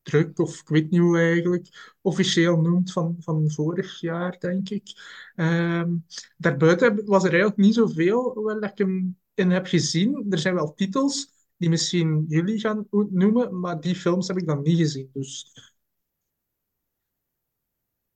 druk, 0.02 0.40
of 0.40 0.70
ik 0.70 0.94
eigenlijk 0.94 1.96
officieel 2.02 2.62
noemt, 2.62 2.92
van, 2.92 3.16
van 3.20 3.52
vorig 3.52 4.00
jaar, 4.00 4.40
denk 4.40 4.70
ik. 4.70 4.92
Ehm, 5.36 5.96
daarbuiten 6.38 7.06
was 7.06 7.24
er 7.24 7.30
eigenlijk 7.30 7.60
niet 7.60 7.74
zoveel 7.74 8.34
waar 8.44 8.72
ik 8.72 8.78
hem 8.78 9.18
in 9.34 9.52
heb 9.52 9.66
gezien. 9.66 10.26
Er 10.30 10.40
zijn 10.40 10.56
wel 10.56 10.74
titels 10.74 11.35
die 11.58 11.70
misschien 11.70 12.26
jullie 12.28 12.60
gaan 12.60 12.88
noemen, 13.10 13.60
maar 13.60 13.80
die 13.82 13.96
films 13.96 14.28
heb 14.28 14.38
ik 14.38 14.48
dan 14.48 14.62
niet 14.62 14.78
gezien, 14.78 15.10
dus 15.14 15.54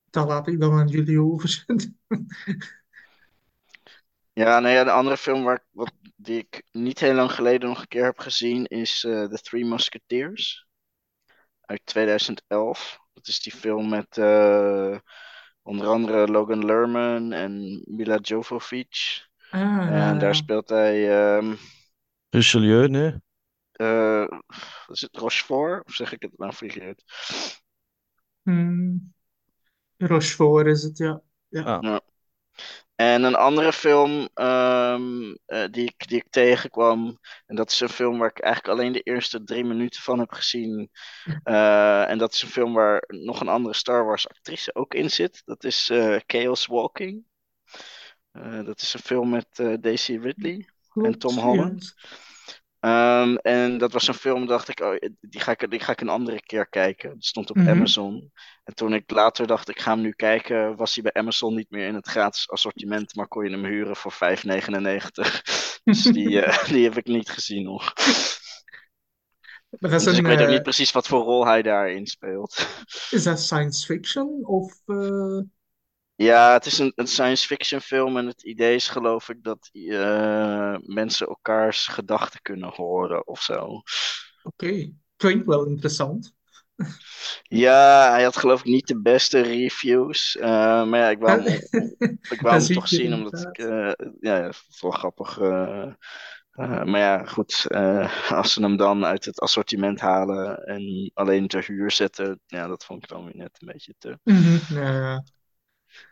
dat 0.09 0.27
laat 0.27 0.47
ik 0.47 0.59
dan 0.59 0.73
aan 0.73 0.87
jullie 0.87 1.21
over. 1.21 1.65
Ja, 4.33 4.59
nou 4.59 4.73
ja, 4.75 4.83
de 4.83 4.91
andere 4.91 5.17
film 5.17 5.43
waar, 5.43 5.55
ik- 5.55 5.65
wat, 5.71 5.91
die 6.15 6.37
ik 6.39 6.63
niet 6.71 6.99
heel 6.99 7.13
lang 7.13 7.31
geleden 7.31 7.69
nog 7.69 7.81
een 7.81 7.87
keer 7.87 8.03
heb 8.03 8.19
gezien 8.19 8.65
is 8.65 9.03
eh, 9.03 9.23
The 9.23 9.37
Three 9.41 9.65
Musketeers 9.65 10.67
uit 11.61 11.81
2011. 11.85 12.99
Dat 13.13 13.27
is 13.27 13.39
die 13.41 13.53
film 13.53 13.89
met 13.89 14.17
eh, 14.17 14.97
onder 15.63 15.87
andere 15.87 16.27
Logan 16.27 16.65
Lerman 16.65 17.31
en 17.33 17.81
Mila 17.87 18.17
Jovovich. 18.21 19.27
Ah, 19.51 19.59
En 19.83 19.93
ja, 19.95 20.15
daar 20.17 20.35
speelt 20.35 20.69
hij, 20.69 21.09
ehm 21.37 21.55
Richelieu, 22.33 22.87
nee? 22.87 23.13
Eh, 23.80 24.25
wat 24.86 24.95
is 24.95 25.01
het 25.01 25.17
Rochefort? 25.17 25.86
Of 25.86 25.93
zeg 25.93 26.13
ik 26.13 26.21
het 26.21 26.38
nou 26.38 26.53
verkeerd? 26.53 27.03
Hmm. 28.43 29.13
Rochefort 29.97 30.67
is 30.67 30.84
het, 30.84 30.97
ja. 30.97 31.21
Ja. 31.49 31.77
Ah, 31.80 31.97
En 32.95 33.23
een 33.23 33.36
andere 33.36 33.73
film 33.73 34.30
ehm, 34.34 35.36
eh, 35.45 35.65
die, 35.71 35.86
ik, 35.86 36.07
die 36.07 36.17
ik 36.17 36.30
tegenkwam. 36.30 37.19
En 37.45 37.55
dat 37.55 37.71
is 37.71 37.80
een 37.80 37.89
film 37.89 38.17
waar 38.17 38.30
ik 38.30 38.39
eigenlijk 38.39 38.73
alleen 38.80 38.91
de 38.93 39.01
eerste 39.01 39.43
drie 39.43 39.63
minuten 39.63 40.01
van 40.01 40.19
heb 40.19 40.32
gezien. 40.32 40.89
Eh, 41.43 42.09
en 42.09 42.17
dat 42.17 42.34
is 42.34 42.41
een 42.41 42.49
film 42.49 42.73
waar 42.73 43.03
nog 43.07 43.41
een 43.41 43.47
andere 43.47 43.75
Star 43.75 44.05
Wars 44.05 44.30
actrice 44.30 44.75
ook 44.75 44.93
in 44.93 45.09
zit. 45.11 45.41
Dat 45.45 45.63
is 45.63 45.89
eh, 45.89 46.17
Chaos 46.27 46.65
Walking. 46.65 47.25
Eh, 48.32 48.65
dat 48.65 48.82
is 48.82 48.93
een 48.93 48.99
film 48.99 49.30
met 49.30 49.47
eh, 49.59 49.73
Daisy 49.80 50.17
Ridley. 50.17 50.69
Klopt, 50.89 51.19
Tom 51.19 51.38
Holland. 51.38 51.93
Ehm, 52.80 53.36
en 53.36 53.77
dat 53.77 53.93
was 53.93 54.07
een 54.07 54.13
film, 54.13 54.45
dacht 54.47 54.67
ik, 54.69 54.80
oh, 54.80 54.95
die 55.21 55.41
ga 55.41 55.51
ik, 55.51 55.69
die 55.69 55.80
ga 55.80 55.91
ik 55.91 56.01
een 56.01 56.09
andere 56.09 56.41
keer 56.41 56.67
kijken. 56.67 57.09
Die 57.13 57.23
stond 57.27 57.49
op 57.49 57.55
Mhm. 57.55 57.69
Amazon. 57.69 58.32
En 58.63 58.75
toen 58.75 58.93
ik 58.93 59.11
later 59.11 59.47
dacht, 59.47 59.69
ik 59.69 59.80
ga 59.80 59.91
hem 59.91 60.01
nu 60.01 60.11
kijken, 60.11 60.75
was 60.75 60.93
hij 60.93 61.03
bij 61.03 61.13
Amazon 61.21 61.55
niet 61.55 61.69
meer 61.69 61.88
in 61.88 61.95
het 61.95 62.07
gratis 62.07 62.49
assortiment, 62.49 63.15
maar 63.15 63.27
kon 63.27 63.43
je 63.43 63.51
hem 63.51 63.65
huren 63.65 63.95
voor 63.95 64.11
5,99. 64.13 65.41
dus 65.84 66.03
die, 66.03 66.41
eh, 66.41 66.67
die 66.67 66.84
heb 66.84 66.97
ik 66.97 67.05
niet 67.07 67.30
gezien 67.30 67.63
nog. 67.63 67.93
Maar 69.80 69.91
dat 69.91 69.99
is 69.99 70.05
Dus 70.05 70.17
ik 70.17 70.25
weet 70.25 70.39
ook 70.39 70.45
eh, 70.45 70.53
niet 70.53 70.63
precies 70.63 70.91
wat 70.91 71.07
voor 71.07 71.23
rol 71.23 71.45
hij 71.45 71.61
daarin 71.61 72.07
speelt. 72.07 72.67
is 73.09 73.23
dat 73.23 73.39
science 73.39 73.86
fiction? 73.86 74.45
Of, 74.45 74.82
eh, 74.86 75.39
Ja, 76.20 76.53
het 76.53 76.65
is 76.65 76.78
een, 76.80 76.91
een 76.95 77.07
science 77.07 77.47
fiction 77.47 77.82
film 77.82 78.17
en 78.17 78.26
het 78.28 78.43
idee 78.43 78.76
is 78.76 78.88
geloof 78.88 79.30
ik 79.30 79.43
dat 79.43 79.70
eh, 79.72 80.76
mensen 80.82 81.28
elkaars 81.28 81.88
gedachten 81.88 82.41
kunnen 82.41 82.70
horen 82.76 83.28
of 83.28 83.41
zo. 83.41 83.82
Oké, 84.43 84.91
klinkt 85.17 85.45
wel 85.45 85.65
interessant. 85.65 86.34
Ja, 87.43 88.11
hij 88.11 88.24
had 88.24 88.38
geloof 88.38 88.59
ik 88.59 88.65
niet 88.65 88.88
de 88.88 89.01
beste 89.01 89.41
reviews. 89.41 90.38
eh, 90.38 90.86
maar 90.86 90.99
ja, 90.99 91.09
ik 91.09 91.20
wou 91.20 91.41
hem, 91.41 91.59
ik 92.36 92.41
wou 92.41 92.63
hem 92.63 92.74
toch 92.74 92.88
zien 92.88 93.13
omdat 93.13 93.41
ik... 93.41 93.57
eh, 93.57 93.91
ja, 94.20 94.38
ja, 94.38 94.43
het 94.43 94.78
wel 94.80 94.91
grappig. 94.91 95.39
maar 96.86 96.99
ja, 96.99 97.26
goed. 97.26 97.65
als 98.30 98.53
ze 98.53 98.61
hem 98.61 98.78
dan 98.78 99.05
uit 99.05 99.26
het 99.26 99.39
assortiment 99.39 99.99
halen 99.99 100.57
en 100.65 101.11
alleen 101.13 101.47
ter 101.47 101.65
huur 101.65 101.91
zetten... 101.91 102.39
Ja, 102.45 102.67
dat 102.67 102.86
vond 102.86 103.03
ik 103.03 103.09
dan 103.09 103.26
weer 103.26 103.36
net 103.36 103.57
een 103.59 103.67
beetje 103.67 103.93
te... 103.97 104.20
Mhm, 104.24 104.74
ja, 104.76 104.91
ja. 104.93 105.24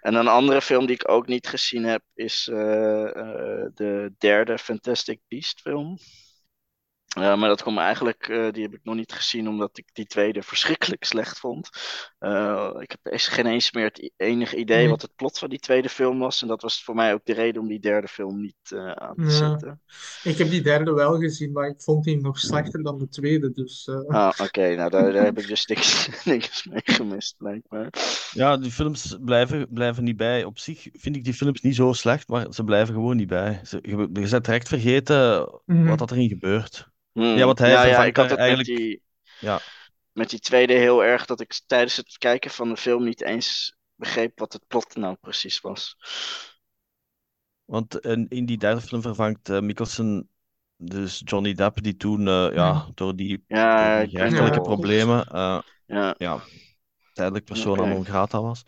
En 0.01 0.13
een 0.13 0.28
andere 0.28 0.61
film 0.61 0.86
die 0.86 0.95
ik 0.95 1.09
ook 1.09 1.28
niet 1.28 1.47
gezien 1.47 1.84
heb 1.84 2.03
is 2.13 2.47
eh, 2.47 3.05
eh, 3.05 3.71
de 3.73 4.13
derde 4.17 4.57
Fantastic 4.57 5.19
Beast 5.28 5.61
film. 5.61 5.97
Uh, 7.18 7.38
maar 7.38 7.49
dat 7.49 7.63
komt 7.63 7.78
eigenlijk, 7.78 8.28
uh, 8.28 8.51
die 8.51 8.63
heb 8.63 8.74
ik 8.74 8.80
nog 8.84 8.95
niet 8.95 9.13
gezien 9.13 9.47
omdat 9.47 9.78
ik 9.78 9.86
die 9.93 10.05
tweede 10.05 10.41
verschrikkelijk 10.43 11.03
slecht 11.03 11.39
vond. 11.39 11.70
Uh, 12.20 12.76
ik 12.80 12.95
heb 13.01 13.13
geen 13.13 13.45
eens 13.45 13.72
meer 13.72 13.86
het 13.86 14.11
enige 14.18 14.55
idee 14.55 14.78
nee. 14.78 14.89
wat 14.89 15.01
het 15.01 15.15
plot 15.15 15.38
van 15.39 15.49
die 15.49 15.59
tweede 15.59 15.89
film 15.89 16.20
was. 16.20 16.41
En 16.41 16.47
dat 16.47 16.61
was 16.61 16.84
voor 16.84 16.95
mij 16.95 17.13
ook 17.13 17.26
de 17.26 17.34
reden 17.34 17.61
om 17.61 17.68
die 17.68 17.80
derde 17.80 18.07
film 18.07 18.41
niet 18.41 18.76
aan 18.95 19.15
te 19.15 19.24
ja. 19.24 19.30
zetten. 19.30 19.82
Ik 20.24 20.38
heb 20.38 20.49
die 20.49 20.61
derde 20.61 20.93
wel 20.93 21.18
gezien, 21.20 21.51
maar 21.51 21.68
ik 21.68 21.82
vond 21.82 22.03
die 22.03 22.22
nog 22.22 22.39
slechter 22.39 22.84
dan 22.84 22.97
de 22.97 23.07
tweede. 23.07 23.51
Dus, 23.51 23.89
Ah, 24.07 24.28
oké. 24.28 24.43
Okay. 24.43 24.76
Nou, 24.76 24.89
daar, 24.89 25.13
daar, 25.13 25.24
heb 25.24 25.39
ik 25.39 25.47
dus 25.47 25.65
niks, 25.65 26.09
niks 26.26 26.65
mee 26.65 26.82
gemist, 26.84 27.38
blijkbaar. 27.38 27.89
Ja, 28.32 28.57
die 28.57 28.72
films 28.72 29.18
blijven, 29.22 29.68
blijven 29.70 30.03
niet 30.03 30.18
bij. 30.18 30.43
Op 30.43 30.59
zich 30.59 30.88
vind 30.93 31.15
ik 31.15 31.24
die 31.24 31.34
films 31.34 31.61
niet 31.61 31.76
zo 31.76 31.93
slecht, 31.93 32.28
maar 32.28 32.45
ze 32.49 32.63
blijven 32.63 32.93
gewoon 32.93 33.18
niet 33.18 33.28
bij. 33.28 33.61
Ze, 33.63 33.80
je, 33.82 33.97
je 33.97 34.07
bent 34.07 34.45
direct 34.45 34.68
vergeten 34.68 35.49
mm 35.65 35.76
-hmm. 35.76 35.88
wat 35.88 35.99
dat 35.99 36.11
erin 36.11 36.30
gebeurt. 36.30 36.89
Hmm. 37.18 37.38
Ja, 37.38 37.45
wat 37.45 37.59
hij 37.59 37.70
ja, 37.89 38.05
ik 38.05 38.18
had 38.18 38.30
het 38.30 38.39
eigenlijk... 38.39 38.70
met, 38.70 38.78
die, 38.78 39.01
Ja. 39.39 39.59
met 40.11 40.30
die 40.30 40.39
tweede 40.39 40.74
heel 40.74 41.03
erg 41.03 41.26
dat 41.26 41.41
ik 41.41 41.61
tijdens 41.68 41.95
het 41.95 42.18
kijken 42.18 42.51
van 42.51 42.70
de 42.70 42.78
film 42.78 43.03
niet 43.03 43.22
eens 43.22 43.76
begreep 43.95 44.39
wat 44.39 44.53
het 44.53 44.68
plot 44.68 44.95
nou 44.95 45.15
precies 45.22 45.59
was. 45.59 45.95
Want 47.65 47.99
in, 47.99 48.26
in 48.30 48.45
die 48.45 48.57
derde 48.57 48.82
film 48.82 49.01
vervangt 49.01 49.49
uh, 49.49 49.59
Mikkelsen 49.59 50.30
dus 50.76 51.22
Johnny 51.26 51.53
Depp, 51.53 51.82
die 51.84 51.95
toen 51.95 52.28
uh, 52.28 52.53
ja, 52.53 52.88
door 52.93 53.15
die, 53.15 53.43
Ja, 53.47 53.97
door 53.97 54.07
die 54.07 54.15
ik- 54.15 54.22
rechtelijke 54.22 54.55
ja. 54.57 54.61
problemen 54.61 55.26
eh, 55.26 55.59
ja. 55.86 56.15
ja, 56.18 56.41
tijdelijk 57.13 57.45
persoon 57.45 57.80
Oké. 57.80 57.88
non 57.88 58.05
grata 58.05 58.41
was. 58.41 58.63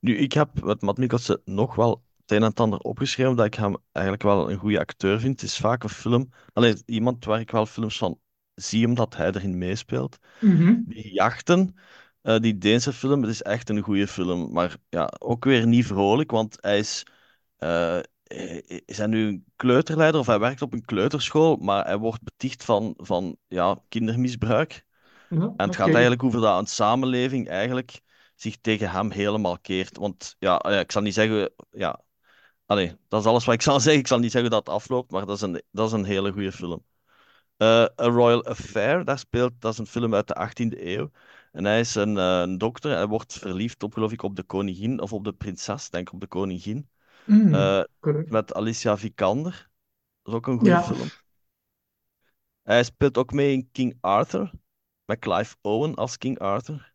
Nu, 0.00 0.16
ik 0.16 0.32
heb 0.32 0.62
met 0.62 0.82
Matt 0.82 0.98
Mikkelsen 0.98 1.40
nog 1.44 1.74
wel 1.74 2.02
een 2.32 2.42
en 2.42 2.48
het 2.48 2.60
ander 2.60 2.78
opgeschreven, 2.78 3.30
omdat 3.30 3.46
ik 3.46 3.54
hem 3.54 3.76
eigenlijk 3.92 4.24
wel 4.24 4.50
een 4.50 4.58
goede 4.58 4.78
acteur 4.78 5.20
vind. 5.20 5.40
Het 5.40 5.50
is 5.50 5.56
vaak 5.56 5.82
een 5.82 5.88
film, 5.88 6.28
alleen 6.52 6.82
iemand 6.86 7.24
waar 7.24 7.40
ik 7.40 7.50
wel 7.50 7.66
films 7.66 7.98
van 7.98 8.18
zie, 8.54 8.86
omdat 8.86 9.16
hij 9.16 9.26
erin 9.26 9.58
meespeelt. 9.58 10.18
Mhm. 10.40 10.76
Die 10.84 11.12
jachten, 11.12 11.74
eh, 12.22 12.38
die 12.38 12.58
Deense 12.58 12.92
film, 12.92 13.22
het 13.22 13.30
is 13.30 13.42
echt 13.42 13.70
een 13.70 13.80
goede 13.80 14.06
film. 14.06 14.52
Maar 14.52 14.76
ja, 14.88 15.10
ook 15.18 15.44
weer 15.44 15.66
niet 15.66 15.86
vrolijk, 15.86 16.30
want 16.30 16.56
hij 16.60 16.78
is, 16.78 17.06
eh, 17.56 17.98
is 18.84 18.96
hij 18.98 19.06
nu 19.06 19.26
een 19.26 19.44
kleuterleider 19.56 20.20
of 20.20 20.26
hij 20.26 20.38
werkt 20.38 20.62
op 20.62 20.72
een 20.72 20.84
kleuterschool, 20.84 21.56
maar 21.56 21.84
hij 21.84 21.98
wordt 21.98 22.22
beticht 22.22 22.64
van, 22.64 22.94
van 22.96 23.36
ja, 23.48 23.80
kindermisbruik. 23.88 24.84
Ja, 25.28 25.54
En 25.56 25.66
het 25.66 25.76
gaat 25.76 25.92
eigenlijk 25.92 26.22
over 26.22 26.40
dat 26.40 26.58
een 26.58 26.66
samenleving 26.66 27.48
eigenlijk 27.48 28.00
zich 28.34 28.56
tegen 28.60 28.90
hem 28.90 29.10
helemaal 29.10 29.58
keert. 29.58 29.96
Want 29.96 30.36
ja, 30.38 30.58
eh, 30.58 30.80
ik 30.80 30.92
zal 30.92 31.02
niet 31.02 31.14
zeggen, 31.14 31.50
ja, 31.70 32.00
allee, 32.72 32.96
dat 33.08 33.20
is 33.20 33.26
alles 33.26 33.44
wat 33.44 33.54
ik 33.54 33.62
zal 33.62 33.80
zeggen. 33.80 34.00
Ik 34.00 34.06
zal 34.06 34.18
niet 34.18 34.30
zeggen 34.32 34.50
dat 34.50 34.66
het 34.66 34.74
afloopt, 34.74 35.10
maar 35.10 35.26
dat 35.26 35.36
is 35.36 35.42
een, 35.42 35.62
dat 35.70 35.86
is 35.86 35.92
een 35.92 36.04
hele 36.04 36.32
goede 36.32 36.52
film. 36.52 36.84
Eh, 37.56 37.66
A 37.82 37.90
Royal 37.96 38.44
Affair, 38.44 39.04
daar 39.04 39.18
speelt, 39.18 39.52
dat 39.58 39.72
is 39.72 39.78
een 39.78 39.86
film 39.86 40.14
uit 40.14 40.28
de 40.28 40.34
18e 40.34 40.86
eeuw. 40.86 41.10
En 41.52 41.64
hij 41.64 41.80
is 41.80 41.94
een, 41.94 42.18
eh, 42.18 42.40
een 42.40 42.58
dokter. 42.58 42.90
Hij 42.96 43.06
wordt 43.06 43.32
verliefd 43.32 43.82
op, 43.82 43.92
geloof 43.92 44.12
ik, 44.12 44.22
op 44.22 44.36
de 44.36 44.42
koningin 44.42 45.00
of 45.00 45.12
op 45.12 45.24
de 45.24 45.32
prinses, 45.32 45.90
denk 45.90 46.08
ik 46.08 46.14
op 46.14 46.20
de 46.20 46.26
koningin. 46.26 46.88
Mm, 47.26 47.54
Eh, 47.54 47.82
met 48.28 48.54
Alicia 48.54 48.96
Vikander. 48.98 49.70
Dat 50.22 50.32
is 50.32 50.38
ook 50.38 50.46
een 50.46 50.58
goede 50.58 50.70
Ja. 50.70 50.82
film. 50.82 51.10
Hij 52.62 52.84
speelt 52.84 53.18
ook 53.18 53.32
mee 53.32 53.52
in 53.52 53.68
King 53.72 53.98
Arthur. 54.00 54.50
Met 55.04 55.18
Clive 55.18 55.56
Owen 55.60 55.94
als 55.94 56.18
King 56.18 56.38
Arthur. 56.38 56.91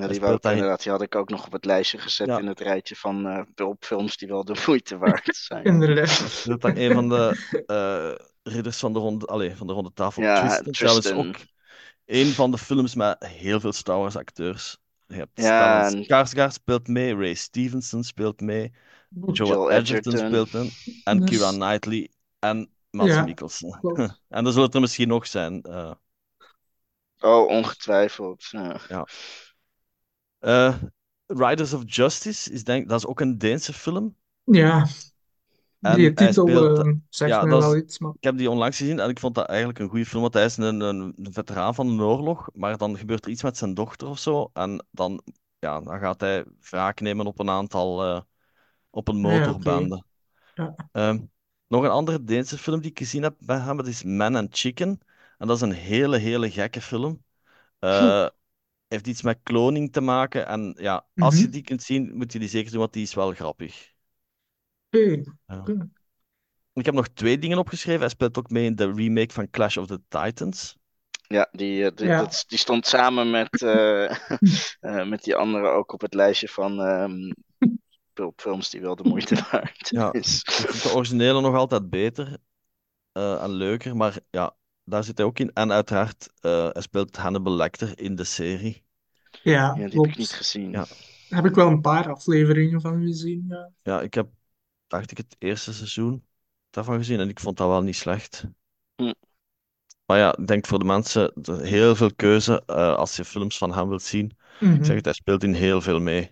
Ja, 0.00 0.06
die, 0.08 0.20
wou 0.20 0.38
inderdaad, 0.42 0.82
die 0.82 0.92
had 0.92 1.02
ik 1.02 1.14
ook 1.14 1.28
nog 1.28 1.46
op 1.46 1.52
het 1.52 1.64
lijstje 1.64 1.98
gezet 1.98 2.26
Ja. 2.26 2.38
in 2.38 2.46
het 2.46 2.60
rijtje 2.60 2.96
van 2.96 3.26
eh 3.26 3.70
films 3.80 4.16
die 4.16 4.28
wel 4.28 4.44
de 4.44 4.62
moeite 4.66 4.98
waard 4.98 5.36
zijn. 5.46 5.64
Inderdaad. 5.64 6.08
speelt 6.08 6.60
daar 6.60 6.76
een 6.76 6.92
van 6.92 7.08
de 7.08 7.36
eh, 7.66 8.52
ridders 8.52 8.78
van 8.78 8.92
de 8.92 8.98
ronde, 8.98 9.26
allee, 9.26 9.56
van 9.56 9.66
de 9.66 9.72
ronde 9.72 9.92
tafel. 9.94 10.22
Ja, 10.22 10.40
Tristan. 10.40 10.72
Trouwens 10.72 11.06
Tristan. 11.06 11.28
ook 11.28 11.36
een 12.06 12.26
van 12.32 12.50
de 12.50 12.58
films 12.58 12.94
met 12.94 13.26
heel 13.26 13.60
veel 13.60 13.72
Star 13.72 13.98
Wars 13.98 14.16
acteurs. 14.16 14.76
Je 15.06 15.14
hebt 15.14 15.30
Ja, 15.34 15.90
en- 15.90 16.04
Skarsgård 16.04 16.52
speelt 16.52 16.88
mee, 16.88 17.14
Ray 17.16 17.34
Stevenson 17.34 18.04
speelt 18.04 18.40
mee, 18.40 18.72
Joel, 19.08 19.32
Joel 19.32 19.70
Edgerton, 19.70 20.12
Edgerton. 20.12 20.28
speelt 20.46 20.52
mee, 20.52 21.00
en 21.04 21.20
Dus- 21.20 21.28
Keira 21.30 21.50
Knightley 21.50 22.10
en 22.38 22.70
Mads 22.90 23.10
Ja, 23.10 23.24
Mikkelsen. 23.24 23.78
en 24.28 24.44
er 24.46 24.50
zullen 24.52 24.66
het 24.66 24.74
er 24.74 24.80
misschien 24.80 25.08
nog 25.08 25.26
zijn. 25.26 25.62
eh. 25.62 25.92
Oh, 27.20 27.48
ongetwijfeld. 27.48 28.44
Ja. 28.88 29.06
Eh, 30.42 30.74
Riders 31.26 31.72
of 31.72 31.82
Justice 31.86 32.50
is 32.52 32.64
denk, 32.64 32.88
dat 32.88 32.98
is 32.98 33.06
ook 33.06 33.20
een 33.20 33.38
Deense 33.38 33.72
film. 33.72 34.16
Ja, 34.44 34.86
En 35.80 35.96
die 35.96 36.12
titel 36.12 36.48
speelt- 36.48 36.78
eh, 36.86 36.92
zegt 37.08 37.30
ja, 37.30 37.44
me 37.44 37.56
is- 37.56 37.62
wel 37.64 37.76
iets, 37.76 37.98
maar... 37.98 38.12
Ik 38.16 38.24
heb 38.24 38.36
die 38.36 38.50
onlangs 38.50 38.76
gezien 38.76 39.00
en 39.00 39.08
ik 39.10 39.18
vond 39.18 39.34
dat 39.34 39.46
eigenlijk 39.46 39.78
een 39.78 39.88
goede 39.88 40.06
film. 40.06 40.22
Want 40.22 40.34
hij 40.34 40.44
is 40.44 40.56
een, 40.56 40.80
een, 40.80 41.12
een 41.16 41.32
veteraan 41.32 41.74
van 41.74 41.96
de 41.96 42.02
oorlog, 42.02 42.48
maar 42.54 42.76
dan 42.76 42.98
gebeurt 42.98 43.24
er 43.24 43.30
iets 43.30 43.42
met 43.42 43.56
zijn 43.56 43.74
dochter 43.74 44.08
of 44.08 44.18
zo. 44.18 44.50
En 44.52 44.86
dan, 44.90 45.22
ja, 45.58 45.80
dan 45.80 45.98
gaat 45.98 46.20
hij 46.20 46.44
wraak 46.60 47.00
nemen 47.00 47.26
op 47.26 47.38
een 47.38 47.50
aantal, 47.50 48.04
eh, 48.04 48.20
op 48.90 49.08
een 49.08 49.16
Ja, 49.16 49.22
motorbende. 49.22 50.02
Ja. 50.54 50.74
Ehm, 50.92 51.18
nog 51.66 51.82
een 51.82 51.90
andere 51.90 52.24
Deense 52.24 52.58
film 52.58 52.80
die 52.80 52.90
ik 52.90 52.98
gezien 52.98 53.22
heb 53.22 53.34
bij 53.38 53.58
hem, 53.58 53.76
dat 53.76 53.86
is 53.86 54.02
Man 54.02 54.36
and 54.36 54.58
Chicken. 54.58 55.00
En 55.38 55.46
dat 55.46 55.56
is 55.56 55.62
een 55.62 55.72
hele, 55.72 56.16
hele 56.18 56.50
gekke 56.50 56.80
film. 56.80 57.24
Eh, 57.78 58.26
heeft 58.92 59.06
iets 59.06 59.22
met 59.22 59.38
kloning 59.42 59.92
te 59.92 60.00
maken. 60.00 60.46
En 60.46 60.74
ja, 60.78 61.06
als 61.16 61.36
je 61.36 61.42
Mhm. 61.42 61.50
die 61.50 61.62
kunt 61.62 61.82
zien, 61.82 62.16
moet 62.16 62.32
je 62.32 62.38
die 62.38 62.48
zeker 62.48 62.70
doen, 62.70 62.80
want 62.80 62.92
die 62.92 63.02
is 63.02 63.14
wel 63.14 63.32
grappig. 63.32 63.90
Ja. 64.90 65.64
Ik 66.72 66.84
heb 66.84 66.94
nog 66.94 67.08
twee 67.08 67.38
dingen 67.38 67.58
opgeschreven. 67.58 68.00
Hij 68.00 68.08
speelt 68.08 68.38
ook 68.38 68.50
mee 68.50 68.64
in 68.64 68.74
de 68.74 68.92
remake 68.92 69.32
van 69.32 69.50
Clash 69.50 69.76
of 69.76 69.86
the 69.86 70.00
Titans. 70.08 70.76
Ja, 71.28 71.48
die, 71.52 71.84
eh, 71.84 71.96
die, 71.96 72.06
Ja. 72.06 72.18
dat- 72.18 72.44
die 72.46 72.58
stond 72.58 72.86
samen 72.86 73.30
met, 73.30 73.62
eh, 73.62 74.10
eh, 74.80 75.08
met 75.08 75.22
die 75.22 75.36
andere 75.36 75.68
ook 75.68 75.92
op 75.92 76.00
het 76.00 76.14
lijstje 76.14 76.48
van 76.48 76.80
ehm 76.80 77.32
films 78.36 78.70
die 78.70 78.80
wel 78.80 78.96
de 78.96 79.08
moeite 79.08 79.34
waard 79.50 79.88
Ja. 79.88 80.12
is. 80.12 80.42
De 80.82 80.90
originele 80.94 81.40
nog 81.40 81.54
altijd 81.54 81.90
beter 81.90 82.36
eh, 83.12 83.42
en 83.42 83.50
leuker, 83.50 83.96
maar 83.96 84.18
ja, 84.30 84.54
daar 84.84 85.04
zit 85.04 85.18
hij 85.18 85.26
ook 85.26 85.38
in. 85.38 85.52
En 85.52 85.72
uiteraard, 85.72 86.28
eh, 86.40 86.68
hij 86.72 86.82
speelt 86.82 87.16
Hannibal 87.16 87.54
Lecter 87.54 88.00
in 88.00 88.14
de 88.14 88.24
serie. 88.24 88.84
Ja, 89.42 89.52
Ja, 89.52 89.72
die 89.72 89.82
heb 89.82 89.92
ik 89.92 89.92
klopt. 89.92 90.16
niet 90.18 90.32
gezien. 90.32 90.70
Ja. 90.70 90.84
Daar 91.28 91.42
heb 91.42 91.44
ik 91.50 91.54
wel 91.54 91.68
een 91.68 91.80
paar 91.80 92.10
afleveringen 92.10 92.80
van 92.80 93.02
gezien, 93.02 93.44
ja. 93.48 93.70
Ja, 93.82 94.00
ik 94.00 94.14
heb, 94.14 94.28
dacht 94.86 95.10
ik, 95.10 95.16
het 95.16 95.36
eerste 95.38 95.72
seizoen 95.72 96.24
daarvan 96.70 96.96
gezien 96.96 97.20
en 97.20 97.28
ik 97.28 97.40
vond 97.40 97.56
dat 97.56 97.68
wel 97.68 97.82
niet 97.82 97.96
slecht. 97.96 98.44
Hm. 98.96 99.12
Maar 100.06 100.18
ja, 100.18 100.36
ik 100.36 100.46
denk 100.46 100.66
voor 100.66 100.78
de 100.78 100.84
mensen, 100.84 101.32
er 101.42 101.60
heel 101.64 101.96
veel 101.96 102.14
keuze 102.14 102.62
eh, 102.66 102.94
als 102.94 103.16
je 103.16 103.24
films 103.24 103.58
van 103.58 103.72
hem 103.74 103.88
wilt 103.88 104.02
zien. 104.02 104.36
Mhm. 104.60 104.74
Ik 104.74 104.84
zeg 104.84 104.94
het, 104.96 105.04
hij 105.04 105.14
speelt 105.14 105.42
in 105.44 105.54
heel 105.54 105.80
veel 105.80 106.00
mee. 106.00 106.30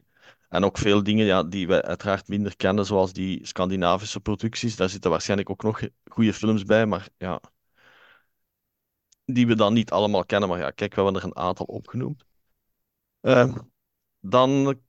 En 0.48 0.64
ook 0.64 0.78
veel 0.78 1.03
dingen 1.03 1.26
ja, 1.26 1.42
die 1.44 1.66
wij 1.66 1.82
uiteraard 1.82 2.28
minder 2.28 2.57
kennen, 2.57 2.86
zoals 2.86 3.12
die 3.12 3.46
Scandinavische 3.46 4.20
producties. 4.20 4.76
Daar 4.76 4.88
zitten 4.88 5.11
waarschijnlijk 5.11 5.51
ook 5.51 5.62
nog 5.62 5.80
goede 6.05 6.34
films 6.34 6.64
bij, 6.64 6.86
maar 6.86 7.09
ja, 7.18 7.40
die 9.32 9.46
we 9.46 9.54
dan 9.54 9.72
niet 9.72 9.90
allemaal 9.90 10.24
kennen. 10.24 10.48
Maar 10.48 10.58
ja, 10.58 10.70
kijk, 10.70 10.94
we 10.94 11.02
hebben 11.02 11.20
er 11.20 11.26
een 11.26 11.36
aantal 11.36 11.66
opgenoemd. 11.66 12.24
Eh, 13.20 13.54
dan 14.20 14.80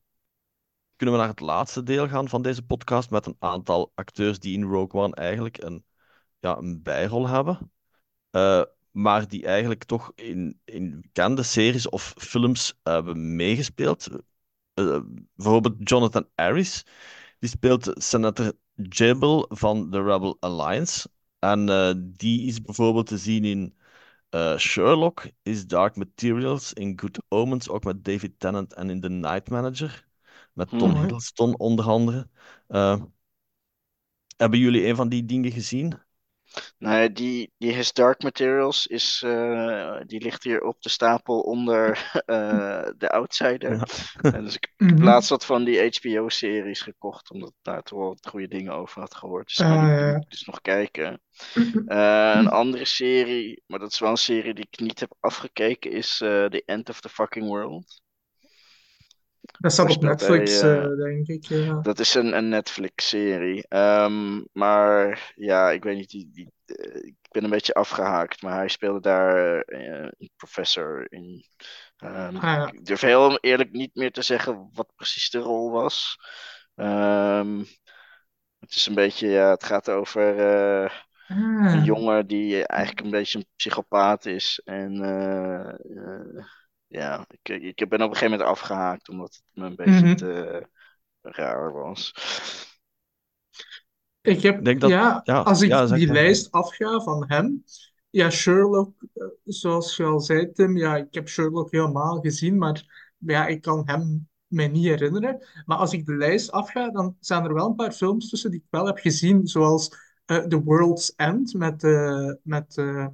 kunnen 0.95 1.15
we 1.15 1.21
naar 1.21 1.31
het 1.31 1.39
laatste 1.39 1.83
deel 1.83 2.07
gaan 2.07 2.29
van 2.29 2.41
deze 2.41 2.61
podcast 2.61 3.09
met 3.09 3.25
een 3.25 3.35
aantal 3.39 3.91
acteurs 3.95 4.39
die 4.39 4.57
in 4.57 4.63
Rogue 4.63 5.01
One 5.01 5.15
eigenlijk 5.15 5.63
een, 5.63 5.85
ja, 6.39 6.57
een 6.57 6.81
bijrol 6.83 7.27
hebben. 7.27 7.71
Eh, 8.29 8.63
maar 8.91 9.27
die 9.27 9.45
eigenlijk 9.45 9.83
toch 9.83 10.11
in, 10.15 10.59
in 10.65 11.01
bekende 11.01 11.43
series 11.43 11.89
of 11.89 12.13
films 12.17 12.79
hebben 12.83 13.35
meegespeeld. 13.35 14.07
Eh, 14.73 14.99
bijvoorbeeld 15.35 15.89
Jonathan 15.89 16.27
Harris, 16.35 16.85
die 17.39 17.49
speelt 17.49 17.91
Senator 17.93 18.53
Jibble 18.75 19.45
van 19.49 19.89
de 19.89 20.03
Rebel 20.03 20.37
Alliance. 20.39 21.09
En 21.39 21.69
eh, 21.69 21.93
die 21.97 22.47
is 22.47 22.61
bijvoorbeeld 22.61 23.07
te 23.07 23.17
zien 23.17 23.45
in 23.45 23.75
eh, 24.31 24.57
Sherlock, 24.57 25.31
is 25.43 25.67
Dark 25.67 25.95
Materials, 25.97 26.73
in 26.73 26.99
Good 26.99 27.19
Omens, 27.29 27.69
ook 27.69 27.83
met 27.83 28.05
David 28.05 28.39
Tennant 28.39 28.73
en 28.73 28.89
in 28.89 29.01
The 29.01 29.09
Night 29.09 29.49
Manager, 29.49 30.07
met 30.53 30.77
Tom 30.77 30.91
Mhm. 30.91 30.99
Hiddleston 30.99 31.59
onder 31.59 31.85
andere. 31.85 32.29
Eh, 32.67 33.03
hebben 34.37 34.59
jullie 34.59 34.87
een 34.87 34.95
van 34.95 35.09
die 35.09 35.25
dingen 35.25 35.51
gezien? 35.51 35.99
Nee, 36.77 37.11
die, 37.11 37.51
die 37.57 37.73
His 37.73 37.93
Dark 37.93 38.23
Materials 38.23 38.87
is, 38.87 39.21
eh, 39.25 39.97
die 40.05 40.21
ligt 40.21 40.43
hier 40.43 40.61
op 40.61 40.81
de 40.81 40.89
stapel 40.89 41.39
onder 41.41 42.11
eh 42.25 42.87
The 42.97 43.09
Outsider. 43.09 43.75
Ja. 44.21 44.31
En 44.31 44.43
dus 44.43 44.55
ik 44.55 44.71
heb 44.77 44.89
Mhm. 44.91 45.03
laatst 45.03 45.29
wat 45.29 45.45
van 45.45 45.63
die 45.63 45.79
HBO-series 45.99 46.81
gekocht, 46.81 47.31
omdat 47.31 47.49
ik 47.49 47.55
daar 47.61 47.83
toch 47.83 47.99
wel 47.99 48.07
wat 48.07 48.27
goede 48.27 48.47
dingen 48.47 48.73
over 48.73 48.99
had 49.01 49.15
gehoord. 49.15 49.47
Dus, 49.47 49.57
nou, 49.57 49.87
ja. 49.87 50.15
ik 50.15 50.29
dus 50.29 50.43
nog 50.45 50.61
kijken. 50.61 51.21
Eh, 51.87 52.33
een 52.35 52.47
andere 52.47 52.85
serie, 52.85 53.63
maar 53.67 53.79
dat 53.79 53.91
is 53.91 53.99
wel 53.99 54.09
een 54.09 54.17
serie 54.17 54.53
die 54.53 54.67
ik 54.69 54.79
niet 54.79 54.99
heb 54.99 55.13
afgekeken, 55.19 55.91
is 55.91 56.21
eh 56.21 56.45
The 56.45 56.63
End 56.65 56.89
of 56.89 57.01
the 57.01 57.09
Fucking 57.09 57.45
World. 57.47 58.01
Dat 59.59 59.71
staat 59.71 59.95
op 59.95 60.01
Netflix, 60.01 60.61
eh, 60.61 60.83
eh, 60.83 60.97
denk 60.97 61.27
ik. 61.27 61.45
Ja. 61.45 61.79
dat 61.81 61.99
is 61.99 62.13
een, 62.13 62.37
een 62.37 62.49
Netflix-serie. 62.49 63.67
Ehm, 63.67 64.41
maar 64.53 65.31
ja, 65.35 65.71
ik 65.71 65.83
weet 65.83 65.95
niet, 65.97 66.09
die, 66.09 66.29
die, 66.33 66.51
eh, 66.65 67.03
ik 67.03 67.15
ben 67.31 67.43
een 67.43 67.49
beetje 67.49 67.73
afgehaakt. 67.73 68.41
Maar 68.41 68.55
hij 68.55 68.67
speelde 68.67 68.99
daar 68.99 69.63
een 69.67 70.29
professor 70.35 71.11
in. 71.11 71.45
Ehm, 71.97 72.35
Ah, 72.35 72.41
ja. 72.41 72.71
ik 72.71 72.85
durf 72.85 73.01
heel 73.01 73.39
eerlijk 73.39 73.71
niet 73.71 73.95
meer 73.95 74.11
te 74.11 74.21
zeggen 74.21 74.69
wat 74.73 74.91
precies 74.95 75.29
de 75.29 75.39
rol 75.39 75.71
was. 75.71 76.17
Ehm, 76.75 77.57
het 78.59 78.75
is 78.75 78.85
een 78.87 78.95
beetje, 78.95 79.27
ja, 79.27 79.49
het 79.49 79.63
gaat 79.63 79.89
over 79.89 80.37
eh, 80.39 80.91
een 81.27 81.79
Ah. 81.79 81.85
jongen 81.85 82.27
die 82.27 82.65
eigenlijk 82.67 83.05
een 83.05 83.11
beetje 83.11 83.37
een 83.37 83.47
psychopaat 83.55 84.25
is. 84.25 84.61
En 84.65 84.93
ja, 86.91 87.25
ik, 87.43 87.61
ik 87.77 87.89
ben 87.89 88.01
op 88.01 88.09
een 88.09 88.15
gegeven 88.15 88.29
moment 88.31 88.49
afgehaakt 88.49 89.09
omdat 89.09 89.33
het 89.35 89.43
me 89.63 89.65
een 89.65 89.75
beetje 89.75 90.05
Mhm. 90.05 90.15
te 90.15 90.67
raar 91.21 91.73
was. 91.73 92.13
Ik 94.21 94.41
heb, 94.41 94.63
denk 94.65 94.81
dat- 94.81 94.89
ja, 94.91 95.21
ja, 95.23 95.41
als 95.41 95.61
ik 95.61 95.69
ja, 95.69 95.85
die 95.85 96.11
lijst 96.11 96.51
afga 96.51 96.99
van 96.99 97.23
hem, 97.27 97.63
ja, 98.09 98.29
Sherlock, 98.29 98.93
eh, 99.13 99.27
zoals 99.45 99.97
je 99.97 100.03
al 100.03 100.19
zei, 100.19 100.51
Tim, 100.51 100.77
ja, 100.77 100.95
ik 100.97 101.13
heb 101.13 101.27
Sherlock 101.29 101.71
helemaal 101.71 102.19
gezien, 102.19 102.57
maar 102.57 102.85
ja, 103.17 103.47
ik 103.47 103.61
kan 103.61 103.81
hem 103.85 104.29
mij 104.47 104.67
niet 104.67 104.85
herinneren. 104.85 105.45
Maar 105.65 105.77
als 105.77 105.93
ik 105.93 106.05
de 106.05 106.15
lijst 106.15 106.51
afga, 106.51 106.89
dan 106.89 107.17
zijn 107.19 107.43
er 107.43 107.53
wel 107.53 107.67
een 107.67 107.75
paar 107.75 107.91
films 107.91 108.29
tussen 108.29 108.51
die 108.51 108.59
ik 108.59 108.65
wel 108.69 108.85
heb 108.85 108.97
gezien, 108.97 109.47
zoals 109.47 109.91
eh, 110.25 110.37
The 110.37 110.63
World's 110.63 111.13
End 111.15 111.53
met, 111.53 111.83
eh, 111.83 112.31
met 112.43 112.77
eh, 112.77 113.07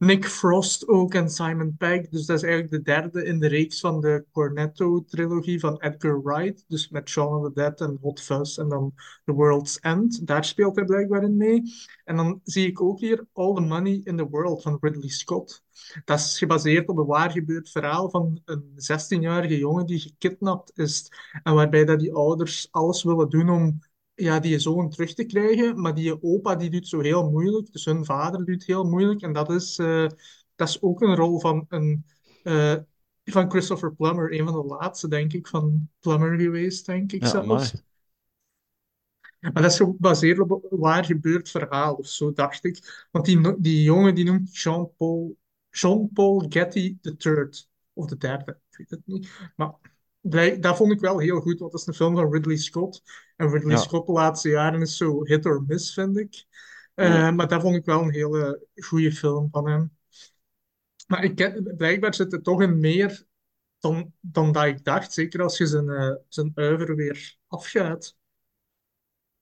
Nick 0.00 0.26
Frost 0.26 0.88
ook 0.88 1.14
en 1.14 1.30
Simon 1.30 1.76
Pegg. 1.76 2.08
Dus 2.08 2.26
dat 2.26 2.36
is 2.36 2.42
eigenlijk 2.42 2.72
de 2.72 2.82
derde 2.82 3.24
in 3.24 3.38
de 3.38 3.46
reeks 3.46 3.80
van 3.80 4.00
de 4.00 4.24
Cornetto-trilogie 4.32 5.60
van 5.60 5.80
Edgar 5.80 6.22
Wright. 6.22 6.64
Dus 6.68 6.88
met 6.88 7.08
Shaun 7.08 7.36
of 7.36 7.46
the 7.46 7.52
Dead 7.54 7.80
en 7.80 7.98
Hot 8.00 8.20
Fuzz 8.20 8.58
en 8.58 8.68
dan 8.68 8.94
The 9.24 9.32
World's 9.32 9.78
End. 9.78 10.26
Daar 10.26 10.44
speelt 10.44 10.76
hij 10.76 10.84
blijkbaar 10.84 11.22
in 11.22 11.36
mee. 11.36 11.62
En 12.04 12.16
dan 12.16 12.40
zie 12.44 12.66
ik 12.66 12.80
ook 12.80 13.00
hier 13.00 13.26
All 13.32 13.54
the 13.54 13.60
Money 13.60 14.00
in 14.04 14.16
the 14.16 14.28
World 14.28 14.62
van 14.62 14.78
Ridley 14.80 15.08
Scott. 15.08 15.62
Dat 16.04 16.18
is 16.18 16.38
gebaseerd 16.38 16.88
op 16.88 16.98
een 16.98 17.06
waar 17.06 17.30
gebeurd 17.30 17.70
verhaal 17.70 18.10
van 18.10 18.40
een 18.44 18.64
16-jarige 18.74 19.58
jongen 19.58 19.86
die 19.86 19.98
gekidnapt 19.98 20.78
is. 20.78 21.12
En 21.42 21.54
waarbij 21.54 21.84
dat 21.84 22.00
die 22.00 22.14
ouders 22.14 22.68
alles 22.70 23.02
willen 23.02 23.28
doen 23.28 23.48
om 23.48 23.78
ja, 24.20 24.40
die 24.40 24.58
zoon 24.58 24.90
terug 24.90 25.14
te 25.14 25.24
krijgen. 25.24 25.80
Maar 25.80 25.94
die 25.94 26.22
opa 26.22 26.56
die 26.56 26.70
doet 26.70 26.88
zo 26.88 27.00
heel 27.00 27.30
moeilijk. 27.30 27.72
Dus 27.72 27.84
hun 27.84 28.04
vader 28.04 28.44
doet 28.44 28.64
heel 28.64 28.84
moeilijk. 28.84 29.22
En 29.22 29.32
dat 29.32 29.50
is, 29.50 29.78
eh, 29.78 30.06
dat 30.54 30.68
is 30.68 30.82
ook 30.82 31.00
een 31.00 31.16
rol 31.16 31.40
van, 31.40 31.64
een, 31.68 32.04
eh, 32.42 32.76
van 33.24 33.50
Christopher 33.50 33.94
Plummer. 33.94 34.32
Een 34.40 34.44
van 34.48 34.54
de 34.62 34.74
laatste, 34.74 35.08
denk 35.08 35.32
ik, 35.32 35.46
van 35.46 35.88
Plummer 36.00 36.38
geweest, 36.40 36.86
denk 36.86 37.12
ik 37.12 37.22
Ja, 37.22 37.28
zelfs. 37.28 37.48
amai. 37.48 37.70
Maar 39.40 39.62
dat 39.62 39.70
is 39.70 39.76
gebaseerd 39.76 40.38
op 40.38 40.66
waar 40.70 41.04
gebeurd 41.04 41.50
verhaal 41.50 41.94
of 41.94 42.06
zo, 42.06 42.32
dacht 42.32 42.64
ik. 42.64 43.06
Want 43.10 43.24
die, 43.24 43.60
die 43.60 43.82
jongen 43.82 44.14
die 44.14 44.24
noemt 44.24 44.56
Jean-Paul 44.56 45.36
Jean-Paul 45.70 46.44
Getty 46.48 46.98
III. 47.02 47.48
Of 47.92 48.06
de 48.06 48.16
derde, 48.16 48.58
ik 48.70 48.76
weet 48.76 48.90
het 48.90 49.00
niet. 49.04 49.30
Maar 49.56 49.74
dat 50.60 50.76
vond 50.76 50.92
ik 50.92 51.00
wel 51.00 51.18
heel 51.18 51.40
goed, 51.40 51.58
want 51.58 51.72
dat 51.72 51.80
is 51.80 51.86
een 51.86 51.94
film 51.94 52.14
van 52.16 52.32
Ridley 52.32 52.56
Scott. 52.56 53.02
En 53.36 53.50
Ridley 53.50 53.72
Ja. 53.74 53.80
Scott 53.80 54.06
de 54.06 54.12
laatste 54.12 54.48
jaren 54.48 54.80
is 54.80 54.96
zo 54.96 55.24
hit 55.24 55.46
or 55.46 55.64
miss, 55.66 55.92
vind 55.94 56.16
ik. 56.18 56.44
Eh, 56.94 57.08
Ja. 57.08 57.30
Maar 57.30 57.48
dat 57.48 57.60
vond 57.62 57.76
ik 57.76 57.84
wel 57.84 58.02
een 58.02 58.12
hele 58.12 58.66
goede 58.74 59.12
film 59.12 59.48
van 59.50 59.68
hem. 59.68 59.96
Maar 61.06 61.24
ik 61.24 61.60
blijkbaar 61.76 62.14
zit 62.14 62.32
er 62.32 62.42
toch 62.42 62.62
in 62.62 62.80
meer 62.80 63.24
dan, 63.78 64.12
dan 64.20 64.52
dat 64.52 64.64
ik 64.64 64.84
dacht. 64.84 65.12
Zeker 65.12 65.42
als 65.42 65.58
je 65.58 65.66
zijn, 65.66 65.88
eh, 65.88 66.14
zijn 66.28 66.52
uiver 66.54 66.96
weer 66.96 67.36
afgaat. 67.46 68.16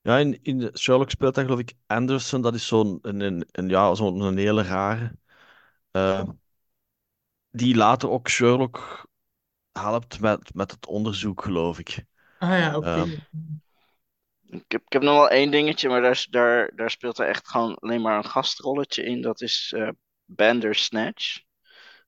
Ja, 0.02 0.18
in, 0.18 0.38
in 0.42 0.70
Sherlock 0.78 1.10
speelt 1.10 1.34
hij 1.34 1.44
geloof 1.44 1.60
ik 1.60 1.74
Anderson. 1.86 2.42
Dat 2.42 2.54
is 2.54 2.66
zo'n 2.66 2.98
een, 3.02 3.20
een, 3.20 3.46
een, 3.52 3.68
ja, 3.68 3.94
zo'n 3.94 4.20
een 4.20 4.36
hele 4.38 4.62
rare. 4.62 5.12
eh, 5.90 6.28
die 7.50 7.74
later 7.76 8.10
ook 8.10 8.28
Sherlock 8.28 9.07
helpt 9.78 10.20
met, 10.20 10.54
met 10.54 10.70
het 10.70 10.86
onderzoek, 10.86 11.42
geloof 11.42 11.78
ik. 11.78 12.04
Ah 12.40 12.58
ja, 12.58 12.76
oké. 12.76 12.88
Ehm. 12.90 13.10
Ik 14.46 14.64
heb, 14.72 14.82
ik 14.86 14.92
heb 14.92 15.02
nog 15.02 15.14
wel 15.14 15.28
één 15.30 15.50
dingetje, 15.50 15.88
maar 15.88 16.00
daar, 16.00 16.10
is- 16.10 16.26
daar, 16.30 16.72
daar 16.74 16.90
speelt 16.90 17.16
hij 17.16 17.28
echt 17.28 17.48
gewoon 17.48 17.74
alleen 17.74 18.00
maar 18.00 18.16
een 18.16 18.24
gastrolletje 18.30 19.02
in. 19.04 19.20
Dat 19.22 19.40
is 19.40 19.72
eh 19.76 19.88
Bandersnatch. 20.24 21.40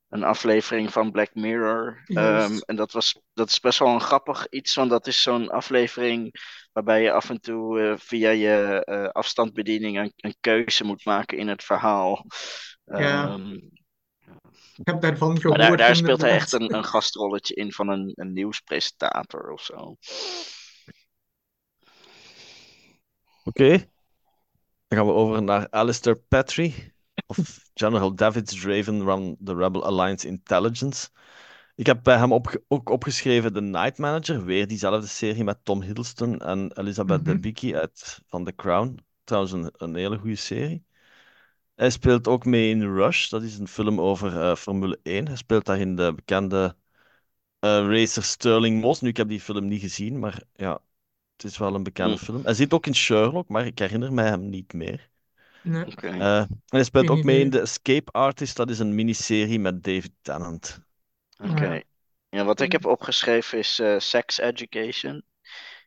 Een 0.09 0.25
aflevering 0.25 0.93
van 0.93 1.11
Black 1.11 1.35
Mirror. 1.35 2.09
Ehm, 2.13 2.59
en 2.59 2.77
dat, 2.77 2.93
was, 2.93 3.21
dat 3.35 3.49
is 3.49 3.61
best 3.61 3.79
wel 3.79 3.89
een 3.89 4.01
grappig 4.01 4.49
iets, 4.49 4.75
want 4.75 4.91
dat 4.91 5.07
is 5.07 5.23
zo'n 5.23 5.51
aflevering 5.51 6.35
waarbij 6.73 7.03
je 7.03 7.13
af 7.13 7.31
en 7.31 7.41
toe 7.41 7.81
eh, 7.81 7.95
via 7.99 8.31
je 8.31 8.85
eh, 8.85 9.05
afstandsbediening 9.09 9.99
een, 9.99 10.13
een 10.17 10.37
keuze 10.41 10.85
moet 10.85 11.05
maken 11.05 11.39
in 11.39 11.49
het 11.49 11.65
verhaal. 11.65 12.27
Ja. 12.85 13.31
Ik 14.81 14.87
heb 14.87 15.01
daarvan 15.01 15.33
maar 15.33 15.41
gehoord. 15.41 15.61
daar, 15.61 15.77
daar 15.77 15.97
speelt 15.97 16.21
hij 16.21 16.31
echt 16.31 16.53
een, 16.53 16.75
een 16.75 16.85
gastrolletje 16.85 17.55
in 17.55 17.73
van 17.73 17.89
een, 17.89 18.13
een 18.15 18.33
nieuwspresentator 18.33 19.51
of 19.53 19.63
zo. 19.63 19.97
Oké. 23.45 23.69
Dan 24.89 24.99
gaan 24.99 25.07
we 25.07 25.13
over 25.13 25.43
naar 25.43 25.71
Alistair 25.71 26.19
Petrie. 26.29 26.93
Of 27.27 27.71
General 27.75 28.15
David 28.15 28.47
Draven 28.61 29.03
van 29.05 29.37
de 29.39 29.55
Rebel 29.55 29.85
Alliance 29.85 30.27
Intelligence. 30.27 31.09
Ik 31.75 31.87
heb 31.87 32.03
bij 32.03 32.17
hem 32.17 32.33
opge- 32.33 32.65
ook 32.69 32.89
opgeschreven 32.91 33.53
The 33.53 33.61
Night 33.61 33.99
Manager. 33.99 34.45
Weer 34.45 34.67
diezelfde 34.67 35.07
serie 35.07 35.45
met 35.45 35.65
Tom 35.65 35.83
Hiddleston 35.83 36.39
en 36.39 36.79
Elizabeth 36.79 37.23
Mhm. 37.23 37.31
Debicki 37.31 37.77
uit 37.77 38.21
van 38.27 38.45
The 38.45 38.55
Crown. 38.55 38.99
Trouwens, 39.25 39.53
een, 39.53 39.71
een 39.77 39.95
hele 39.95 40.19
goede 40.19 40.37
serie. 40.37 40.85
Hij 41.81 41.91
speelt 41.91 42.29
ook 42.29 42.45
mee 42.45 42.71
in 42.71 42.95
Rush. 42.95 43.29
Dat 43.29 43.43
is 43.43 43.59
een 43.59 43.69
film 43.69 44.01
over 44.01 44.41
eh, 44.41 44.57
Formule 44.57 44.99
1. 45.03 45.27
Hij 45.27 45.37
speelt 45.37 45.65
daarin 45.65 45.97
de 45.97 46.13
bekende 46.15 46.77
eh, 47.59 47.71
racer 47.71 48.23
Sterling 48.23 48.81
Moss. 48.81 49.01
Nu, 49.01 49.09
ik 49.09 49.17
heb 49.17 49.29
die 49.29 49.41
film 49.41 49.67
niet 49.67 49.81
gezien, 49.81 50.19
maar 50.19 50.43
ja, 50.55 50.81
het 51.37 51.45
is 51.45 51.59
wel 51.59 51.75
een 51.75 51.83
bekende 51.83 52.17
Hm. 52.17 52.25
film. 52.25 52.45
Hij 52.45 52.55
zit 52.55 52.73
ook 52.73 52.87
in 52.87 52.95
Sherlock, 52.95 53.49
maar 53.49 53.67
ik 53.67 53.79
herinner 53.79 54.13
mij 54.13 54.27
hem 54.27 54.49
niet 54.49 54.73
meer. 54.73 55.09
Nee. 55.63 55.87
Oké. 55.87 56.07
Eh, 56.07 56.39
en 56.39 56.61
hij 56.67 56.85
speelt 56.85 57.07
Geen 57.07 57.19
ook 57.19 57.25
mee 57.25 57.41
in 57.41 57.47
idee. 57.47 57.61
The 57.61 57.67
Escape 57.67 58.13
Artist. 58.13 58.57
Dat 58.57 58.71
is 58.71 58.79
een 58.79 58.95
miniserie 58.95 59.59
met 59.59 59.85
David 59.85 60.13
Tennant. 60.23 60.81
Oké. 61.43 61.73
Ja. 61.73 61.83
Ja, 62.29 62.45
wat 62.45 62.61
ik 62.61 62.73
heb 62.73 62.87
opgeschreven 62.87 63.59
is 63.59 63.79
eh, 63.79 63.99
Sex 63.99 64.39
Education. 64.39 65.25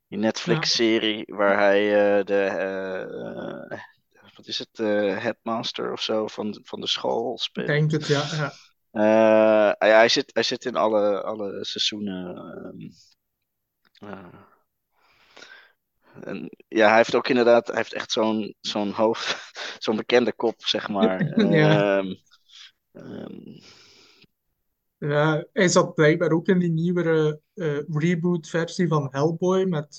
Die 0.08 0.20
Netflix-serie 0.20 1.24
waar 1.28 1.58
hij 1.58 2.18
eh, 2.20 2.26
de, 2.26 2.44
eh, 2.44 3.80
wat 4.36 4.48
is 4.48 4.60
het, 4.60 4.80
eh, 4.80 5.18
headmaster 5.18 5.92
of 5.92 6.02
zo 6.02 6.28
van, 6.28 6.60
van 6.64 6.80
de 6.82 6.88
school 6.88 7.34
Ik 7.34 7.40
speelt. 7.42 7.68
denk 7.68 7.92
het, 7.92 8.08
ja. 8.08 8.24
ja. 8.32 8.54
Eh, 8.92 9.90
ja, 9.90 9.96
hij 9.98 10.10
zit, 10.10 10.30
hij 10.34 10.44
zit 10.44 10.66
in 10.66 10.76
alle, 10.76 11.22
alle 11.24 11.66
seizoenen. 11.66 12.36
ehm, 12.38 12.90
eh. 14.12 14.40
en, 16.24 16.50
ja, 16.68 16.88
hij 16.88 16.98
heeft 16.98 17.16
ook 17.16 17.28
inderdaad, 17.28 17.68
hij 17.68 17.76
heeft 17.76 17.94
echt 17.94 18.12
zo'n 18.12 18.56
zo'n 18.62 18.92
hoofd, 18.92 19.52
zo'n 19.84 19.96
bekende 19.96 20.34
kop, 20.34 20.66
zeg 20.66 20.90
maar. 20.90 21.24
Ja. 21.52 22.04
Ja, 24.98 25.46
hij 25.54 25.68
zat 25.68 25.94
blijkbaar 25.94 26.32
ook 26.32 26.48
in 26.48 26.60
die 26.60 26.72
nieuwere 26.72 27.40
reboot-versie 27.90 28.88
van 28.88 29.08
Hellboy 29.12 29.64
met, 29.64 29.98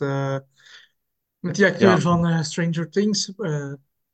met 1.39 1.55
die 1.55 1.66
acteur 1.66 1.91
Ja. 1.91 1.99
van 1.99 2.45
Stranger 2.45 2.91
Things, 2.91 3.32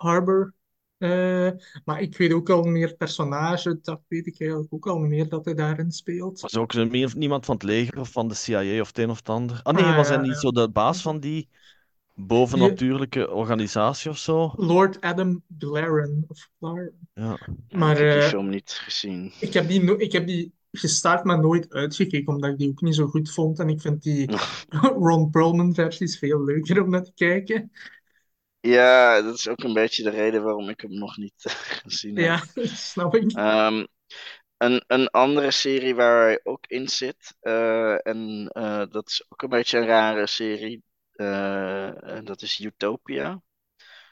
Harbour. 0.03 0.55
Eh, 0.99 1.51
maar 1.85 2.01
ik 2.01 2.17
weet 2.17 2.33
ook 2.33 2.51
al 2.51 2.63
meer 2.63 2.95
personage, 2.97 3.79
dat 3.83 4.01
weet 4.09 4.27
ik 4.27 4.41
eigenlijk 4.41 4.73
ook 4.75 4.87
al 4.87 4.99
meer 4.99 5.29
dat 5.29 5.45
hij 5.45 5.55
daarin 5.55 5.91
speelt. 5.91 6.41
Was 6.41 6.57
ook 6.57 6.75
meer- 6.75 7.13
niemand 7.17 7.45
van 7.45 7.55
het 7.55 7.65
leger 7.65 7.99
of 8.01 8.11
van 8.13 8.29
de 8.29 8.35
CIA 8.35 8.81
of 8.81 8.87
het 8.87 8.99
een 8.99 9.11
of 9.11 9.17
het 9.19 9.29
ander? 9.29 9.61
Ah 9.63 9.75
nee, 9.75 9.85
Ah, 9.85 9.97
was 9.97 10.09
hij 10.09 10.17
ja, 10.17 10.23
niet 10.23 10.33
ja. 10.33 10.39
zo 10.39 10.51
de 10.51 10.69
baas 10.71 11.03
van 11.03 11.21
die 11.21 11.49
bovennatuurlijke 12.15 13.31
organisatie 13.31 14.11
of 14.11 14.19
zo? 14.19 14.53
Lord 14.57 15.01
Adam 15.01 15.43
Blaren. 15.47 16.25
Of 16.29 16.51
Blaren. 16.59 17.09
Ja. 17.15 17.39
Maar 17.69 17.91
ik 17.93 17.99
heb 17.99 18.13
die 18.13 18.23
eh, 18.23 18.29
film 18.29 18.49
niet 18.49 18.71
gezien. 18.85 19.33
ik 19.41 19.53
heb 19.53 19.69
die, 19.69 19.83
no- 19.83 19.99
ik 19.99 20.13
heb 20.13 20.27
die 20.27 20.53
gestart, 20.73 21.25
maar 21.25 21.41
nooit 21.41 21.73
uitgekeken, 21.73 22.35
omdat 22.35 22.51
ik 22.51 22.59
die 22.59 22.69
ook 22.69 22.81
niet 22.81 22.95
zo 22.95 23.07
goed 23.07 23.33
vond. 23.33 23.59
En 23.59 23.69
ik 23.69 23.81
vind 23.81 24.03
die 24.03 24.31
Ron 25.07 25.31
Perlman-versies 25.31 26.19
veel 26.19 26.45
leuker 26.45 26.83
om 26.83 26.91
naar 26.91 27.03
te 27.05 27.13
kijken. 27.15 27.73
Ja, 28.61 29.23
dat 29.23 29.35
is 29.35 29.49
ook 29.49 29.63
een 29.63 29.73
beetje 29.73 30.03
de 30.03 30.11
reden 30.11 30.43
waarom 30.43 30.69
ik 30.69 30.81
hem 30.81 30.99
nog 30.99 31.17
niet 31.17 31.45
eh, 31.45 31.53
gezien 31.85 32.17
heb. 32.17 32.25
Ja, 32.25 32.45
dat 32.55 32.69
snap 32.69 33.15
ik. 33.15 33.33
Ehm, 33.33 33.85
een, 34.57 34.85
een 34.87 35.09
andere 35.09 35.51
serie 35.51 35.95
waar 35.95 36.23
hij 36.25 36.41
ook 36.43 36.67
in 36.67 36.89
zit, 36.89 37.37
eh, 37.41 38.07
en 38.07 38.49
eh, 38.53 38.83
dat 38.91 39.09
is 39.09 39.25
ook 39.29 39.43
een 39.43 39.49
beetje 39.49 39.79
een 39.79 39.87
rare 39.87 40.27
serie, 40.27 40.83
en 41.17 42.23
dat 42.25 42.43
is 42.43 42.61
Utopia. 42.61 43.43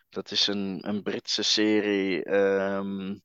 Dat 0.09 0.31
is 0.31 0.47
een, 0.47 0.79
een 0.89 1.03
Britse 1.03 1.43
serie 1.43 2.25
ehm, 2.25 3.19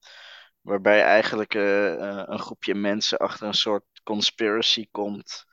waarbij 0.61 1.01
eigenlijk 1.01 1.53
een 1.53 2.39
groepje 2.39 2.75
mensen 2.75 3.17
achter 3.17 3.47
een 3.47 3.53
soort 3.53 3.85
conspiracy 4.03 4.87
komt. 4.91 5.45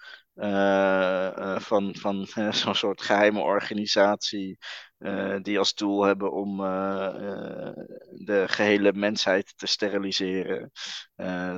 van, 1.58 1.94
van 1.96 2.26
zo'n 2.52 2.74
soort 2.74 3.02
geheime 3.02 3.40
organisatie. 3.40 4.58
Eh, 5.00 5.36
die 5.42 5.58
als 5.58 5.74
doel 5.74 6.02
hebben 6.02 6.32
om 6.32 6.64
eh, 6.64 7.06
eh, 7.06 7.76
de 8.10 8.48
gehele 8.48 8.92
mensheid 8.92 9.52
te 9.56 9.66
steriliseren. 9.66 10.70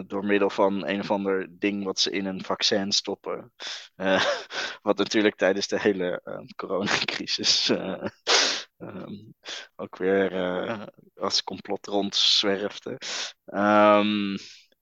door 0.07 0.25
middel 0.25 0.51
van 0.51 0.87
een 0.87 1.01
of 1.01 1.11
ander 1.11 1.47
ding 1.59 1.85
wat 1.85 1.99
ze 2.01 2.11
in 2.11 2.27
een 2.27 2.45
vaccin 2.45 2.93
stoppen. 2.93 3.53
Wat 4.83 4.99
natuurlijk 4.99 5.37
tijdens 5.37 5.69
de 5.69 5.81
hele 5.81 6.23
coronacrisis 6.57 7.69
eh, 7.69 8.05
ehm, 8.79 9.15
ook 9.77 9.97
weer 9.97 10.33
als 11.15 11.45
complot 11.45 11.87
rondzwerfde. 11.87 12.99
Ehm, 13.45 14.37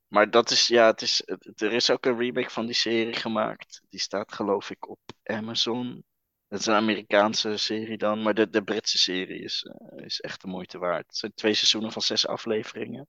maar 0.09 0.31
dat 0.31 0.51
is, 0.51 0.67
ja, 0.69 0.87
het 0.87 1.03
is, 1.03 1.23
er 1.55 1.73
is 1.73 1.91
ook 1.91 2.07
een 2.07 2.19
remake 2.19 2.51
van 2.51 2.67
die 2.67 2.75
serie 2.75 3.15
gemaakt. 3.15 3.83
Die 3.89 4.01
staat 4.01 4.33
geloof 4.33 4.71
ik 4.71 4.89
op 4.89 5.01
Amazon. 5.23 6.05
Het 6.51 6.61
is 6.61 6.67
een 6.67 6.75
Amerikaanse 6.75 7.57
serie 7.57 7.99
dan, 7.99 8.23
maar 8.23 8.35
de, 8.35 8.49
de 8.51 8.63
Britse 8.63 8.99
serie 8.99 9.43
is, 9.43 9.63
eh, 9.63 10.05
is 10.05 10.21
echt 10.21 10.41
de 10.41 10.47
moeite 10.47 10.79
waard. 10.79 11.07
Het 11.07 11.17
zijn 11.17 11.35
twee 11.35 11.55
seizoenen 11.55 11.93
van 11.93 12.03
zes 12.03 12.27
afleveringen. 12.27 13.09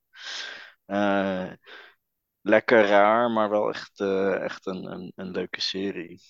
Eh, 0.85 1.51
lekker 2.41 2.85
raar, 2.87 3.31
maar 3.31 3.49
wel 3.49 3.69
echt, 3.69 3.99
eh, 3.99 4.43
echt 4.43 4.65
een, 4.65 4.85
een, 4.91 5.11
een 5.15 5.31
leuke 5.31 5.61
serie. 5.61 6.21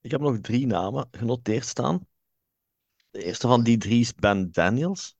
Ik 0.00 0.10
heb 0.10 0.20
nog 0.20 0.38
drie 0.40 0.66
namen 0.66 1.08
genoteerd 1.10 1.66
staan. 1.66 2.06
De 3.10 3.24
eerste 3.24 3.46
van 3.48 3.62
die 3.62 3.76
drie 3.78 4.00
is 4.00 4.14
Ben 4.14 4.52
Daniels. 4.52 5.16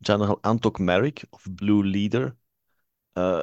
General 0.00 0.42
Antok 0.42 0.78
Merrick 0.78 1.24
of 1.30 1.54
Blue 1.54 1.84
Leader. 1.84 2.36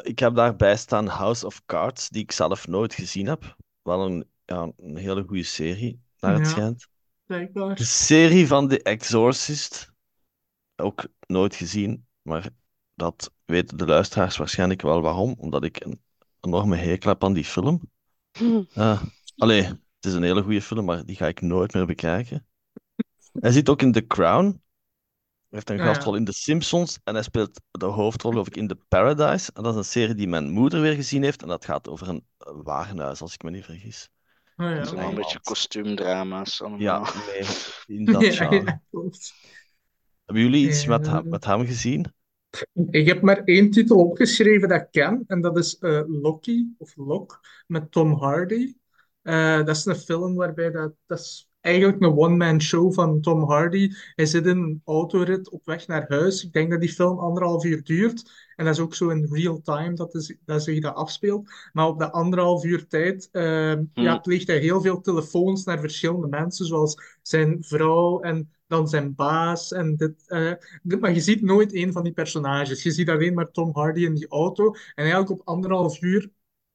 Ik 0.05 0.19
heb 0.19 0.35
daarbij 0.35 0.77
staan 0.77 1.07
House 1.07 1.45
of 1.45 1.65
Cards, 1.65 2.09
die 2.09 2.21
ik 2.21 2.31
zelf 2.31 2.67
nooit 2.67 2.93
gezien 2.93 3.27
heb. 3.27 3.57
Wel 3.89 4.05
een, 4.05 4.29
ja, 4.45 4.71
een 4.77 4.97
hele 4.97 5.23
goede 5.23 5.43
serie, 5.43 5.99
naar 6.19 6.33
het 6.33 6.45
Ja. 6.45 6.51
schijnt. 6.51 6.87
Blijkbaar. 7.25 7.75
De 7.75 7.83
serie 7.83 8.47
van 8.47 8.67
The 8.67 8.81
Exorcist, 8.83 9.91
ook 10.75 11.07
nooit 11.27 11.55
gezien, 11.55 12.07
maar 12.21 12.49
dat 12.93 13.31
weten 13.45 13.77
de 13.77 13.85
luisteraars 13.85 14.37
waarschijnlijk 14.37 14.81
wel 14.81 15.01
waarom, 15.01 15.35
omdat 15.37 15.63
ik 15.63 15.85
een 15.85 16.01
enorme 16.39 16.75
hekel 16.75 17.09
heb 17.09 17.23
aan 17.23 17.33
die 17.33 17.45
film. 17.45 17.81
Eh, 18.73 19.03
allee, 19.37 19.63
het 19.63 20.05
is 20.05 20.13
een 20.13 20.23
hele 20.23 20.41
goede 20.43 20.61
film, 20.61 20.85
maar 20.85 21.05
die 21.05 21.15
ga 21.15 21.27
ik 21.27 21.41
nooit 21.41 21.73
meer 21.73 21.85
bekijken. 21.85 22.47
Hij 23.39 23.51
zit 23.51 23.69
ook 23.69 23.81
in 23.81 23.91
The 23.91 24.07
Crown. 24.07 24.61
Hij 25.49 25.57
heeft 25.59 25.69
een 25.69 25.79
Ah, 25.79 25.85
ja. 25.85 25.93
gastrol 25.93 26.15
in 26.15 26.25
The 26.25 26.31
Simpsons 26.33 26.99
en 27.03 27.13
hij 27.13 27.23
speelt 27.23 27.61
de 27.71 27.85
hoofdrol, 27.85 28.31
geloof 28.31 28.47
ik, 28.47 28.55
in 28.57 28.67
The 28.67 28.75
Paradise. 28.87 29.51
En 29.53 29.63
dat 29.63 29.71
is 29.73 29.77
een 29.79 29.85
serie 29.85 30.15
die 30.15 30.27
mijn 30.27 30.49
moeder 30.49 30.81
weer 30.81 30.93
gezien 30.93 31.23
heeft 31.23 31.41
en 31.41 31.47
dat 31.47 31.65
gaat 31.65 31.89
over 31.89 32.07
een 32.09 32.25
eh, 32.37 32.53
warenhuis, 32.63 33.21
als 33.21 33.33
ik 33.33 33.43
me 33.43 33.49
niet 33.49 33.65
vergis. 33.65 34.09
Oh, 34.57 34.69
ja. 34.69 34.95
Wel 34.95 35.09
een 35.09 35.15
beetje 35.15 35.39
kostuumdrama's 35.39 36.61
allemaal. 36.61 36.79
Ja, 36.79 36.99
meer 36.99 37.83
in 37.87 38.05
dat 38.05 38.21
Ja, 38.25 38.31
genre. 38.31 38.65
ja, 38.65 38.81
klopt. 38.89 39.33
Hebben 40.25 40.43
jullie 40.43 40.67
iets 40.67 40.83
Ja. 40.83 40.89
met 40.89 41.07
hem, 41.07 41.29
met 41.29 41.45
hem 41.45 41.65
gezien? 41.65 42.13
Ik 42.89 43.07
heb 43.07 43.21
maar 43.21 43.43
één 43.43 43.71
titel 43.71 43.97
opgeschreven 43.97 44.69
dat 44.69 44.81
ik 44.81 44.87
ken, 44.91 45.23
en 45.27 45.41
dat 45.41 45.57
is 45.57 45.77
eh, 45.77 46.01
Loki, 46.07 46.73
of 46.77 46.95
Lok, 46.95 47.39
met 47.67 47.91
Tom 47.91 48.13
Hardy. 48.13 48.75
Eh, 49.21 49.57
dat 49.57 49.75
is 49.75 49.85
een 49.85 49.95
film 49.95 50.35
waarbij 50.35 50.71
dat, 50.71 50.93
dat 51.05 51.19
is 51.19 51.48
eigenlijk 51.61 52.01
een 52.01 52.17
one-man 52.17 52.61
show 52.61 52.93
van 52.93 53.21
Tom 53.21 53.43
Hardy. 53.43 53.89
Hij 54.15 54.25
zit 54.25 54.45
in 54.45 54.57
een 54.57 54.81
autorit 54.85 55.49
op 55.49 55.65
weg 55.65 55.87
naar 55.87 56.05
huis. 56.07 56.43
Ik 56.45 56.53
denk 56.53 56.71
dat 56.71 56.79
die 56.79 56.89
film 56.93 57.19
anderhalf 57.19 57.63
uur 57.63 57.83
duurt. 57.83 58.31
En 58.55 58.65
dat 58.65 58.73
is 58.73 58.79
ook 58.79 58.95
zo 58.95 59.09
in 59.09 59.27
real 59.31 59.61
time 59.61 59.93
dat, 59.93 60.15
is, 60.15 60.35
dat 60.45 60.63
zich 60.63 60.81
dat 60.81 60.95
afspeelt. 60.95 61.49
Maar 61.73 61.87
op 61.87 61.99
dat 61.99 62.11
anderhalf 62.11 62.63
uur 62.63 62.87
tijd 62.87 63.29
eh, 63.31 63.73
ja, 63.93 64.17
pleegt 64.17 64.47
hij 64.47 64.57
heel 64.59 64.81
veel 64.81 65.01
telefoons 65.01 65.63
naar 65.63 65.79
verschillende 65.79 66.27
mensen, 66.27 66.65
zoals 66.65 67.01
zijn 67.21 67.57
vrouw 67.63 68.19
en 68.21 68.49
dan 68.67 68.87
zijn 68.87 69.15
baas. 69.15 69.71
En 69.71 69.95
dit, 69.95 70.23
eh, 70.27 70.51
dit- 70.83 70.99
maar 70.99 71.13
je 71.13 71.19
ziet 71.21 71.41
nooit 71.41 71.73
één 71.73 71.91
van 71.93 72.03
die 72.03 72.13
personages. 72.13 72.83
Je 72.83 72.91
ziet 72.91 73.09
alleen 73.09 73.33
maar 73.33 73.51
Tom 73.51 73.69
Hardy 73.73 74.03
in 74.05 74.15
die 74.15 74.27
auto. 74.27 74.71
En 74.71 74.79
eigenlijk 74.95 75.29
op 75.31 75.41
anderhalf 75.47 76.01
uur 76.01 76.29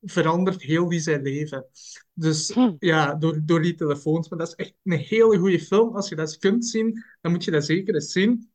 verandert 0.05 0.63
heel 0.63 0.89
die 0.89 1.01
zijn 1.01 1.23
leven. 1.23 1.67
Dus 2.13 2.53
Hm. 2.53 2.73
ja, 2.79 3.15
door, 3.15 3.41
door 3.45 3.63
die 3.63 3.75
telefoons. 3.75 4.29
Maar 4.29 4.39
dat 4.39 4.49
is 4.49 4.55
echt 4.55 4.75
een 4.85 4.99
hele 4.99 5.39
goede 5.39 5.61
film. 5.61 5.97
Als 5.97 6.09
je 6.09 6.17
dat 6.17 6.39
kunt 6.39 6.67
zien, 6.67 7.05
dan 7.21 7.33
moet 7.33 7.45
je 7.45 7.51
dat 7.51 7.65
zeker 7.65 7.95
eens 7.95 8.13
zien. 8.13 8.53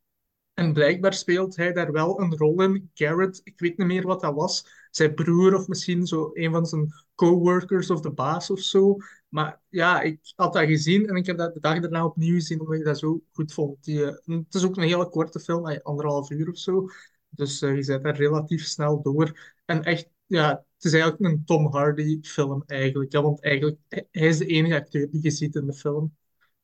En 0.54 0.74
blijkbaar 0.74 1.14
speelt 1.14 1.56
hij 1.56 1.74
daar 1.74 1.92
wel 1.92 2.20
een 2.22 2.38
rol 2.38 2.62
in. 2.62 2.92
Garrett, 2.94 3.42
ik 3.44 3.60
weet 3.60 3.78
niet 3.78 3.88
meer 3.88 4.06
wat 4.06 4.22
dat 4.22 4.36
was. 4.36 4.66
Zijn 4.92 5.14
broer 5.14 5.56
of 5.56 5.68
misschien 5.68 6.08
zo 6.08 6.30
een 6.34 6.52
van 6.52 6.66
zijn 6.66 6.94
coworkers 7.16 7.90
of 7.90 8.02
de 8.02 8.12
baas 8.12 8.50
of 8.50 8.60
zo. 8.60 8.98
Maar 9.30 9.62
ja, 9.70 10.02
ik 10.02 10.20
had 10.36 10.54
dat 10.54 10.66
gezien 10.66 11.08
en 11.08 11.16
ik 11.16 11.26
heb 11.26 11.38
dat 11.38 11.54
de 11.54 11.60
dag 11.60 11.80
daarna 11.80 12.06
opnieuw 12.06 12.34
gezien 12.34 12.60
omdat 12.60 12.76
ik 12.76 12.86
dat 12.86 13.00
zo 13.00 13.22
goed 13.32 13.54
vond. 13.54 13.84
Die, 13.84 14.06
eh, 14.06 14.36
het 14.38 14.56
is 14.56 14.66
ook 14.66 14.78
een 14.78 14.84
hele 14.84 15.10
korte 15.10 15.40
film, 15.40 15.68
eh, 15.68 15.80
anderhalf 15.82 16.30
uur 16.30 16.50
of 16.50 16.58
zo. 16.58 16.90
Dus 17.30 17.62
eh, 17.62 17.76
je 17.76 17.84
zet 17.84 18.04
daar 18.04 18.16
relatief 18.16 18.66
snel 18.66 19.02
door. 19.02 19.56
En 19.66 19.84
echt, 19.84 20.10
ja, 20.30 20.50
het 20.50 20.84
is 20.84 20.94
eigenlijk 20.94 21.24
een 21.24 21.46
Tom 21.46 21.74
Hardy 21.74 22.22
film 22.22 22.64
eigenlijk. 22.66 23.12
Ja, 23.12 23.22
want 23.22 23.44
eigenlijk, 23.44 23.78
hij 23.88 24.08
hij 24.12 24.28
is 24.28 24.38
de 24.38 24.46
enige 24.46 24.76
acteur 24.76 25.12
die 25.12 25.24
je 25.24 25.32
ziet 25.32 25.56
in 25.56 25.66
de 25.66 25.74
film. 25.74 26.16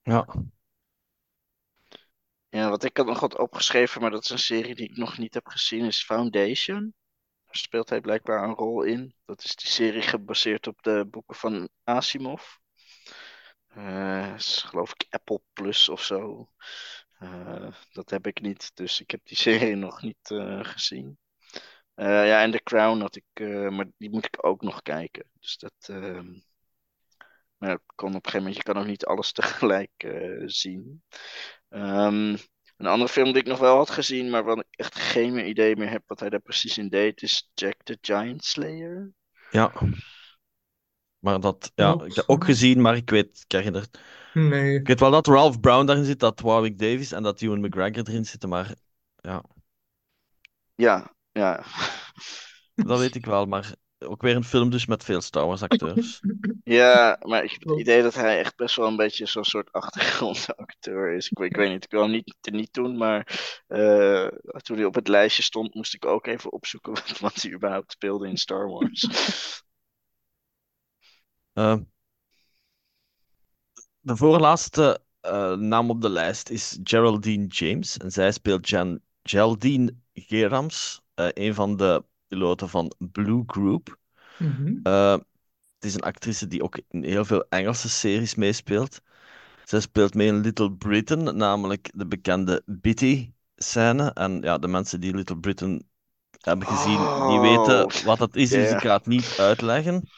Ja. 0.01 0.27
Ja, 2.49 2.69
wat 2.69 2.83
ik 2.83 2.97
had 2.97 3.05
nog 3.05 3.19
had 3.19 3.37
opgeschreven, 3.37 4.01
maar 4.01 4.11
dat 4.11 4.23
is 4.23 4.29
een 4.29 4.39
serie 4.39 4.75
die 4.75 4.89
ik 4.89 4.97
nog 4.97 5.17
niet 5.17 5.33
heb 5.33 5.47
gezien, 5.47 5.85
is 5.85 6.03
Foundation. 6.03 6.93
Daar 7.45 7.55
speelt 7.55 7.89
hij 7.89 8.01
blijkbaar 8.01 8.43
een 8.43 8.55
rol 8.55 8.83
in. 8.83 9.15
Dat 9.25 9.43
is 9.43 9.55
die 9.55 9.67
serie 9.67 10.01
gebaseerd 10.01 10.67
op 10.67 10.81
de 10.81 11.05
boeken 11.09 11.35
van 11.35 11.69
Asimov. 11.83 12.43
Eh, 13.67 14.33
is 14.35 14.61
geloof 14.61 14.91
ik 14.91 15.05
Apple 15.09 15.41
Plus 15.53 15.89
of 15.89 16.03
zo. 16.03 16.49
Eh, 17.19 17.73
dat 17.91 18.09
heb 18.09 18.27
ik 18.27 18.41
niet, 18.41 18.71
dus 18.75 19.01
ik 19.01 19.11
heb 19.11 19.19
die 19.23 19.37
serie 19.37 19.75
nog 19.85 20.01
niet 20.01 20.31
eh, 20.31 20.59
gezien. 20.63 21.17
Eh, 21.95 22.27
ja, 22.27 22.41
en 22.41 22.51
The 22.51 22.63
Crown 22.63 22.99
had 22.99 23.15
ik, 23.15 23.23
eh, 23.33 23.69
maar 23.69 23.85
die 23.97 24.09
moet 24.09 24.25
ik 24.25 24.45
ook 24.45 24.61
nog 24.61 24.81
kijken. 24.81 25.25
Dus 25.39 25.57
dat. 25.57 25.73
ehm, 25.79 26.33
maar 27.57 27.69
dat 27.69 27.81
kan 27.95 28.07
op 28.07 28.13
een 28.15 28.31
gegeven 28.31 28.37
moment, 28.39 28.55
je 28.55 28.63
kan 28.63 28.77
ook 28.77 28.87
niet 28.87 29.05
alles 29.05 29.31
tegelijk 29.41 29.91
eh, 29.97 30.41
zien. 30.45 31.03
Ehm, 31.69 32.37
een 32.77 32.87
andere 32.87 33.11
film 33.11 33.25
die 33.31 33.41
ik 33.41 33.47
nog 33.47 33.59
wel 33.59 33.75
had 33.75 33.89
gezien, 33.89 34.29
maar 34.29 34.43
waar 34.43 34.57
ik 34.57 34.65
echt 34.69 34.95
geen 34.95 35.47
idee 35.49 35.75
meer 35.75 35.89
heb 35.89 36.03
wat 36.07 36.19
hij 36.19 36.29
daar 36.29 36.39
precies 36.39 36.77
in 36.77 36.89
deed, 36.89 37.21
is 37.21 37.49
Jack 37.53 37.75
the 37.83 37.97
Giant 38.01 38.43
Slayer. 38.43 39.11
Ja. 39.51 39.71
Maar 41.19 41.39
dat, 41.39 41.71
ja, 41.75 41.97
ik 42.05 42.15
heb 42.15 42.29
ook 42.29 42.43
gezien, 42.43 42.81
maar 42.81 42.95
ik 42.95 43.09
weet, 43.09 43.43
ik 43.47 43.51
herinner, 43.51 43.87
Nee. 44.33 44.79
ik 44.79 44.87
weet 44.87 44.99
wel 44.99 45.11
dat 45.11 45.27
Ralph 45.27 45.59
Brown 45.59 45.85
daarin 45.85 46.05
zit, 46.05 46.19
dat 46.19 46.39
Warwick 46.39 46.79
Davis 46.79 47.11
en 47.11 47.23
dat 47.23 47.41
Ewan 47.41 47.59
McGregor 47.59 48.07
erin 48.09 48.25
zitten, 48.25 48.49
maar 48.49 48.73
ja, 49.15 49.43
Ja, 50.75 51.14
ja. 51.35 51.63
dat 52.75 52.99
weet 52.99 53.15
ik 53.15 53.25
wel. 53.25 53.45
Maar 53.45 53.75
ook 53.99 54.21
weer 54.21 54.35
een 54.35 54.43
film 54.43 54.69
dus 54.69 54.85
met 54.85 55.03
veel 55.03 55.21
Star 55.21 55.45
Wars 55.45 55.61
acteurs. 55.61 56.21
Ja, 56.63 57.19
maar 57.21 57.43
ik 57.43 57.51
heb 57.51 57.63
het 57.63 57.79
idee 57.79 58.01
dat 58.01 58.13
hij 58.15 58.39
echt 58.39 58.55
best 58.55 58.75
wel 58.75 58.87
een 58.87 58.95
beetje 58.95 59.25
zo'n 59.25 59.43
soort 59.43 59.71
achtergrondacteur 59.71 61.15
is. 61.15 61.29
Ik, 61.29 61.37
weet- 61.37 61.49
ik 61.49 61.55
weet 61.55 61.69
niet, 61.71 61.83
ik 61.83 61.91
wil 61.91 62.01
hem 62.01 62.11
niet, 62.11 62.35
niet 62.51 62.73
doen, 62.73 62.97
maar 62.97 63.39
eh, 63.67 64.27
toen 64.61 64.75
hij 64.77 64.85
op 64.85 64.95
het 64.95 65.07
lijstje 65.07 65.43
stond, 65.43 65.73
moest 65.73 65.93
ik 65.93 66.05
ook 66.05 66.27
even 66.27 66.51
opzoeken 66.51 66.93
wat, 66.93 67.19
wat 67.19 67.41
hij 67.41 67.51
überhaupt 67.53 67.91
speelde 67.91 68.27
in 68.27 68.37
Star 68.37 68.67
Wars. 68.69 69.07
Eh, 71.53 71.77
de 73.99 74.15
voorlaatste 74.15 75.03
eh, 75.21 75.53
naam 75.53 75.89
op 75.89 76.01
de 76.01 76.09
lijst 76.09 76.49
is 76.49 76.79
Geraldine 76.83 77.47
James. 77.47 77.97
En 77.97 78.11
zij 78.11 78.31
speelt 78.31 78.69
Jan 78.69 78.99
Geraldine 79.23 79.95
Gerams, 80.13 81.01
eh, 81.15 81.27
een 81.33 81.53
van 81.53 81.77
de 81.77 82.03
piloten 82.27 82.69
van 82.69 82.91
Blue 82.97 83.43
Group. 83.47 83.97
Mhm. 84.37 84.79
Eh, 84.83 85.11
het 85.75 85.85
is 85.85 85.93
een 85.93 86.01
actrice 86.01 86.47
die 86.47 86.63
ook 86.63 86.79
in 86.89 87.03
heel 87.03 87.25
veel 87.25 87.45
Engelse 87.49 87.89
series 87.89 88.35
meespeelt. 88.35 89.01
Zij 89.63 89.79
speelt 89.79 90.13
mee 90.13 90.27
in 90.27 90.39
Little 90.39 90.71
Britain, 90.71 91.37
namelijk 91.37 91.89
de 91.93 92.05
bekende 92.07 92.63
Bitty-scène. 92.65 94.11
En 94.13 94.41
ja, 94.41 94.57
de 94.57 94.67
mensen 94.67 94.99
die 94.99 95.15
Little 95.15 95.37
Britain 95.37 95.87
hebben 96.39 96.67
gezien, 96.67 96.97
die 96.97 97.07
Oh, 97.07 97.41
weten 97.41 98.05
wat 98.05 98.17
dat 98.17 98.35
is, 98.35 98.49
dus 98.49 98.71
ik 98.71 98.79
ga 98.79 98.95
het 98.97 99.05
niet 99.05 99.35
uitleggen. 99.39 100.09